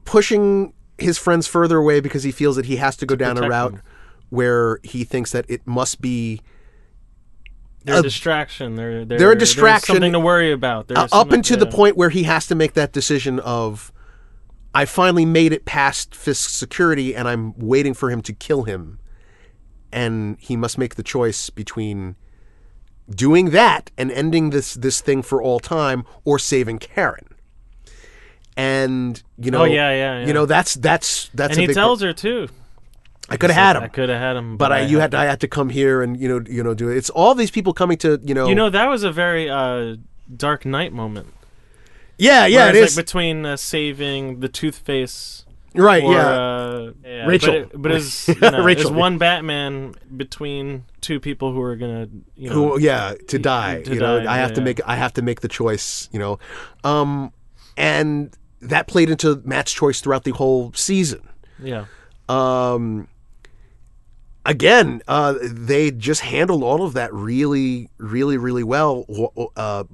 [0.04, 3.48] pushing his friends further away because he feels that he has to go down a
[3.48, 3.82] route them.
[4.30, 6.40] where he thinks that it must be
[7.84, 8.76] They're a distraction.
[8.76, 10.90] They're they're, they're a distraction, something to worry about.
[10.92, 13.92] Uh, up into the point where he has to make that decision of
[14.74, 18.98] I finally made it past Fisk's security and I'm waiting for him to kill him.
[19.92, 22.16] And he must make the choice between
[23.10, 27.28] doing that and ending this this thing for all time or saving Karen.
[28.56, 30.26] And you know Oh, yeah, yeah, yeah.
[30.26, 32.48] You know that's that's that's And he tells her too.
[33.28, 33.82] I could have had him.
[33.84, 36.02] I could have had him, But I, you had to, I had to come here
[36.02, 36.96] and you know you know do it.
[36.96, 39.96] It's all these people coming to you know You know that was a very uh,
[40.34, 41.28] Dark Knight moment.
[42.18, 45.44] Yeah yeah it Whereas, is like between uh, saving the Two-Face.
[45.74, 47.52] right Or, yeah uh, yeah, Rachel.
[47.52, 48.92] but, it, but as, you know, Rachel.
[48.92, 53.94] one Batman between two people who are gonna, you know, who yeah to die to
[53.94, 54.64] you know die, i have yeah, to yeah.
[54.64, 56.38] make i have to make the choice you know
[56.84, 57.32] um
[57.76, 61.26] and that played into matt's choice throughout the whole season
[61.60, 61.86] yeah,
[62.28, 63.08] um
[64.44, 69.04] again uh they just handled all of that really really really well
[69.56, 69.84] uh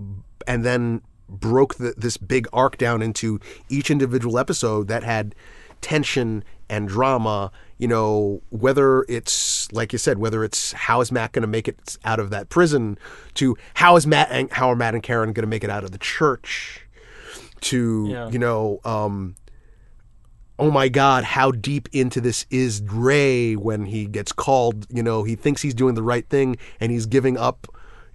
[0.46, 3.38] and then broke the, this big arc down into
[3.68, 5.34] each individual episode that had
[5.80, 11.32] tension and drama you know whether it's like you said whether it's how is matt
[11.32, 12.98] going to make it out of that prison
[13.34, 15.84] to how is matt and how are matt and karen going to make it out
[15.84, 16.80] of the church
[17.60, 18.28] to Yeah.
[18.28, 19.36] you know um
[20.58, 25.22] oh my god how deep into this is ray when he gets called you know
[25.22, 27.66] he thinks he's doing the right thing and he's giving up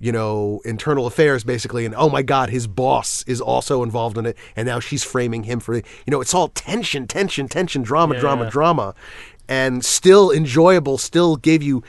[0.04, 4.26] you know internal affairs basically and oh my god his boss is also involved in
[4.26, 8.16] it and now she's framing him for you know it's all tension tension tension drama
[8.16, 8.94] Yeah, drama drama
[9.48, 11.82] and still enjoyable still gave you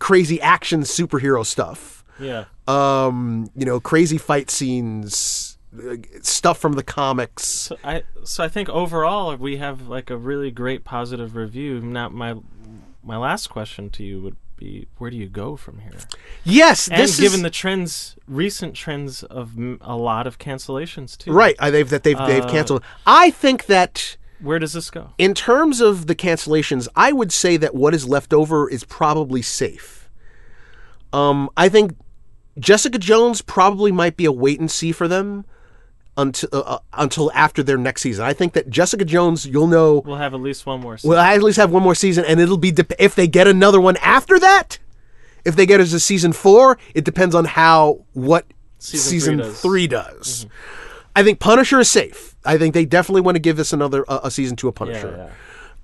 [0.00, 2.46] crazy action superhero stuff yeah.
[2.66, 5.56] um you know crazy fight scenes
[6.20, 10.50] stuff from the comics So I so I think overall we have like a really
[10.50, 11.80] great positive review.
[11.80, 12.34] Now my
[13.02, 15.92] my last question to you would be where do you go from here?
[16.44, 21.16] yes And this given is the trends, recent trends of m- a lot of cancellations
[21.16, 21.32] too.
[21.32, 22.82] Right, I, they've that they've they've Uh, canceled.
[23.06, 25.10] I think that Where does this go?
[25.18, 29.42] in terms of the cancellations, I would say that what is left over is probably
[29.42, 30.08] safe.
[31.12, 31.96] Um, I think
[32.58, 35.44] Jessica Jones probably might be a wait and see for them
[36.16, 38.24] until uh, uh, until after their next season.
[38.24, 40.96] I think that Jessica Jones, you'll know, We'll have at least one more.
[40.98, 41.10] Season.
[41.10, 43.80] will at least have one more season, and it'll be dep if they get another
[43.80, 44.78] one after that.
[45.44, 48.46] If they get as a season four, it depends on how what
[48.78, 49.60] Season season, three does.
[49.62, 50.46] three does.
[51.14, 52.36] I think Punisher is safe.
[52.44, 54.74] I think they definitely want to give this another uh, a season to a yeah,
[54.74, 55.14] Punisher.
[55.16, 55.32] yeah.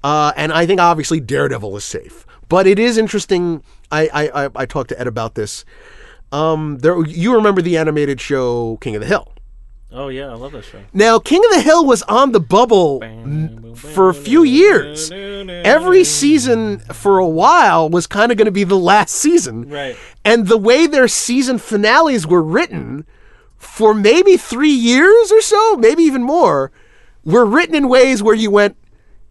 [0.02, 2.26] Uh, and I think obviously Daredevil is safe.
[2.48, 3.62] But it is interesting.
[3.90, 5.64] I I, I, I talked to Ed about this.
[6.32, 9.32] Um, there you remember the animated show King of the Hill.
[9.90, 10.81] Oh yeah, I love that show.
[10.93, 13.01] Now King of the Hill was on the bubble
[13.74, 15.10] for a few years.
[15.10, 19.69] Every season for a while was kind of going to be the last season.
[19.69, 19.97] Right.
[20.24, 23.06] And the way their season finales were written
[23.56, 26.70] for maybe three years or so, maybe even more,
[27.24, 28.77] were written in ways where you went,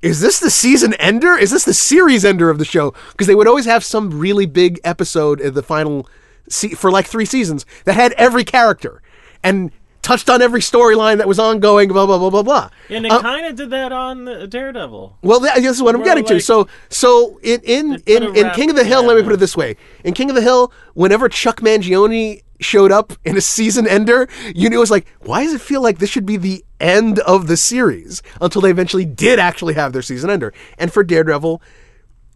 [0.01, 1.37] is this the season ender?
[1.37, 2.93] Is this the series ender of the show?
[3.11, 6.07] Because they would always have some really big episode in the final
[6.49, 9.01] se- for like three seasons that had every character.
[9.43, 9.71] And
[10.07, 11.89] touched on every storyline that was ongoing.
[11.89, 12.69] Blah blah blah blah blah.
[12.89, 15.17] And it Uh, kind of did that on Daredevil.
[15.21, 16.39] Well, that, this is what I'm getting to.
[16.39, 19.57] So, so in in in, in King of the Hill, let me put it this
[19.57, 19.75] way:
[20.05, 24.69] in King of the Hill, whenever Chuck Mangione showed up in a season ender, you
[24.69, 27.45] knew it was like, why does it feel like this should be the end of
[27.47, 28.23] the series?
[28.41, 31.61] Until they eventually did actually have their season ender, and for Daredevil.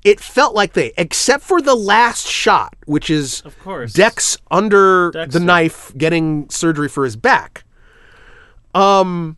[0.03, 3.93] It felt like they, except for the last shot, which is Of course.
[3.93, 5.39] Dex under Dexter.
[5.39, 7.63] the knife getting surgery for his back
[8.73, 9.37] Um,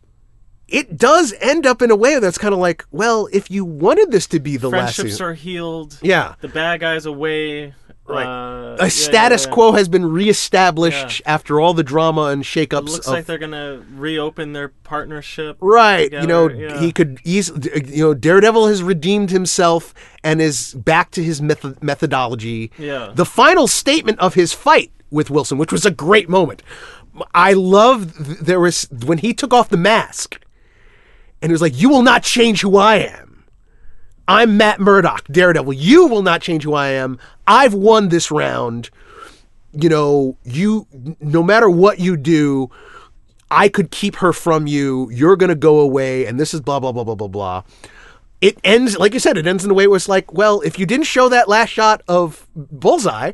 [0.68, 4.10] it does end up in a way that's kind of like, well, if you wanted
[4.10, 5.98] this to be the last Friendships are healed.
[6.02, 6.34] Yeah.
[6.40, 7.74] The bad guys away.
[8.06, 8.26] Right.
[8.26, 9.54] Uh, a yeah, status yeah, yeah.
[9.54, 12.80] quo has been reestablished after all the drama and shakeups.
[12.80, 15.56] It looks of, like they're gonna reopen their partnership.
[15.60, 21.12] right, you know, he could easily, you know, Daredevil has redeemed himself and is back
[21.12, 22.70] to his method- methodology.
[22.76, 23.12] Yeah.
[23.14, 26.62] The final statement of his fight with Wilson, which was a great moment.
[27.34, 30.40] I love there was when he took off the mask
[31.40, 33.23] and he was like, "You will not change who I am."
[34.26, 35.74] I'm Matt Murdock, Daredevil.
[35.74, 37.18] You will not change who I am.
[37.46, 38.90] I've won this round.
[39.72, 40.86] You know, you
[41.20, 42.70] no matter what you do,
[43.50, 45.10] I could keep her from you.
[45.10, 47.62] You're going to go away and this is blah blah blah blah blah blah.
[48.40, 50.78] It ends like you said, it ends in a way where it's like, well, if
[50.78, 53.32] you didn't show that last shot of Bullseye,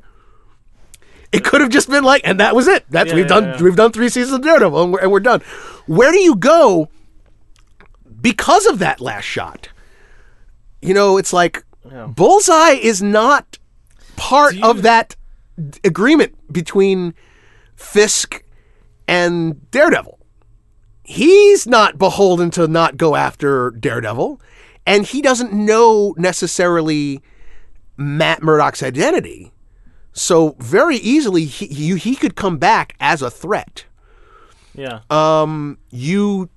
[1.31, 2.85] it could have just been like, and that was it.
[2.91, 3.63] That's Yeah, we've yeah, done yeah.
[3.63, 5.41] we've done three seasons of Daredevil and we're, and we're done.
[5.87, 6.89] Where do you go
[8.21, 9.69] because of that last shot?
[10.83, 12.07] You know, it's like Yeah.
[12.07, 13.59] Bullseye is not
[14.17, 15.17] part you- of that
[15.85, 17.15] agreement between
[17.77, 18.43] Fisk
[19.09, 20.19] and Daredevil.
[21.03, 24.41] He's not beholden to not go after Daredevil,
[24.87, 27.21] and he doesn't know necessarily
[27.97, 29.53] Matt Murdock's identity.
[30.13, 33.85] So very easily he he, he could come back as a threat
[34.75, 35.01] Yeah.
[35.09, 36.49] um you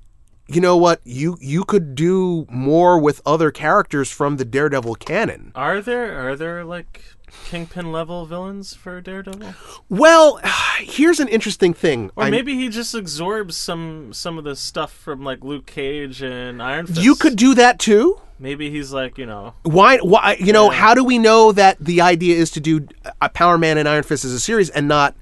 [0.48, 5.52] you know what you you could do more with other characters from the daredevil canon
[5.56, 7.04] are there are there like
[7.50, 9.54] kingpin level villains for Daredevil?
[9.90, 10.40] well
[10.80, 14.92] here's an interesting thing Or I- maybe he just absorbs some some of the stuff
[14.92, 17.02] from like Luke Cage and Iron Fist.
[17.02, 19.54] you could do that too Maybe he's like you know.
[19.64, 20.78] why why you know Yeah.
[20.78, 22.86] how do we know that the idea is to do
[23.22, 25.16] a power man and iron fist as a series and not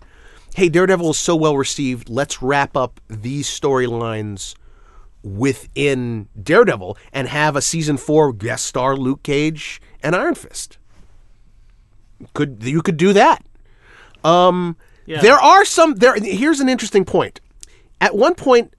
[0.55, 4.55] hey daredevil is so well received let's wrap up these storylines
[5.23, 10.77] within daredevil and have a season four guest star luke cage and iron fist.
[12.33, 13.43] Could you could do that.
[14.23, 15.21] Um, Yeah.
[15.21, 17.39] there are some there here's an interesting point.
[17.99, 18.73] At one point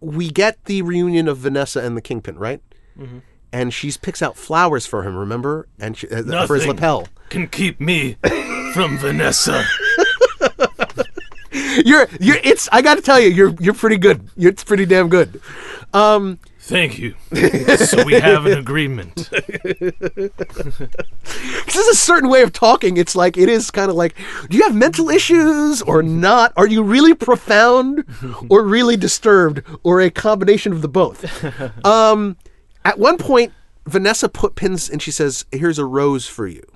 [0.00, 2.60] we get the reunion of vanessa and the kingpin right?
[2.98, 3.18] Mm-hmm.
[3.52, 5.66] and she picks out flowers for him remember?
[5.80, 7.08] And she, uh, for his lapel.
[7.28, 8.16] Can keep me
[8.72, 9.64] from Vanessa.
[11.84, 14.28] you're you're it's i gotta tell you you're you're pretty good.
[14.36, 15.40] You're, it's pretty damn good
[15.94, 17.14] um Thank you.
[17.76, 19.28] so we have an agreement.
[19.30, 20.32] this
[21.76, 22.96] is a certain way of talking.
[22.96, 24.16] It's like it is kind of like
[24.48, 26.54] do you have mental issues or not?
[26.56, 28.04] Are you really profound
[28.48, 31.44] or really disturbed or a combination of the both?
[31.84, 32.38] Um
[32.82, 33.52] at one point
[33.86, 36.66] vanessa put pins and she says here's a rose for you.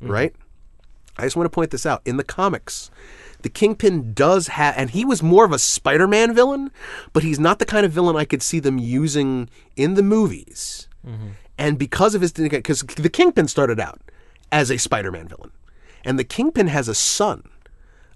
[0.00, 0.32] Right?
[1.18, 2.00] I just want to point this out.
[2.04, 2.92] In the comics
[3.42, 6.70] the kingpin does have and he was more of a spider-man villain
[7.12, 10.88] but he's not the kind of villain i could see them using in the movies.
[11.58, 14.00] And because of his because the kingpin started out
[14.50, 15.50] as a spider-man villain
[16.04, 17.48] and the kingpin has a son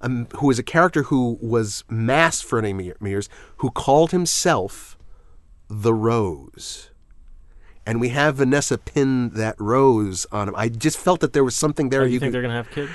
[0.01, 3.29] um, who is a character who was masked for many years
[3.59, 4.99] who called himself
[5.69, 6.91] the rose.
[7.87, 10.55] And we have vanessa pin that rose on him.
[10.57, 12.55] I just felt that there was something there Oh, you you think could they're gonna
[12.55, 12.93] have kids?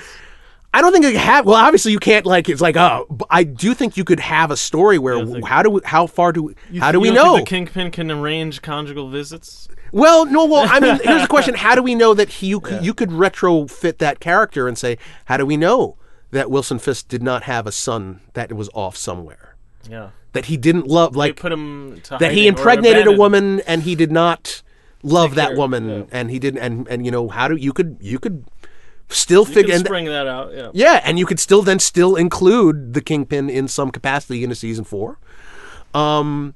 [0.72, 1.46] I don't think they have.
[1.46, 2.48] Well, obviously you can't like.
[2.48, 5.46] It's like oh, but I do think you could have a story where You think-
[5.46, 7.36] how do we, how far do we, how th- do we don't know?
[7.36, 9.68] think the kingpin can arrange conjugal visits?
[9.92, 10.44] well, no.
[10.44, 12.94] Well, I mean, here's the question: How do we know that he you, could, you
[12.94, 15.96] could retrofit that character and say how do we know
[16.30, 19.56] that Wilson Fisk did not have a son that was off somewhere
[19.88, 20.10] Yeah.
[20.32, 23.82] that he didn't love They like put him to that he impregnated a woman and
[23.82, 24.62] he did not
[25.02, 26.02] love that care, woman yeah.
[26.12, 28.44] and he didn't and and you know how do you could you could
[29.10, 30.54] still figure and that out.
[30.54, 30.70] Yeah.
[30.72, 34.54] Yeah, and you could still then still include the kingpin in some capacity in a
[34.54, 35.18] season four.
[35.94, 36.54] Um,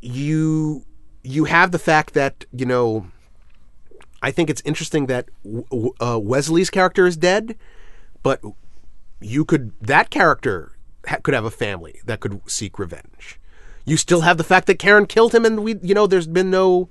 [0.00, 0.84] you
[1.22, 3.06] you have the fact that you know.
[4.22, 5.28] I think it's interesting that
[6.00, 7.56] uh, Wesley's character is dead,
[8.22, 8.40] but
[9.20, 10.72] you could that character
[11.06, 13.38] ha- could have a family that could seek revenge.
[13.84, 16.50] You still have the fact that Karen killed him, and we you know there's been
[16.50, 16.88] no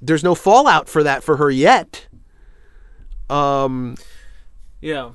[0.00, 2.06] there's no fallout for that for her yet.
[3.32, 3.96] Um,
[4.80, 5.10] Yeah.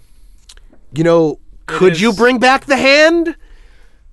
[0.94, 3.36] you know, could you bring back the hand?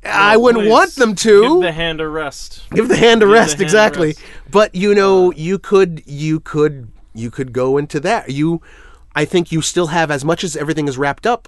[0.05, 1.43] I wouldn't Please, want them to.
[1.55, 2.63] Give the hand a rest.
[2.75, 4.07] give the hand a the rest hand a exactly.
[4.09, 4.21] rest.
[4.51, 8.31] but you know you could you could you could go into that.
[8.31, 8.61] You
[9.17, 11.47] i think you still have as much as everything is wrapped up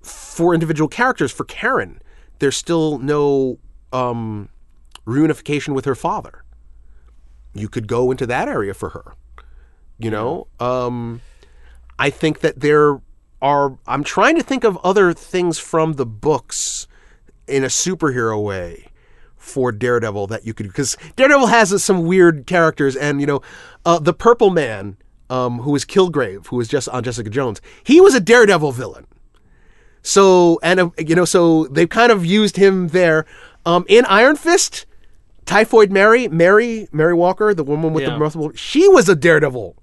[0.00, 2.00] for individual characters for karen
[2.38, 3.58] there's still no
[3.92, 4.48] um
[5.06, 6.44] reunification with her father.
[7.52, 9.14] You could go into that area for her
[9.98, 10.46] you know?
[10.60, 11.20] Um
[11.98, 13.00] i think that there
[13.40, 16.86] are i'm trying to think of other things from the books
[17.46, 18.90] in a superhero way
[19.44, 23.42] for Daredevil that you could because Daredevil has some weird characters and you know
[23.84, 24.96] uh, the Purple Man
[25.28, 29.06] um, who was Kilgrave who was just on Jessica Jones he was a Daredevil villain.
[30.02, 33.26] So and uh, you know so they've kind of used him there.
[33.66, 34.86] Um, in Iron Fist
[35.44, 39.76] Typhoid Mary Mary Mary Walker the woman with the multiple she was a Daredevil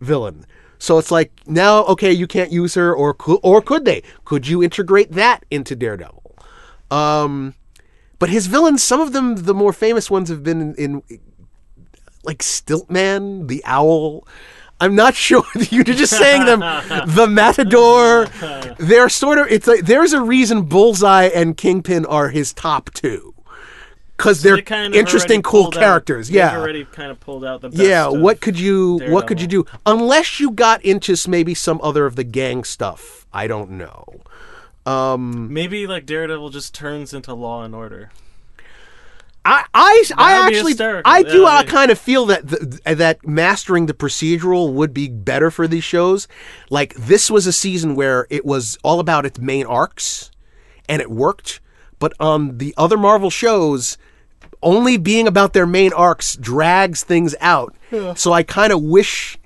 [0.00, 0.46] villain.
[0.82, 4.02] So it's like now, okay, you can't use her, or could, or could they?
[4.24, 6.34] Could you integrate that into Daredevil?
[6.90, 7.54] Um,
[8.18, 11.20] but his villains, some of them, the more famous ones, have been in, in
[12.24, 14.26] like Stiltman, the Owl.
[14.80, 16.58] I'm not sure you're just saying them.
[16.58, 18.26] the Matador.
[18.80, 19.46] They're sort of.
[19.52, 23.31] It's like there's a reason Bullseye and Kingpin are his top two,
[24.22, 26.30] because they're kind of interesting, cool pulled out- characters.
[26.30, 27.82] yeah, already kind of pulled out the best.
[27.82, 29.66] yeah, what could you what could you do?
[29.84, 33.26] Unless you got into maybe some other of the gang stuff.
[33.32, 34.04] I don't know.
[34.86, 38.10] Um Maybe like Daredevil just turns into Law and Order.
[39.44, 41.02] I I, I That would be actually.
[41.04, 44.94] I do Yeah, I mean- kind of feel that the, that mastering the procedural would
[44.94, 46.28] be better for these shows.
[46.70, 50.30] Like this was a season where it was all about its main arcs
[50.88, 51.60] and it worked,
[51.98, 53.98] but on the other Marvel shows
[54.62, 57.74] only being about their main arcs drags things out.
[58.16, 59.38] So I kind of wish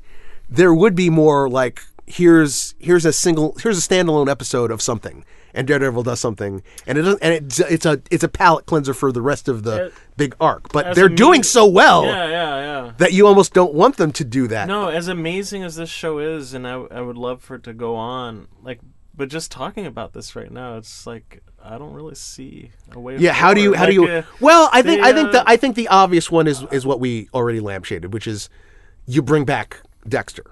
[0.49, 5.25] there would be more like here's here's a single here's a standalone episode of something
[5.53, 8.95] and Daredevil does something and it doesn't, and it's it's a it's a palate cleanser
[8.95, 10.71] for the rest of the It- big arc.
[10.73, 12.93] But they're doing so well Yeah, yeah, yeah.
[12.99, 14.69] that you almost don't want them to do that.
[14.69, 17.73] No, as amazing as this show is, and I, I would love for it to
[17.73, 18.47] go on.
[18.63, 18.79] Like,
[19.15, 23.17] but just talking about this right now, it's like I don't really see a way.
[23.19, 25.33] Yeah, how do you how do you uh, Well, I think they, I think uh,
[25.33, 28.49] the I think the obvious one is is what we already lampshaded, which is
[29.07, 30.45] you bring back Dexter.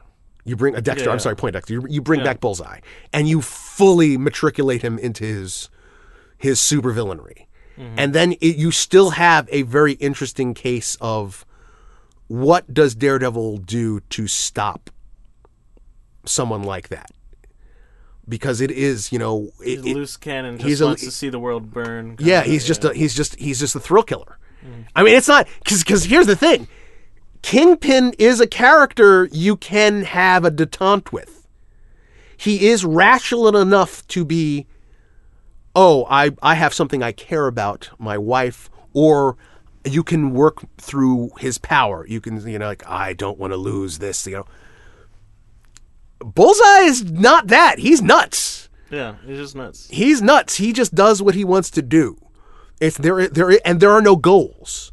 [0.44, 1.20] You bring a Dexter, I'm Yeah.
[1.20, 1.72] sorry, Poindexter.
[1.72, 2.24] You, you bring Yeah.
[2.24, 2.80] back Bullseye
[3.12, 5.70] and you fully matriculate him into his
[6.36, 7.46] his supervillainy.
[7.78, 7.94] Mm-hmm.
[7.96, 11.46] And then it, you still have a very interesting case of
[12.26, 14.90] what does Daredevil do to stop
[16.24, 17.10] someone like that?
[18.26, 21.10] Because it is, you know, it, he's a loose cannon just he's a- wants to
[21.10, 22.16] see the world burn.
[22.18, 24.38] yeah, he's just a, he's just he's just a thrill killer.
[24.64, 24.86] Mm.
[24.96, 26.66] I mean, it's not because because here's the thing,
[27.42, 31.46] Kingpin is a character you can have a detente with.
[32.36, 34.66] He is rational enough to be,
[35.74, 39.36] oh, I I have something I care about, my wife, or
[39.84, 42.06] you can work through his power.
[42.06, 44.26] You can you know like I don't want to lose this.
[44.26, 44.46] You know,
[46.24, 47.78] Bullseye is not that.
[47.78, 49.88] He's nuts yeah, he's just nuts.
[49.90, 50.56] he's nuts.
[50.56, 52.16] He just does what he wants to do.
[52.80, 54.92] It's there there and there are no goals.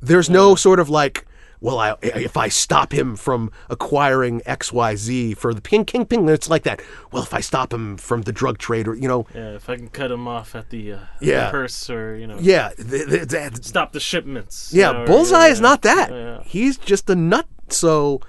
[0.00, 1.26] There's no sort of like,
[1.60, 6.06] well, I, if I stop him from acquiring X Y Z for the ping, ping,
[6.06, 6.80] Kingpin, it's like that.
[7.12, 9.76] Well, if I stop him from the drug trade, or you know, Yeah, if I
[9.76, 11.46] can cut him off at the, uh, Yeah.
[11.46, 14.72] the purse, or you know, yeah, th- th- th- stop the shipments.
[14.74, 14.88] yeah.
[14.88, 16.10] you know, or- Bullseye yeah, is not that.
[16.10, 16.42] yeah.
[16.44, 17.46] He's just a nut.
[17.68, 18.20] So,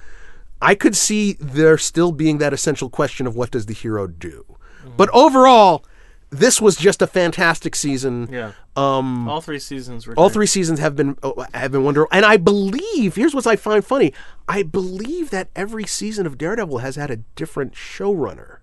[0.64, 4.46] I could see there still being that essential question of what does the hero do.
[4.48, 4.92] Mm-hmm.
[4.98, 5.86] But overall,
[6.30, 8.28] this was just a fantastic season.
[8.32, 8.54] Yeah.
[8.76, 10.34] Um, all three seasons were All great.
[10.34, 13.86] three seasons have been oh, have been wonderful, and I believe here's what I find
[13.86, 14.14] funny.
[14.48, 18.58] I believe that every season of Daredevil has had a different showrunner.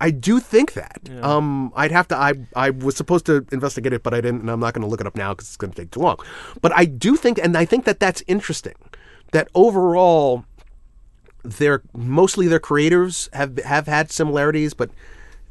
[0.00, 1.08] I do think that.
[1.22, 2.16] Um, I'd have to.
[2.16, 4.88] I I was supposed to investigate it, but I didn't, and I'm not going to
[4.88, 6.18] look it up now because it's going to take too long.
[6.60, 8.74] But I do think, and I think that that's interesting.
[9.32, 10.44] That overall,
[11.44, 14.90] they're mostly their creators have have had similarities, but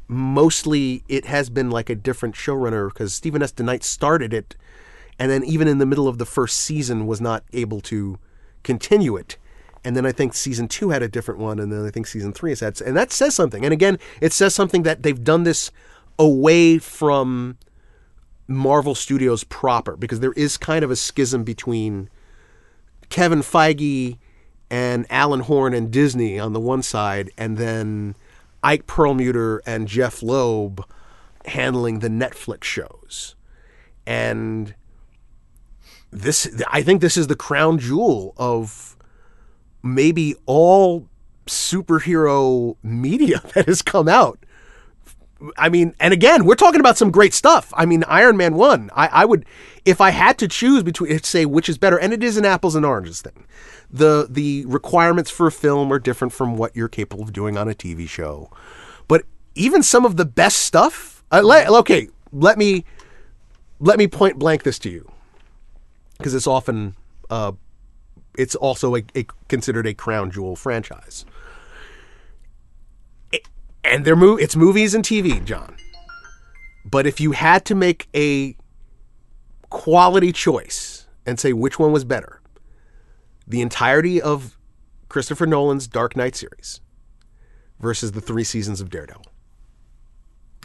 [0.08, 3.52] mostly it has been like a different showrunner because Stephen S.
[3.52, 4.56] DeKnight started it,
[5.18, 8.18] and then even in the middle of the first season was not able to
[8.62, 9.38] continue it.
[9.86, 12.32] And then I think season two had a different one, and then I think season
[12.32, 13.64] three has had, and that says something.
[13.64, 15.70] And again, it says something that they've done this
[16.18, 17.58] away from
[18.48, 22.08] Marvel Studios proper, because there is kind of a schism between
[23.10, 24.18] Kevin Feige
[24.70, 28.14] and Alan Horn and Disney on the one side, and then
[28.62, 30.84] Ike Perlmutter and Jeff Loeb
[31.46, 33.34] handling the Netflix shows.
[34.06, 34.74] And
[36.10, 38.96] this, I think this is the crown jewel of
[39.82, 41.08] maybe all
[41.46, 44.43] superhero media that has come out
[45.56, 47.72] I mean, and again, we're talking about some great stuff.
[47.76, 48.90] I mean, Iron Man one.
[48.94, 49.44] I, I would,
[49.84, 52.74] if I had to choose between, say which is better, and it is an apples
[52.74, 53.44] and oranges thing.
[53.90, 57.68] The the requirements for a film are different from what you're capable of doing on
[57.68, 58.50] a TV show,
[59.08, 59.24] but
[59.54, 61.24] even some of the best stuff.
[61.30, 62.84] Uh, le- okay, let me
[63.80, 65.10] let me point blank this to you
[66.18, 66.94] because it's often
[67.30, 67.52] uh,
[68.36, 71.24] it's also a, a considered a crown jewel franchise
[73.84, 75.76] and they're mo- it's movies and TV, John.
[76.84, 78.56] But if you had to make a
[79.70, 82.40] quality choice and say which one was better,
[83.46, 84.58] the entirety of
[85.08, 86.80] Christopher Nolan's Dark Knight series
[87.78, 89.26] versus the three seasons of Daredevil.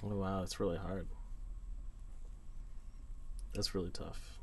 [0.03, 1.07] Oh, wow, it's really hard.
[3.53, 4.39] That's really tough.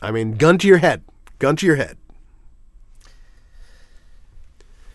[0.00, 1.02] I mean, gun to your head,
[1.38, 1.98] gun to your head.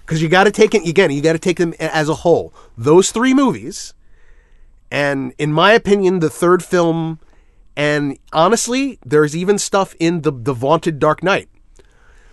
[0.06, 1.10] Because you got to take it again.
[1.12, 2.54] You got to take them as a whole.
[2.78, 3.94] Those three movies,
[4.92, 7.20] and in my opinion, the third film,
[7.76, 11.50] and honestly, there's even stuff in the the vaunted Dark Knight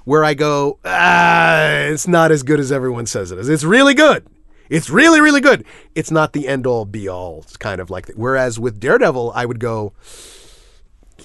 [0.05, 3.49] where I go, ah, it's not as good as everyone says it is.
[3.49, 4.27] It's really good.
[4.69, 5.65] It's really, really good.
[5.95, 7.41] It's not the end all be all.
[7.43, 8.19] It's kind of like that.
[8.19, 9.93] Whereas with Daredevil, I would go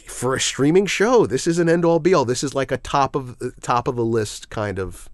[0.05, 1.25] for a streaming show.
[1.25, 2.25] This is an end all be all.
[2.25, 5.09] This is like a top of top of the list kind of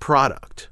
[0.00, 0.68] product.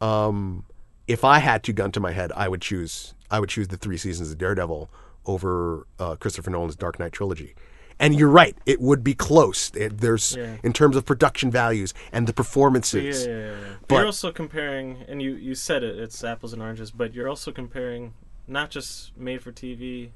[0.00, 0.64] Um,
[1.06, 3.76] if I had to gun to my head, I would choose I would choose the
[3.76, 4.90] three seasons of Daredevil
[5.26, 7.54] over uh, Christopher Nolan's Dark Knight trilogy.
[8.00, 9.70] And you're right; it would be close.
[9.74, 10.56] It, there's Yeah.
[10.62, 13.26] in terms of production values and the performances.
[13.26, 13.50] Yeah, yeah, yeah.
[13.50, 13.74] yeah.
[13.88, 17.28] But- you're also comparing, and you you said it, it's apples and oranges, but you're
[17.28, 18.14] also comparing
[18.46, 20.10] not just made for TV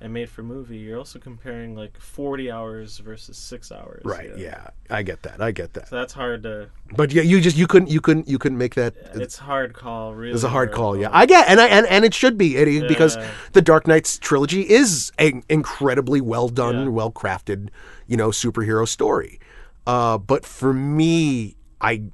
[0.00, 0.78] and made for movie.
[0.78, 4.02] You're also comparing like 40 hours versus six hours.
[4.04, 4.30] Right?
[4.36, 5.40] Yeah, I get that.
[5.42, 5.88] I get that.
[5.88, 6.70] So that's hard to.
[6.96, 8.94] But yeah, you just you couldn't you couldn't you couldn't make that.
[9.14, 10.14] It's hard call.
[10.14, 11.08] Really, It's a hard call, yeah.
[11.12, 13.18] I get, and I and, and it should be it, because
[13.52, 16.88] the Dark Knight's trilogy is an incredibly well done, Yeah.
[16.88, 17.68] well crafted,
[18.06, 19.38] you know, superhero story.
[19.86, 22.04] Uh, but for me, I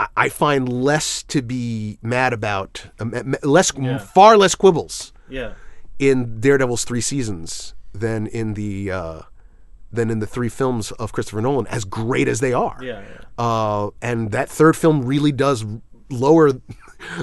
[0.00, 3.14] I- I find less to be mad about, um,
[3.44, 3.98] less, Yeah.
[3.98, 5.52] far less quibbles yeah.
[6.08, 9.22] In Daredevil's three seasons than in the uh,
[9.92, 12.78] than in the three films of Christopher Nolan, as great as they are.
[12.82, 13.24] Yeah, yeah.
[13.38, 15.64] Uh, and that third film really does
[16.10, 16.52] lower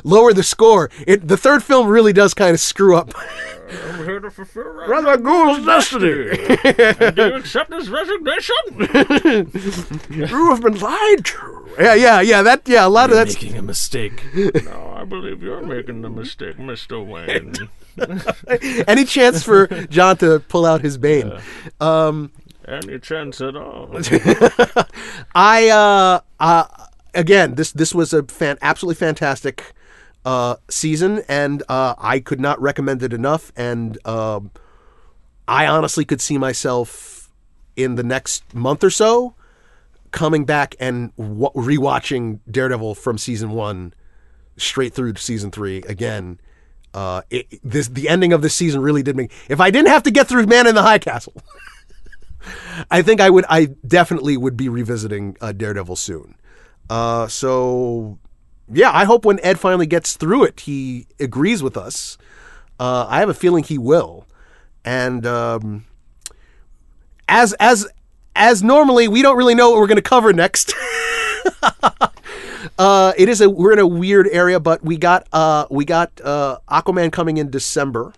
[0.03, 0.90] lower the score.
[1.08, 3.14] It the third film really does kind of screw up.
[3.72, 6.36] I'm here to fulfill Ra's al Ghul's destiny.
[7.12, 8.56] Do you accept his resignation?
[10.10, 11.70] you have been lied to.
[11.80, 12.41] Yeah, yeah, yeah.
[12.41, 12.86] That yeah.
[12.86, 14.24] A lot of that's making a mistake.
[14.36, 17.06] no, I believe you're making the mistake, Mr.
[17.06, 17.56] Wayne.
[18.88, 21.32] any chance for John to pull out his bane.
[22.68, 23.90] Any chance at all?
[25.34, 26.66] I uh, uh
[27.14, 29.74] again this this was a fan absolutely fantastic
[30.26, 34.52] uh season and uh I could not recommend it enough and um
[35.48, 37.30] I honestly could see myself
[37.76, 39.34] in the next month or so
[40.12, 43.94] coming back and w- rewatching Daredevil from season 1
[44.58, 46.40] straight through to season 3 again
[46.94, 50.04] uh it, this the ending of this season really did make if I didn't have
[50.04, 51.34] to get through Man in the High Castle
[52.90, 53.46] I think I would.
[53.50, 56.36] I definitely would be revisiting uh, Daredevil soon.
[56.92, 58.20] Uh, so,
[58.70, 62.18] yeah, I hope when Ed finally gets through it, he agrees with us.
[62.80, 64.26] Uh, I have a feeling he will.
[64.84, 65.86] And um,
[67.30, 67.88] as as
[68.36, 70.74] as normally, we don't really know what we're going to cover next.
[72.80, 76.20] uh, it is a we're in a weird area, but we got uh, we got
[76.24, 78.14] uh, Aquaman coming in December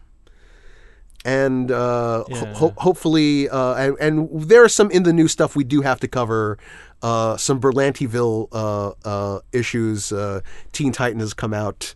[1.26, 2.54] and uh, Yeah.
[2.54, 6.00] ho- hopefully, uh, and, and there are some in the new stuff we do have
[6.02, 6.58] to cover.
[7.04, 10.12] Uh, some Berlantiville uh, uh, issues.
[10.14, 10.40] Uh,
[10.72, 11.94] Teen Titans has come out.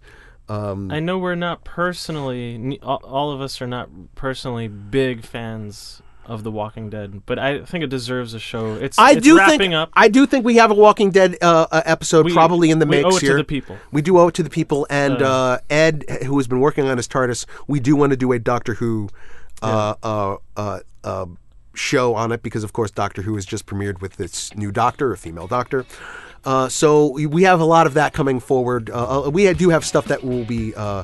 [0.50, 6.44] Um, I know we're not personally, all, of us are not personally big fans of
[6.44, 8.74] The Walking Dead, but I think it deserves a show.
[8.76, 9.90] It's I it's do wrapping think up.
[9.94, 12.86] I do think we have a Walking Dead uh, uh, episode We- probably in the
[12.86, 13.78] we mix owe it to the people.
[13.92, 15.26] We do owe it to the people, and Uh.
[15.26, 18.40] uh, Ed, who has been working on his TARDIS, we do want to do a
[18.40, 19.10] Doctor Who
[19.62, 21.26] uh, uh, uh, uh,
[21.78, 25.12] show on it because, of course, Doctor Who has just premiered with its new Doctor,
[25.14, 25.86] a female Doctor.
[26.46, 28.90] Uh, so we- have a lot of that coming forward.
[28.90, 31.04] Uh, uh, we do have stuff that will be uh,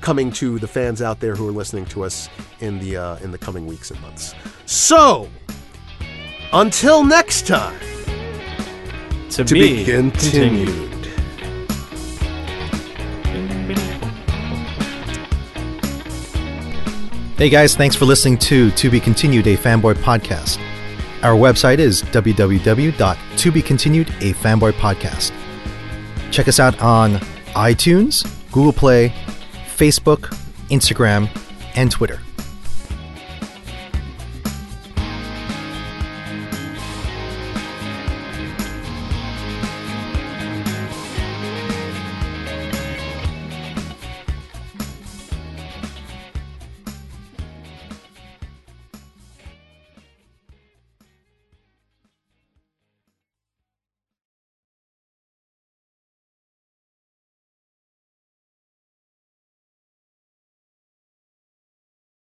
[0.00, 2.28] coming to the fans out there who are listening to us
[2.60, 4.34] in the uh, in the coming weeks and months.
[4.66, 5.28] So
[6.52, 7.78] until next time.
[9.30, 10.95] to, To be continued.
[17.36, 20.58] Hey guys, thanks for listening to To Be Continued, a Fanboy podcast.
[21.22, 25.32] Our website is www.tobecontinued, a Fanboy podcast.
[26.32, 27.16] Check us out on
[27.52, 29.12] iTunes, Google Play,
[29.76, 30.34] Facebook,
[30.70, 31.28] Instagram,
[31.74, 32.20] and Twitter.